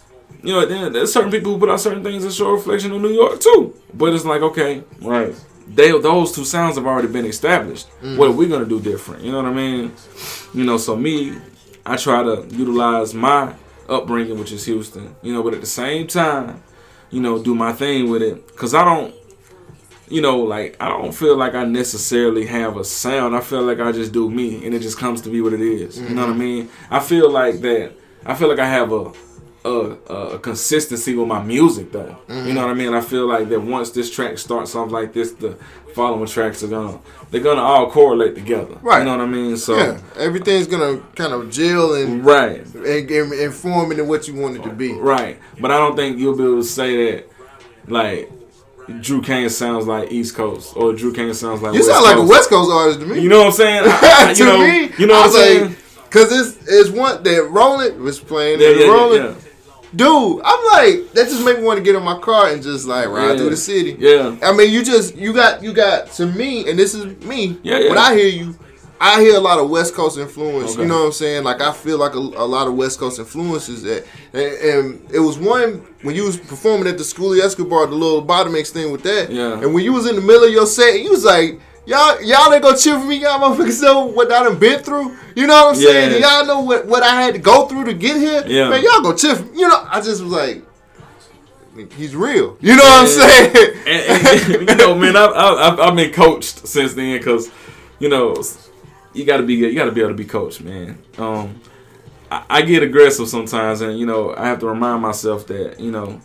[0.44, 2.92] you know, then there's certain people who put out certain things that show a reflection
[2.92, 3.74] of New York too.
[3.94, 5.34] But it's like, okay, right.
[5.68, 7.90] They those two sounds have already been established.
[8.02, 8.18] Mm-hmm.
[8.18, 9.24] What are we gonna do different?
[9.24, 9.94] You know what I mean?
[10.54, 11.38] You know, so me,
[11.86, 13.54] I try to utilize my
[13.88, 15.16] upbringing, which is Houston.
[15.22, 16.62] You know, but at the same time,
[17.10, 18.56] you know, do my thing with it.
[18.56, 19.14] Cause I don't,
[20.10, 23.36] you know, like I don't feel like I necessarily have a sound.
[23.36, 25.62] I feel like I just do me, and it just comes to be what it
[25.62, 26.00] is.
[26.00, 26.40] You know what I mm-hmm.
[26.40, 26.70] mean?
[26.90, 27.94] I feel like that.
[28.26, 29.12] I feel like I have a
[29.66, 32.18] a, a consistency with my music though.
[32.28, 32.54] You mm-hmm.
[32.54, 32.94] know what I mean?
[32.94, 35.58] I feel like that once this track starts off like this, the
[35.94, 37.00] following tracks are gonna
[37.32, 38.78] they're gonna all correlate together.
[38.82, 39.00] Right.
[39.00, 39.58] You know what I mean?
[39.58, 42.66] So yeah, everything's gonna kind of gel and, right.
[42.76, 44.94] and, and inform into what you want it to be.
[44.94, 45.40] Right.
[45.60, 47.30] But I don't think you'll be able to say that
[47.88, 48.32] like
[48.88, 52.16] Druex Kaine sounds like East Coast or Druex Kaine sounds like You West sound like
[52.16, 52.30] a Coast.
[52.30, 53.20] West Coast artist to me.
[53.20, 53.84] You know what I'm saying?
[53.86, 55.68] I- I- you to know, me, you know what I'm saying?
[55.68, 55.78] like,
[56.14, 59.52] Cause it's it's one that Roland was playing yeah, and yeah, Roland, yeah,
[59.96, 60.42] dude.
[60.44, 63.08] I'm like that just made me want to get in my car and just like
[63.08, 63.38] ride Yeah.
[63.38, 63.96] through the city.
[64.00, 64.36] yeah.
[64.44, 67.58] I mean, you just you got you got to me, and this is me.
[67.64, 67.90] Yeah, yeah.
[67.90, 68.58] When I hear you,
[69.02, 70.74] I hear a lot of West Coast influence.
[70.74, 70.82] Okay.
[70.84, 71.44] You know what I'm saying?
[71.44, 73.84] Like I feel like a, a lot of West Coast influences.
[73.84, 74.44] That, and,
[75.02, 78.54] and it was one when you was performing at the Schoolie Escobar, the little bottom
[78.54, 79.30] mix thing with that.
[79.32, 79.62] Yeah.
[79.62, 81.60] And when you was in the middle of your set, you was like.
[81.86, 83.18] Y'all, y'all ain't gonna cheer for me.
[83.18, 85.18] Y'all motherfuckers know what I done been through.
[85.36, 86.22] You know what I'm saying?
[86.22, 86.38] Yeah.
[86.38, 88.44] Y'all know what, what I had to go through to get here.
[88.48, 88.70] Yeah.
[88.70, 89.60] Man, y'all go cheer for me.
[89.60, 90.64] You know, I just was like,
[91.92, 92.58] he's real.
[92.62, 93.76] You know what I'm saying?
[93.86, 97.52] and, and, you know, man, I've, I've I've been coached since then because,
[98.00, 98.42] you know,
[99.14, 100.98] you got to be you got to be able to be coached, man.
[101.18, 101.60] Um,
[102.32, 105.92] I, I get aggressive sometimes, and you know, I have to remind myself that you
[105.92, 106.22] know,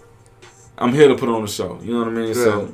[0.77, 1.81] I'm here to put on the show.
[1.83, 2.35] You know what I mean?
[2.35, 2.73] So.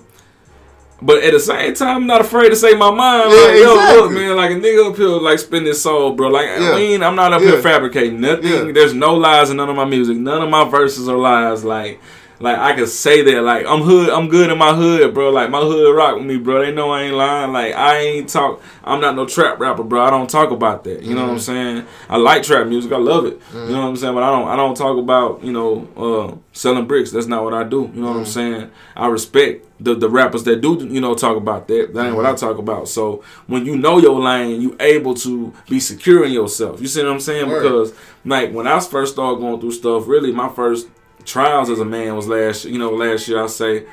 [1.07, 3.31] But at the same time, I'm not afraid to say my mind.
[3.31, 3.79] Yeah, like, yo, look,
[4.11, 4.15] exactly.
[4.15, 6.29] man, like a nigga up here, like spin his soul, bro.
[6.29, 6.71] Like, Yeah.
[6.73, 7.51] I mean, I'm not up Yeah.
[7.51, 8.51] here fabricating nothing.
[8.69, 8.73] Yeah.
[8.73, 10.17] There's no lies in none of my music.
[10.17, 11.63] None of my verses are lies.
[11.63, 12.01] Like,
[12.41, 13.43] like I can say that.
[13.43, 14.11] Like, I'm hood.
[14.11, 15.31] I'm good in my hood, bro.
[15.31, 16.65] Like, my hood rock with me, bro.
[16.65, 17.53] They know I ain't lying.
[17.53, 18.63] Like, I ain't talk.
[18.83, 20.03] I'm not no trap rapper, bro.
[20.03, 21.03] I don't talk about that.
[21.03, 21.79] You know what I'm mm-hmm.
[21.79, 21.87] saying?
[22.09, 22.93] I like trap music.
[22.93, 23.35] I love it.
[23.35, 23.73] You mm-hmm.
[23.73, 24.15] know what I'm saying?
[24.15, 24.49] But I don't.
[24.49, 27.13] I don't talk about you know uh, selling bricks.
[27.13, 27.91] That's not what I do.
[27.95, 28.25] You know what I'm mm-hmm.
[28.25, 28.71] saying?
[28.97, 31.95] I respect the the rappers that do you know talk about that.
[31.95, 32.89] That ain't what I talk about.
[32.89, 36.81] So when you know your lane, you able to be secure in yourself.
[36.81, 37.49] You see what I'm saying?
[37.49, 37.93] Because
[38.25, 40.89] like when I first started going through stuff, really my first
[41.25, 43.43] trials as a man was last you know last year.
[43.43, 43.87] I say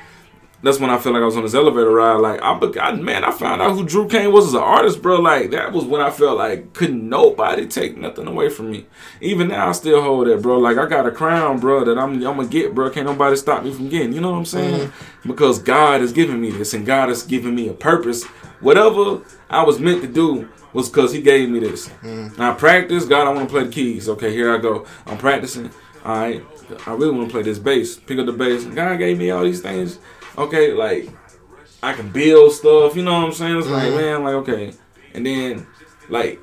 [0.62, 2.16] that's when I felt like I was on this elevator ride.
[2.16, 5.20] Like I, I man, I found out who Druex Kaine was as an artist, bro.
[5.20, 8.86] Like that was when I felt like couldn't nobody take nothing away from me.
[9.20, 10.58] Even now, I still hold that, bro.
[10.58, 12.90] Like I got a crown, bro, that I'm I'm gonna get, bro.
[12.90, 14.12] Can't nobody stop me from getting.
[14.12, 14.88] You know what I'm saying?
[14.88, 15.28] Mm-hmm.
[15.28, 18.24] Because God has given me this, and God has given me a purpose.
[18.60, 21.88] Whatever I was meant to do was because He gave me this.
[21.88, 22.40] Mm-hmm.
[22.40, 23.04] I practice.
[23.04, 24.08] God, I want to play the keys.
[24.08, 24.86] Okay, here I go.
[25.06, 25.70] I'm practicing.
[26.04, 26.44] All right.
[26.86, 27.96] I really want to play this bass.
[27.96, 28.64] Pick up the bass.
[28.64, 29.98] God gave me all these things.
[30.36, 31.08] Okay, like
[31.82, 32.96] I can build stuff.
[32.96, 33.58] You know what I'm saying?
[33.58, 34.00] It's like uh-huh.
[34.00, 34.72] man, like okay,
[35.14, 35.66] and then
[36.08, 36.42] like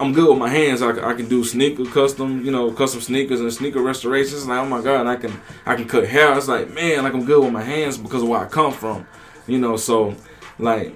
[0.00, 0.80] I'm good with my hands.
[0.80, 4.46] I, can- I can do sneaker custom, you know, custom sneakers and sneaker restorations.
[4.46, 5.32] Like oh my god, I can
[5.66, 6.36] I can cut hair.
[6.36, 9.06] It's like man, like I'm good with my hands because of where I come from.
[9.46, 10.14] You know, so
[10.58, 10.94] like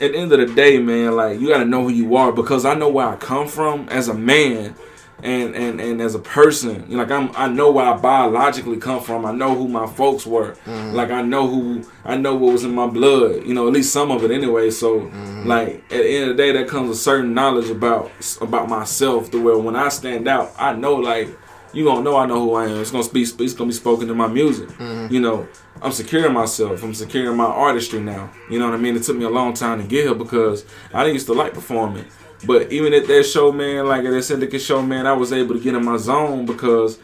[0.00, 2.64] at the end of the day, man, like you gotta know who you are because
[2.64, 4.74] I know where I come from as a man
[5.22, 6.84] and and and as a person.
[6.88, 9.24] You know, like I'm I know where I biologically come from.
[9.24, 10.52] I know who my folks were.
[10.66, 10.94] Mm-hmm.
[10.94, 13.92] Like I know who I know what was in my blood, you know, at least
[13.92, 14.70] some of it anyway.
[14.70, 15.46] So mm-hmm.
[15.46, 19.30] like at the end of the day that comes a certain knowledge about about myself
[19.30, 21.28] to where when I stand out, I know like
[21.72, 22.80] you gonna know I know who I am.
[22.80, 24.68] It's gonna be it's gonna be spoken in my music.
[24.70, 25.12] Mm-hmm.
[25.12, 25.48] You know,
[25.80, 26.82] I'm securing myself.
[26.82, 28.30] I'm securing my artistry now.
[28.50, 28.96] You know what I mean?
[28.96, 31.54] It took me a long time to get here because I didn't used to like
[31.54, 32.06] performing.
[32.46, 35.54] But even at that show, man, like at that syndicate show, man, I was able
[35.54, 36.98] to get in my zone because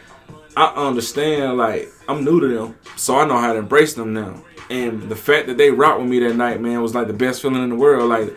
[0.56, 2.76] I understand, like, I'm new to them.
[2.96, 4.42] So I know how to embrace them now.
[4.70, 7.40] And the fact that they rocked with me that night, man, was like the best
[7.40, 8.08] feeling in the world.
[8.08, 8.36] Like,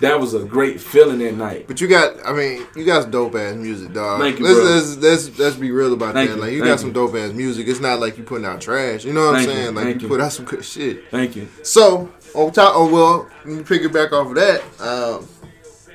[0.00, 1.66] that was a great feeling that night.
[1.66, 4.20] But you got, I mean, you got some dope ass music, dog.
[4.20, 4.68] Thank you, let's, bro.
[4.68, 6.36] let's, let's, let's be real about Thank that.
[6.36, 7.66] you, Like, you thank got some dope ass music.
[7.68, 9.04] It's not like you putting out trash.
[9.04, 9.74] You know what I'm Thank you, saying?
[9.74, 10.14] Like, thank you you.
[10.14, 11.10] put out some good shit.
[11.10, 11.48] Thank you.
[11.62, 14.62] So, on top, oh, well, let me pick it back off of that.
[14.80, 15.28] Um,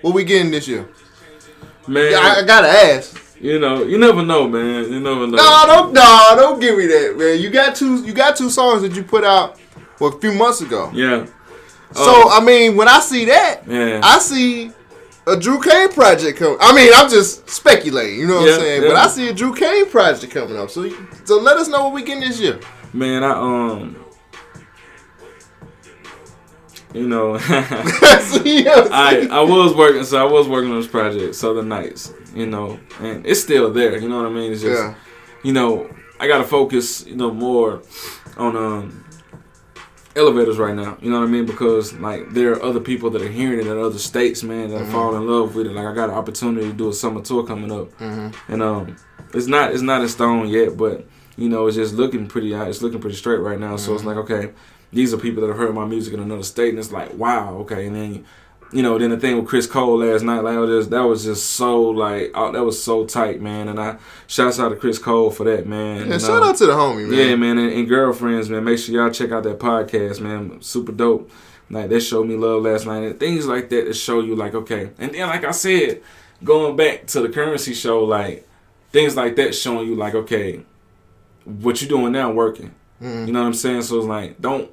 [0.01, 0.87] what we getting this year?
[1.87, 3.17] Man, I, I gotta ask.
[3.39, 4.91] you know, you never know, man.
[4.91, 5.37] You never know.
[5.37, 7.39] No, don't, no, don't give me that, man.
[7.39, 9.59] You got two, you got two songs that you put out
[9.99, 10.91] well, a few months ago.
[10.93, 11.25] Yeah.
[11.93, 12.29] So Oh.
[12.39, 14.01] I mean, when I see that, Yeah.
[14.03, 14.67] I see
[15.25, 16.57] a Druex Kaine project coming.
[16.59, 18.81] I mean, I'm just speculating, you know what Yeah, I'm saying?
[18.83, 18.87] yeah.
[18.89, 20.69] But I see a Druex Kaine project coming up.
[20.69, 20.89] So,
[21.23, 22.59] so let us know what we getting this year.
[22.93, 23.95] Man, I um
[26.93, 30.77] you know See, you know what I'm I was working so I was working on
[30.79, 34.51] this project, Southern Nights, you know, and it's still there, you know what I mean?
[34.51, 34.95] It's just yeah,
[35.43, 35.89] you know,
[36.19, 37.81] I gotta focus, you know, more
[38.37, 39.03] on um
[40.15, 40.97] elevators right now.
[41.01, 41.45] You know what I mean?
[41.45, 44.87] Because like there are other people that are hearing it in other states, man, that
[44.91, 45.73] fall in love with it.
[45.73, 47.89] Like I got an opportunity to do a summer tour coming up,
[48.47, 48.95] and um,
[49.33, 51.07] it's not it's not in stone yet, but
[51.37, 52.53] you know, it's just looking pretty.
[52.53, 53.77] It's looking pretty straight right now.
[53.77, 54.53] So it's like okay,
[54.91, 57.55] these are people that have heard my music in another state, and it's like wow,
[57.59, 58.25] okay, and then.
[58.73, 61.51] You know, then the thing with Chris Cole last night, like, was that was just
[61.51, 63.69] so, like, oh, that was so tight, man.
[63.69, 63.95] And I,
[64.27, 66.05] shouts out to Chris Cole for that, man.
[66.07, 67.17] yeah And, shout um, out to the homie, man.
[67.17, 68.65] yeah, man, and, and girlfriends, man.
[68.65, 70.61] Make sure y'all check out that podcast, man.
[70.61, 71.31] Super dope.
[71.69, 74.53] Like that showed me love last night, and things like that that show you like
[74.53, 74.89] okay.
[74.97, 76.01] And then, like I said,
[76.43, 78.45] going back to the Curren$y show, like
[78.91, 80.65] things like that showing you like okay,
[81.45, 82.73] what you doing now working.
[82.99, 83.83] You know what I'm saying?
[83.83, 84.69] So it's like don't.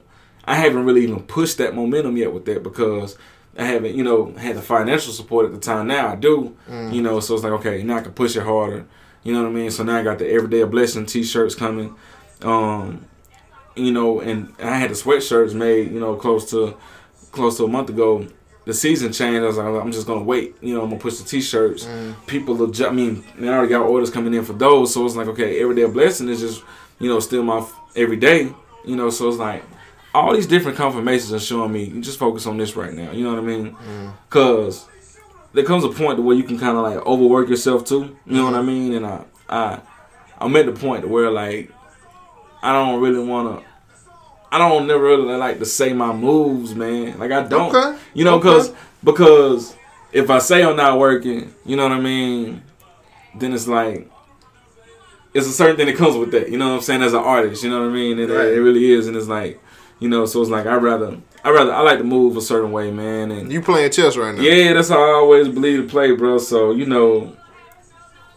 [0.47, 3.17] I haven't really even pushed that momentum yet with that because
[3.59, 5.87] I haven't, you know, had the financial support at the time.
[5.87, 6.57] Now I do,
[6.93, 7.21] you know.
[7.21, 8.85] So it's like okay, now I can push it harder.
[9.23, 9.71] You know what I mean?
[9.71, 11.95] So now I got the Everyday Blessing T-shirts coming.
[12.43, 13.07] Um,
[13.75, 16.77] you know, and I had the sweatshirts made, you know, close to
[17.33, 18.27] close to a month ago.
[18.67, 19.43] The season changed.
[19.43, 20.57] I was like, I'm just gonna wait.
[20.63, 21.87] You know, I'm gonna push the T-shirts.
[22.27, 24.93] People, are I mean, I already got orders coming in for those.
[24.95, 26.63] So it's like, okay, everyday blessing is just,
[26.99, 28.53] you know, still my f- everyday.
[28.87, 29.63] You know, so it's like
[30.15, 31.85] all these different confirmations are showing me.
[31.85, 33.11] You just focus on this right now.
[33.11, 33.77] You know what I mean?
[34.31, 34.87] Cause
[35.53, 38.17] there comes a point to where you can kind of like overwork yourself too.
[38.27, 38.67] You know what I mm-hmm.
[38.67, 38.95] mean?
[38.95, 39.81] And I, I,
[40.39, 41.71] I'm at the point where like
[42.63, 43.67] I don't really want to.
[44.51, 47.19] I don't never really like to say my moves, man.
[47.19, 47.99] Like I don't, Okay.
[48.15, 48.49] you know, Okay.
[48.49, 48.73] cause
[49.03, 49.75] because
[50.13, 52.63] if I say I'm not working, you know what I mean,
[53.35, 54.09] then it's like
[55.35, 56.51] it's a certain thing that comes with that.
[56.51, 57.03] You know what I'm saying?
[57.03, 58.21] As an artist, you know what I mean?
[58.21, 59.61] It, it really is, and it's like,
[60.01, 62.73] you know, so it's like I rather, I rather, I like to move a certain
[62.73, 64.43] way, man, and You playing chess right now?
[64.43, 66.39] yeah, that's how I always believe to play, bro.
[66.39, 67.37] So you know,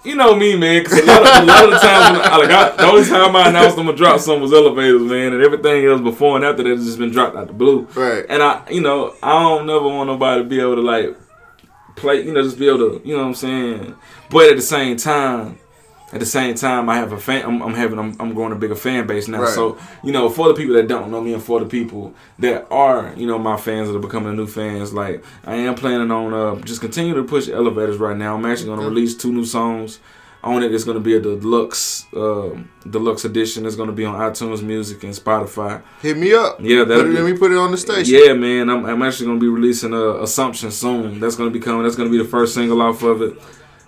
[0.06, 0.84] you know me, man.
[0.84, 3.36] Because a lot of, a lot of the times, I, like I, the only time
[3.36, 6.64] I announced I'm gonna drop something was elevators, man, and everything else before and after
[6.64, 7.82] that has just been dropped out the blue.
[7.96, 8.26] Right.
[8.30, 11.18] And I, you know, I don't never want nobody to be able to like
[11.96, 13.96] play, you know, just be able to, you know what I'm saying.
[14.30, 15.60] But at the same time.
[16.14, 17.46] At the same time, I have a fan.
[17.46, 18.00] I'm, I'm having.
[18.00, 19.42] I'm, I'm growing a bigger fan base now.
[19.42, 19.54] Right.
[19.54, 22.66] So you know, for the people that don't know me, and for the people that
[22.72, 26.34] are, you know, my fans that are becoming new fans, like I am planning on
[26.34, 28.36] uh, just continue to push elevators right now.
[28.36, 30.00] I'm actually going to release two new songs
[30.44, 30.74] on it.
[30.74, 33.66] It's gonna be a deluxe um, deluxe edition.
[33.66, 35.82] It's gonna be on iTunes Music and Spotify.
[36.02, 36.60] Hit me up.
[36.62, 38.16] Yeah, be- let me put it on the station.
[38.16, 38.70] Yeah, man.
[38.70, 41.20] I'm, I'm actually gonna be releasing uh, Assumption soon.
[41.20, 41.84] That's gonna be coming.
[41.84, 43.38] That's gonna be the first single off of it.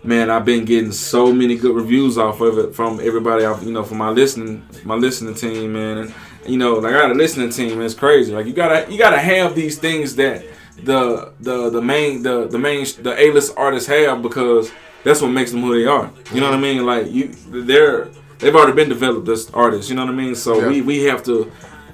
[0.01, 3.43] Man, I've been getting so many good reviews off of it from everybody.
[3.43, 5.97] Off, you know, from my listening, my listening team, man.
[5.97, 6.13] And
[6.47, 7.81] you know, like I got a listening team.
[7.81, 8.31] It's crazy.
[8.33, 10.45] Like you gotta, you gotta have these things that
[10.83, 14.71] the the the main the the main the A list artists have because
[15.03, 16.09] that's what makes them who they are.
[16.33, 16.85] You know what I mean?
[16.85, 18.07] Like you, they're
[18.39, 19.89] they've already been developed as artists.
[19.89, 20.33] You know what I mean?
[20.35, 20.67] So Yeah.
[20.69, 21.51] we we have to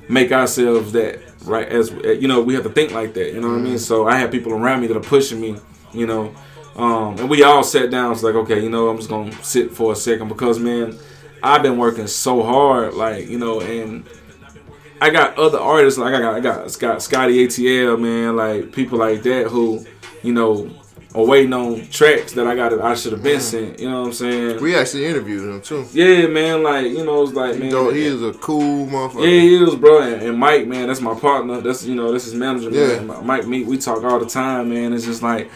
[0.07, 3.34] make ourselves that right as you know we have to think like that.
[3.34, 3.73] You know what I mean?
[3.73, 3.77] Mm-hmm.
[3.77, 5.57] So I have people around me that are pushing me.
[5.91, 6.36] You know.
[6.76, 8.12] Um, and we all sat down.
[8.12, 10.98] It's like, okay, you know, I'm just gonna sit for a second because, man,
[11.42, 14.04] I've been working so hard, like, you know, and
[15.02, 18.98] I got other artists like I got I got Scott Scotty ATL man like people
[18.98, 19.86] like that who
[20.24, 20.70] you know
[21.14, 24.08] are waiting on tracks that I got I should have been sent you know what
[24.08, 25.86] I'm saying We actually interviewed him too.
[25.92, 29.24] yeah man like you know it's like man Though he is a cool motherfucker.
[29.24, 32.24] yeah he is bro and, and Mike man that's my partner that's you know that's
[32.24, 33.02] his manager Yeah.
[33.02, 35.52] man Mike me, we talk all the time man it's just like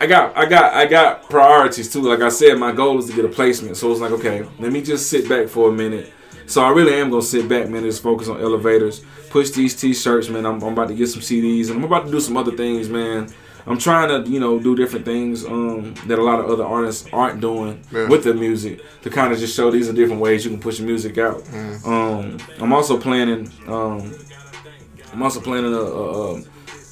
[0.00, 3.12] I got I got I got priorities too like I said my goal is to
[3.14, 6.12] get a placement so it's like okay let me just sit back for a minute
[6.46, 7.76] so I really am gonna sit back, man.
[7.84, 10.44] and Just focus on elevators, push these t-shirts, man.
[10.44, 12.86] I'm, I'm about to get some CDs, and I'm about to do some other things,
[12.90, 13.28] man.
[13.66, 17.08] I'm trying to, you know, do different things um, that a lot of other artists
[17.14, 18.08] aren't doing Yeah.
[18.08, 20.78] with their music to kind of just show these are different ways you can push
[20.80, 21.42] your music out.
[21.86, 23.50] Um, I'm also planning.
[23.66, 24.14] Um,
[25.14, 26.42] I'm also planning a, a, a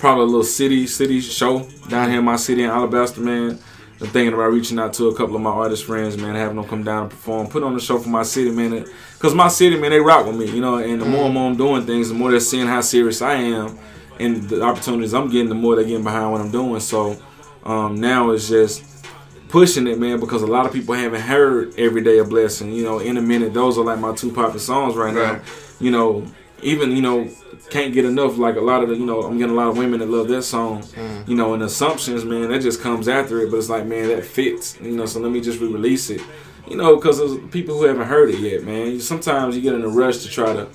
[0.03, 3.57] probably a little city city show down here in my city in Alabaster, man.
[4.01, 6.65] I'm thinking about reaching out to a couple of my artist friends, man, having them
[6.67, 8.85] come down and perform, put on the show for my city, man.
[9.21, 10.79] Cause my city, man, they rock with me, you know.
[10.79, 13.35] And the more and more I'm doing things, the more they're seeing how serious I
[13.35, 13.79] am,
[14.19, 16.81] and the opportunities I'm getting, the more they're getting behind what I'm doing.
[16.81, 17.17] So
[17.65, 19.07] um, now it's just
[19.51, 22.83] pushing it, man, because a lot of people haven't heard "Every Day a Blessing." You
[22.83, 25.39] know, in a minute, those are like my two popular songs right, Right.
[25.39, 25.45] now.
[25.79, 26.27] You know,
[26.61, 27.31] even you know,
[27.73, 28.37] can't get enough.
[28.37, 30.29] Like a lot of the, you know, I'm getting a lot of women that love
[30.29, 30.83] that song.
[30.83, 31.29] Mm.
[31.29, 33.51] You know, and assumptions, man, that just comes after it.
[33.51, 34.79] But it's like, man, that fits.
[34.81, 36.21] You know, so let me just re-release it.
[36.69, 37.19] You know, because
[37.51, 39.01] people who haven't heard it yet, man.
[39.01, 40.69] Sometimes you get in a rush to try to.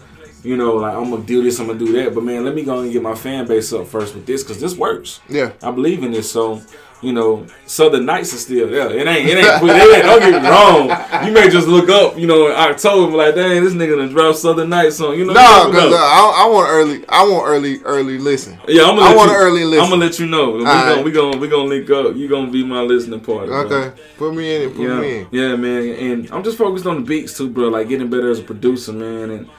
[0.43, 2.63] You know, like I'm gonna do this, I'm gonna do that, but man, let me
[2.63, 5.19] go and get my fan base up first with this, cause this works.
[5.27, 5.51] Yeah.
[5.63, 6.31] I believe in this.
[6.31, 6.61] So,
[7.01, 8.89] you know, Southern Nights is still there.
[8.91, 11.25] It ain't, it ain't, it ain't don't get me wrong.
[11.27, 14.39] You may just look up, you know, in October, like, dang, this nigga done dropped
[14.39, 15.15] Southern Nights on.
[15.17, 15.97] You know, No, because know.
[15.97, 17.05] I, I want early.
[17.07, 18.57] I want early, early listen.
[18.67, 19.83] yeah, I'm gonna I let want you, early listen.
[19.83, 20.51] I'm gonna let you know.
[20.53, 22.15] We gonna, we gonna, we gonna link up.
[22.15, 23.47] You gonna be my listening party.
[23.49, 23.65] bro.
[23.65, 24.75] Okay, put me in it.
[24.75, 25.27] Put Yeah, me in.
[25.31, 27.67] yeah, man, and I'm just focused on the beats too, bro.
[27.67, 29.49] Like getting better as a producer, man, and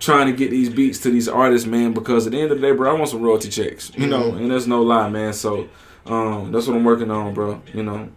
[0.00, 1.92] trying to get these beats to these artists, man.
[1.92, 4.22] Because at the end of the day, bro, I want some royalty checks, you know,
[4.30, 4.38] Mm-hmm.
[4.38, 5.32] and there's no lie, man.
[5.34, 5.68] So,
[6.08, 7.62] um, that's what I'm working on, bro.
[7.72, 8.08] You know,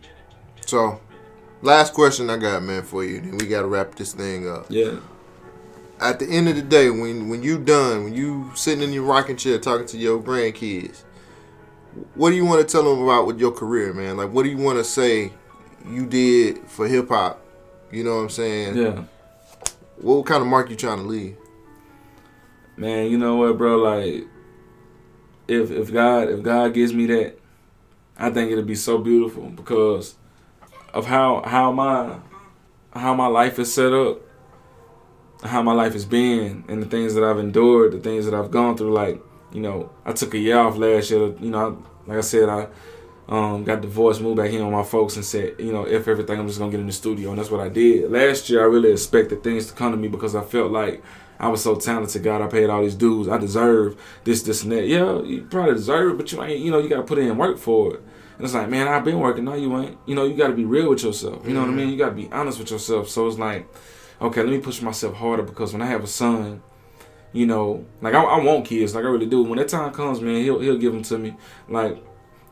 [0.66, 1.00] So,
[1.62, 3.20] last question I got, man, for you.
[3.22, 4.66] Then we gotta wrap this thing up.
[4.70, 4.98] yeah.
[6.00, 9.04] At the end of the day, when when you done, when you sitting in your
[9.04, 11.04] rocking chair talking to your grandkids,
[12.16, 14.18] what do you want to tell them about with your career, man?
[14.18, 15.32] Like, what do you want to say
[15.88, 17.40] you did for hip hop?
[17.92, 18.78] You know what I'm saying?
[18.78, 19.04] Yeah.
[19.98, 21.36] What kind of mark you trying to leave?
[22.78, 23.78] Man, you know what, bro?
[23.78, 24.26] Like,
[25.48, 27.38] if if God if God gives me that,
[28.22, 30.14] I think it'll be so beautiful because
[30.94, 32.18] of how how my
[32.94, 34.20] how my life is set up,
[35.44, 38.52] how my life has been, and the things that I've endured, the things that I've
[38.52, 38.94] gone through.
[38.94, 39.20] Like,
[39.52, 41.34] you know, I took a year off last year.
[41.40, 42.68] You know, like I said, I
[43.28, 46.40] um, got divorced, moved back here with my folks, and said, you know, if everything,
[46.40, 48.12] I'm just gonna get in the studio, and that's what I did.
[48.12, 51.02] Last year, I really expected things to come to me because I felt like
[51.42, 52.24] I was so talented.
[52.24, 53.28] God, I paid all these dues.
[53.28, 54.86] I deserve this, this, and that.
[54.86, 56.60] Yeah, you probably deserve it, but you ain't.
[56.60, 58.04] You know, you gotta put in work for it.
[58.38, 59.46] And it's like, man, I've been working.
[59.46, 59.98] No, you ain't.
[60.06, 61.46] You know, you gotta be real with yourself.
[61.48, 61.90] You know what I mean?
[61.90, 63.10] You gotta be honest with yourself.
[63.10, 63.68] So it's like,
[64.22, 66.62] okay, let me push myself harder because when I have a son,
[67.34, 69.42] you know, like I, I want kids, like I really do.
[69.42, 71.36] When that time comes, man, he'll he'll give them to me.
[71.68, 72.04] Like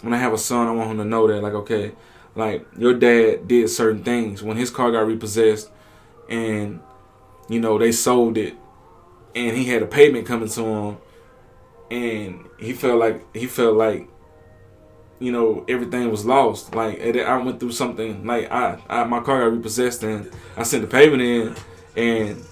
[0.02, 1.92] when I have a son, I want him to know that, like, okay,
[2.36, 5.70] like your dad did certain things when his car got repossessed,
[6.28, 6.80] and
[7.50, 8.56] you know they sold it,
[9.36, 10.98] and he had a payment coming to him,
[11.92, 14.08] and he felt like he felt like.
[15.22, 16.74] You know everything was lost.
[16.74, 18.26] Like I went through something.
[18.26, 21.56] Like I, I, my car got repossessed, and I sent the payment in,
[21.98, 22.46] and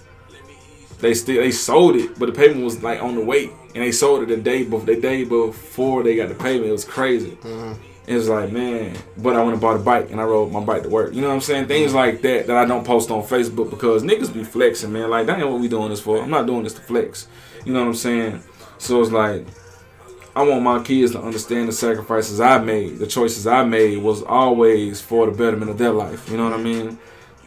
[1.00, 3.92] they still they sold it, but the payment was like on the way, and they
[3.92, 6.66] sold it the day before the day before they got the payment.
[6.66, 7.38] It was crazy.
[7.42, 7.82] Mm-hmm.
[8.08, 10.60] It was like man, but I went and bought a bike and I rode my
[10.60, 11.12] bike to work.
[11.12, 11.66] You know what I'm saying?
[11.66, 15.10] Things like that that I don't post on Facebook because niggas be flexing, man.
[15.10, 16.22] Like that ain't what we doing this for.
[16.22, 17.28] I'm not doing this to flex.
[17.66, 18.42] You know what I'm saying?
[18.78, 19.46] So it's like
[20.34, 24.22] I want my kids to understand the sacrifices I made, the choices I made was
[24.22, 26.30] always for the betterment of their life.
[26.30, 26.98] You know what I mean?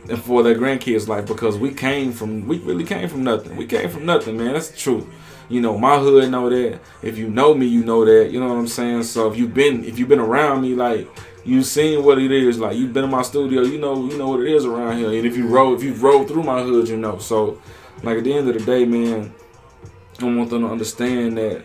[0.09, 3.55] and for their grandkids' life because we came from we really came from nothing.
[3.55, 4.53] We came from nothing, man.
[4.53, 5.07] That's the truth.
[5.51, 6.79] You know, my hood know that.
[7.01, 8.31] If you know me, you know that.
[8.31, 9.03] You know what I'm saying?
[9.03, 11.09] So if you've been if you've been around me, like
[11.43, 12.57] you've seen what it is.
[12.57, 15.09] Like you've been in my studio, you know you know what it is around here.
[15.09, 17.17] And if you roll if you've rolled through my hood, you know.
[17.17, 17.61] So
[18.03, 19.33] like at the end of the day, man,
[20.19, 21.63] I want them to understand that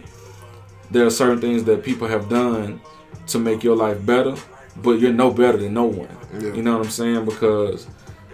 [0.91, 2.81] there are certain things that people have done
[3.29, 4.35] to make your life better,
[4.77, 6.09] but you're no better than no one.
[6.35, 6.53] Yeah.
[6.55, 7.25] You know what I'm saying?
[7.25, 7.87] Because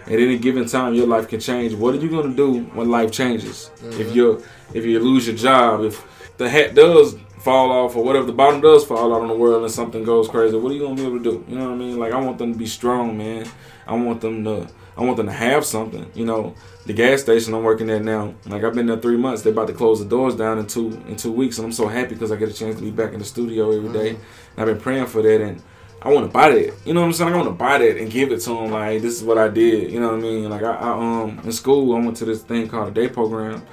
[0.05, 1.73] at any given time, your life can change.
[1.73, 3.71] What are you gonna do when life changes?
[3.75, 4.15] If mm-hmm.
[4.15, 4.43] you
[4.73, 6.05] if you lose your job, if
[6.37, 9.63] the hat does fall off or whatever the bottom does fall out on the world
[9.63, 11.45] and something goes crazy, what are you gonna be able to do?
[11.47, 11.97] You know what I mean?
[11.97, 13.45] Like I want them to be strong, man.
[13.87, 16.09] I want them to I want them to have something.
[16.13, 16.53] You know,
[16.85, 19.41] the gas station I'm working at now, like I've been there three months.
[19.41, 21.87] They're about to close the doors down in two in two weeks, and I'm so
[21.87, 24.13] happy because I get a chance to be back in the studio every day.
[24.13, 24.59] Mm-hmm.
[24.59, 25.61] And I've been praying for that, and
[26.03, 26.73] I want to buy that.
[26.85, 27.33] You know what I'm saying?
[27.33, 28.71] I want to buy that and give it to them.
[28.71, 29.91] Like this is what I did.
[29.91, 30.49] You know what I mean?
[30.49, 33.65] Like I, I um in school, I went to this thing called a day program,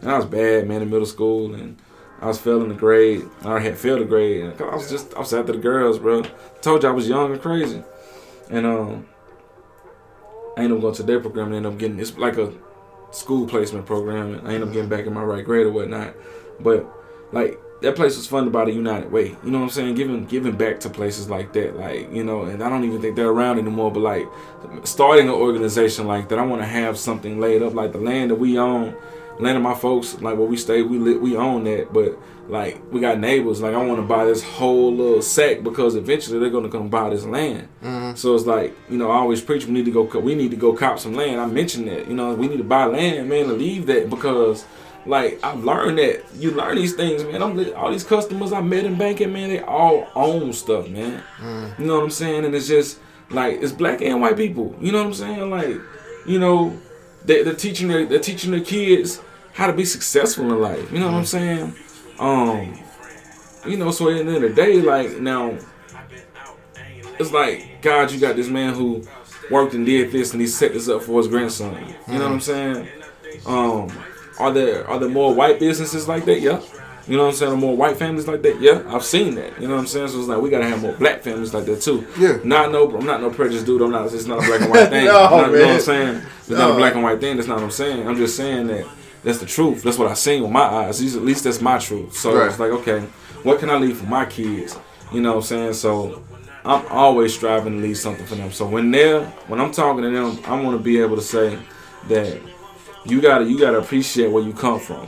[0.00, 1.76] and I was bad, man, in middle school, and
[2.20, 3.24] I was failing the grade.
[3.44, 4.44] I had failed the grade.
[4.44, 6.22] And I was just I was after the girls, bro.
[6.60, 7.82] told you I was young and crazy,
[8.50, 9.08] and um.
[10.56, 12.52] I ended up going to their program and ended up getting it's like a
[13.10, 16.14] school placement program and I ended up getting back in my right grade or whatnot.
[16.60, 16.86] But
[17.32, 19.36] like that place was funded by the United Way.
[19.44, 19.94] You know what I'm saying?
[19.94, 23.16] Giving giving back to places like that, like you know, and I don't even think
[23.16, 23.92] they're around anymore.
[23.92, 24.28] But like
[24.84, 28.30] starting an organization like that, I want to have something laid up, like the land
[28.30, 28.94] that we own,
[29.38, 31.92] land of my folks, like where we stay, we li- we own that.
[31.92, 32.18] But
[32.48, 36.38] like we got neighbors, like I want to buy this whole little sack because eventually
[36.38, 37.68] they're gonna come buy this land.
[37.82, 38.14] Mm-hmm.
[38.14, 40.56] So it's like you know, I always preach we need to go, we need to
[40.56, 41.40] go cop some land.
[41.40, 44.64] I mentioned that, you know, we need to buy land, man, and leave that because.
[45.04, 47.42] Like I've learned that you learn these things, man.
[47.42, 49.48] I'm all these customers I met in banking, man.
[49.48, 51.22] They all own stuff, man.
[51.78, 52.44] You know what I'm saying?
[52.44, 52.98] And it's just
[53.30, 54.74] like it's black and white people.
[54.80, 55.50] You know what I'm saying?
[55.50, 55.76] Like,
[56.26, 56.78] you know,
[57.24, 59.20] they, they're teaching their they're teaching their kids
[59.52, 60.92] how to be successful in life.
[60.92, 61.74] You know what I'm saying?
[62.18, 62.78] Um,
[63.66, 65.56] you know, so at the end of the day, like now,
[67.18, 69.02] it's like God, you got this man who
[69.50, 71.74] worked and did this, and he set this up for his grandson.
[72.06, 72.88] You know what I'm saying?
[73.46, 73.90] Um,
[74.38, 76.40] are there are there more white businesses like that?
[76.40, 76.60] Yeah.
[77.08, 77.52] You know what I'm saying?
[77.52, 78.60] Are more white families like that?
[78.60, 79.60] Yeah, I've seen that.
[79.60, 80.08] You know what I'm saying?
[80.08, 82.06] So it's like we gotta have more black families like that too.
[82.16, 82.38] Yeah.
[82.44, 83.82] Not no, I'm not no prejudice dude.
[83.82, 84.06] I'm not.
[84.12, 85.06] It's not a black and white thing.
[85.06, 85.70] No, Not- You know what.
[85.74, 86.22] I'm saying?
[86.38, 87.36] It's not a black and white thing.
[87.36, 88.06] That's not what I'm saying.
[88.06, 88.86] I'm just saying that
[89.24, 89.82] that's the truth.
[89.82, 91.00] That's what I seen with my eyes.
[91.00, 92.16] At least- At least that's my truth.
[92.16, 92.48] So Right.
[92.48, 93.00] it's like, okay,
[93.42, 94.78] what can I leave for my kids?
[95.12, 95.72] You know what I'm saying?
[95.74, 96.22] So
[96.64, 98.52] I'm always striving to leave something for them.
[98.52, 101.58] So when they're when I'm talking to them, I want to be able to say
[102.08, 102.38] that
[103.04, 105.06] you gotta you gotta appreciate where you come from.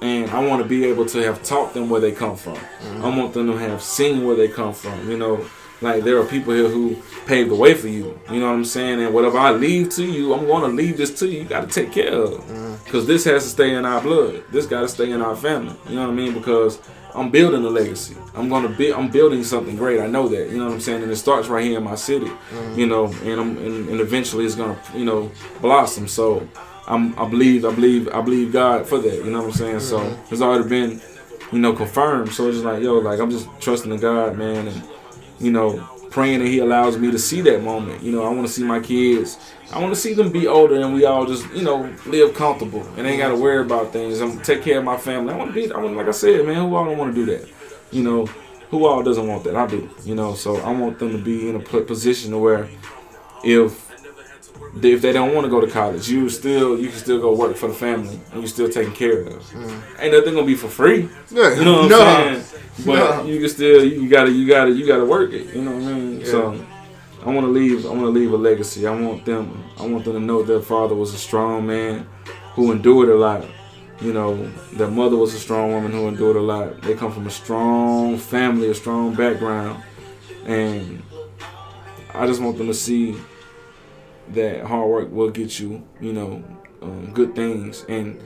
[0.00, 2.56] And I want to be able to have taught them where they come from.
[2.56, 3.16] I mm-hmm.
[3.16, 5.08] want them to have seen where they come from.
[5.08, 5.46] You know,
[5.80, 6.96] like there are people here who
[7.26, 8.18] paved the way for you.
[8.28, 9.00] You know what I'm saying?
[9.00, 11.42] And whatever I leave to you, I'm going to leave this to you.
[11.42, 12.82] You got to take care of, mm-hmm.
[12.84, 14.42] because this has to stay in our blood.
[14.50, 15.76] This got to stay in our family.
[15.88, 16.34] You know what I mean?
[16.34, 16.80] Because
[17.14, 18.16] I'm building a legacy.
[18.34, 18.92] I'm gonna be.
[18.92, 20.00] I'm building something great.
[20.00, 20.50] I know that.
[20.50, 21.02] You know what I'm saying?
[21.02, 22.26] And it starts right here in my city.
[22.26, 22.78] Mm-hmm.
[22.78, 26.08] You know, and I'm and, and eventually it's gonna you know blossom.
[26.08, 26.48] So
[26.92, 27.18] I'm.
[27.18, 27.64] I believe.
[27.64, 28.08] I believe.
[28.08, 29.24] I believe God for that.
[29.24, 29.80] You know what I'm saying?
[29.80, 31.00] So it's already been
[31.50, 32.32] you know confirmed.
[32.32, 34.82] So it's just like yo, like I'm just trusting in God, man, and
[35.38, 38.02] you know praying that He allows me to see that moment.
[38.02, 39.38] You know, I want to see my kids.
[39.72, 42.86] I want to see them be older and we all just, you know, live comfortable
[42.96, 44.20] and ain't got to worry about things.
[44.20, 45.32] I'm take care of my family.
[45.32, 47.24] I want to be, I want, like I said, man, who all don't want to
[47.24, 47.50] do that?
[47.90, 48.26] You know,
[48.70, 49.56] who all doesn't want that?
[49.56, 49.88] I do.
[50.04, 52.68] You know, so I want them to be in a position to where
[53.42, 53.90] if
[54.80, 57.56] if they don't want to go to college, you still you can still go work
[57.56, 59.26] for the family and you're still taking care of.
[59.26, 59.62] Them.
[59.64, 59.82] Mm.
[60.00, 61.08] Ain't nothing gonna be for free.
[61.30, 61.54] Yeah.
[61.58, 62.00] You know what No.
[62.02, 62.62] I'm saying?
[62.86, 63.24] But No.
[63.24, 65.54] you can still you gotta you gotta you gotta work it.
[65.54, 66.24] You know what I mean?
[66.24, 66.64] So
[67.24, 67.84] I want to leave.
[67.86, 68.86] I want to leave a legacy.
[68.86, 69.62] I want them.
[69.78, 72.06] I want them to know their father was a strong man
[72.54, 73.44] who endured a lot.
[74.00, 76.82] You know, their mother was a strong woman who endured a lot.
[76.82, 79.80] They come from a strong family, a strong background,
[80.46, 81.02] and
[82.12, 83.16] I just want them to see
[84.34, 85.86] that hard work will get you.
[86.00, 86.44] You know,
[86.82, 88.20] um, good things and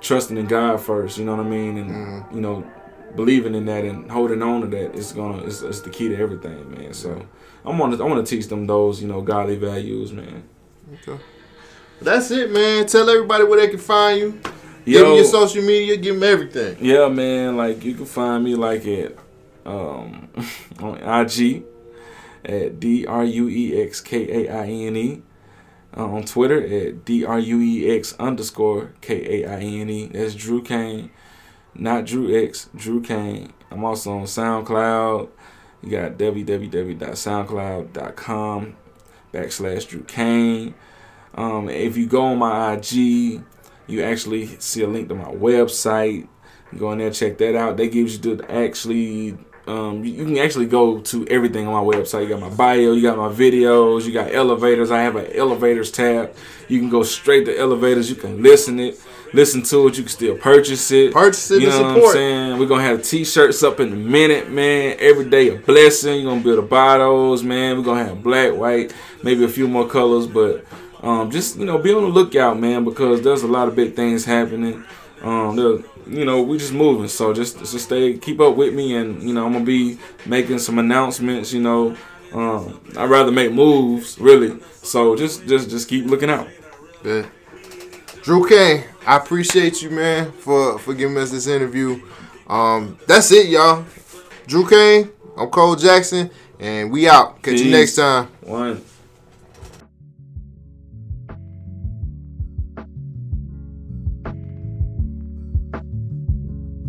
[0.00, 1.18] trusting in God first.
[1.18, 1.78] You know what I mean?
[1.78, 2.68] And you know,
[3.16, 6.16] believing in that and holding on to that is gonna is, is the key to
[6.16, 6.92] everything, man.
[6.92, 7.26] So
[7.64, 10.42] I want to I want to teach them those you know godly values, man.
[10.94, 11.22] Okay.
[12.00, 12.86] That's it, man.
[12.86, 14.40] Tell everybody where they can find you.
[14.84, 15.04] Give Yo.
[15.04, 15.96] them your social media.
[15.96, 16.76] Give them everything.
[16.80, 17.56] Yeah, man.
[17.56, 19.16] Like you can find me like at
[19.64, 20.28] um,
[20.80, 21.64] on IG
[22.44, 25.22] at D R U E X K A I N E.
[25.94, 30.06] Uh, on Twitter at D R U E X underscore K A I N E.
[30.06, 31.10] That's Druex Kaine,
[31.74, 33.52] not Drew X, Druex Kaine.
[33.70, 35.28] I'm also on SoundCloud.
[35.82, 38.76] You got www.soundcloud.com
[39.34, 40.74] backslash Druex Kaine.
[41.34, 43.42] Um, if you go on my IG,
[43.86, 46.28] you actually see a link to my website.
[46.78, 47.76] Go in there, check that out.
[47.76, 49.36] That gives you the actually.
[49.66, 52.22] Um, you, you can actually go to everything on my website.
[52.22, 54.90] You got my bio, you got my videos, you got elevators.
[54.90, 56.34] I have an elevators tab.
[56.68, 58.10] You can go straight to elevators.
[58.10, 59.00] You can listen it,
[59.32, 59.96] listen to it.
[59.96, 61.12] You can still purchase it.
[61.12, 62.12] Purchase it You know what I'm support.
[62.14, 62.58] saying?
[62.58, 64.96] We're gonna have t-shirts up in a minute, man.
[64.98, 66.22] Every day a blessing.
[66.22, 67.78] You're gonna be able to buy those, man.
[67.78, 70.64] We're gonna have black, white, maybe a few more colors, but
[71.02, 73.94] um, just you know, be on the lookout, man, because there's a lot of big
[73.94, 74.82] things happening.
[75.22, 78.96] Um, there, you know, we just moving, so just just stay, keep up with me,
[78.96, 81.52] and you know, I'm gonna be making some announcements.
[81.52, 81.96] You know,
[82.32, 84.60] um, I'd rather make moves, really.
[84.82, 86.48] So just just just keep looking out.
[87.04, 87.26] Yeah.
[88.22, 92.00] Druex Kaine, I appreciate you, man, for for giving us this interview.
[92.46, 93.84] Um, that's it, y'all.
[94.46, 96.30] Druex Kaine, I'm Cole Jackson,
[96.60, 97.42] and we out.
[97.42, 98.26] Catch you next time.
[98.42, 98.82] One.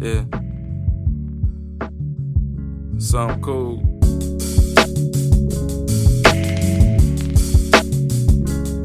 [0.03, 0.25] Yeah.
[2.97, 3.79] Something cool.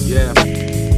[0.06, 0.32] Yeah.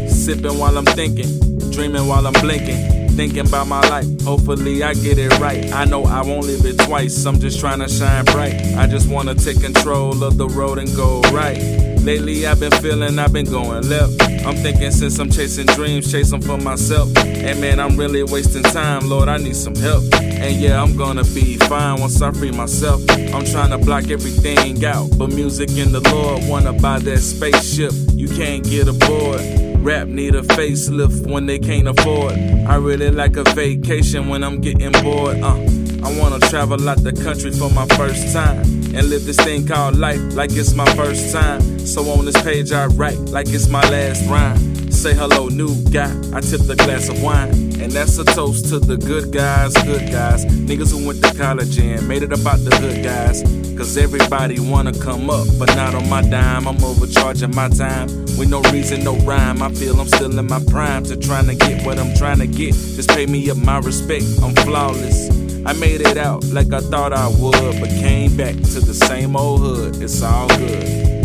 [0.08, 2.99] Sipping while I'm thinking, dreaming while I'm blinking.
[3.20, 5.70] Thinking about my life, hopefully I get it right.
[5.74, 8.54] I know I won't live it twice, I'm just trying to shine bright.
[8.78, 11.58] I just wanna take control of the road and go right.
[12.02, 14.22] Lately I've been feeling I've been going left.
[14.46, 17.14] I'm thinking since I'm chasing dreams, chasing for myself.
[17.18, 20.02] And man, I'm really wasting time, Lord, I need some help.
[20.14, 23.02] And yeah, I'm gonna be fine once I free myself.
[23.10, 27.92] I'm trying to block everything out, but music and the Lord wanna buy that spaceship.
[28.14, 29.69] You can't get aboard.
[29.82, 32.34] Rap need a facelift when they can't afford.
[32.34, 35.40] I really like a vacation when I'm getting bored.
[35.40, 35.56] Uh,
[36.02, 38.60] I wanna travel out the country for my first time
[38.94, 41.78] and live this thing called life like it's my first time.
[41.78, 44.79] So on this page I write like it's my last rhyme.
[45.00, 46.12] Say hello, new guy.
[46.34, 47.48] I tipped a glass of wine,
[47.80, 51.78] and that's a toast to the good guys, good guys, niggas who went to college
[51.78, 53.40] and made it about the hood guys.
[53.78, 56.68] Cause everybody wanna come up, but not on my dime.
[56.68, 59.62] I'm overcharging my time with no reason, no rhyme.
[59.62, 62.46] I feel I'm still in my prime to trying to get what I'm trying to
[62.46, 62.74] get.
[62.74, 65.30] Just pay me up my respect, I'm flawless.
[65.64, 69.34] I made it out like I thought I would, but came back to the same
[69.34, 70.02] old hood.
[70.02, 71.19] It's all good.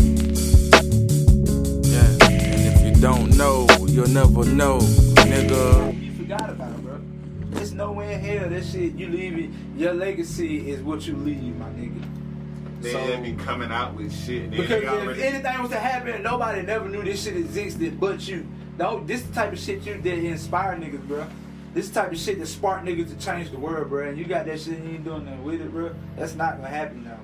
[3.05, 6.03] Don't know, you'll never know, nigga.
[6.03, 6.99] You forgot about it, bro.
[7.61, 8.49] It's nowhere in hell.
[8.49, 9.51] That shit you leave it.
[9.79, 12.01] Your legacy is what you leave, my nigga.
[12.81, 14.45] They So- be coming out with shit.
[14.45, 17.99] And then Because if already, anything was to happen, nobody never knew this shit existed
[17.99, 18.47] but you.
[18.79, 21.27] No, this the type of shit you did inspire niggas, bro.
[21.75, 24.09] This the type of shit that spark niggas to change the world, bro.
[24.09, 25.93] And you got that shit and you ain't doing nothing with it, bro.
[26.17, 27.19] That's not gonna happen now.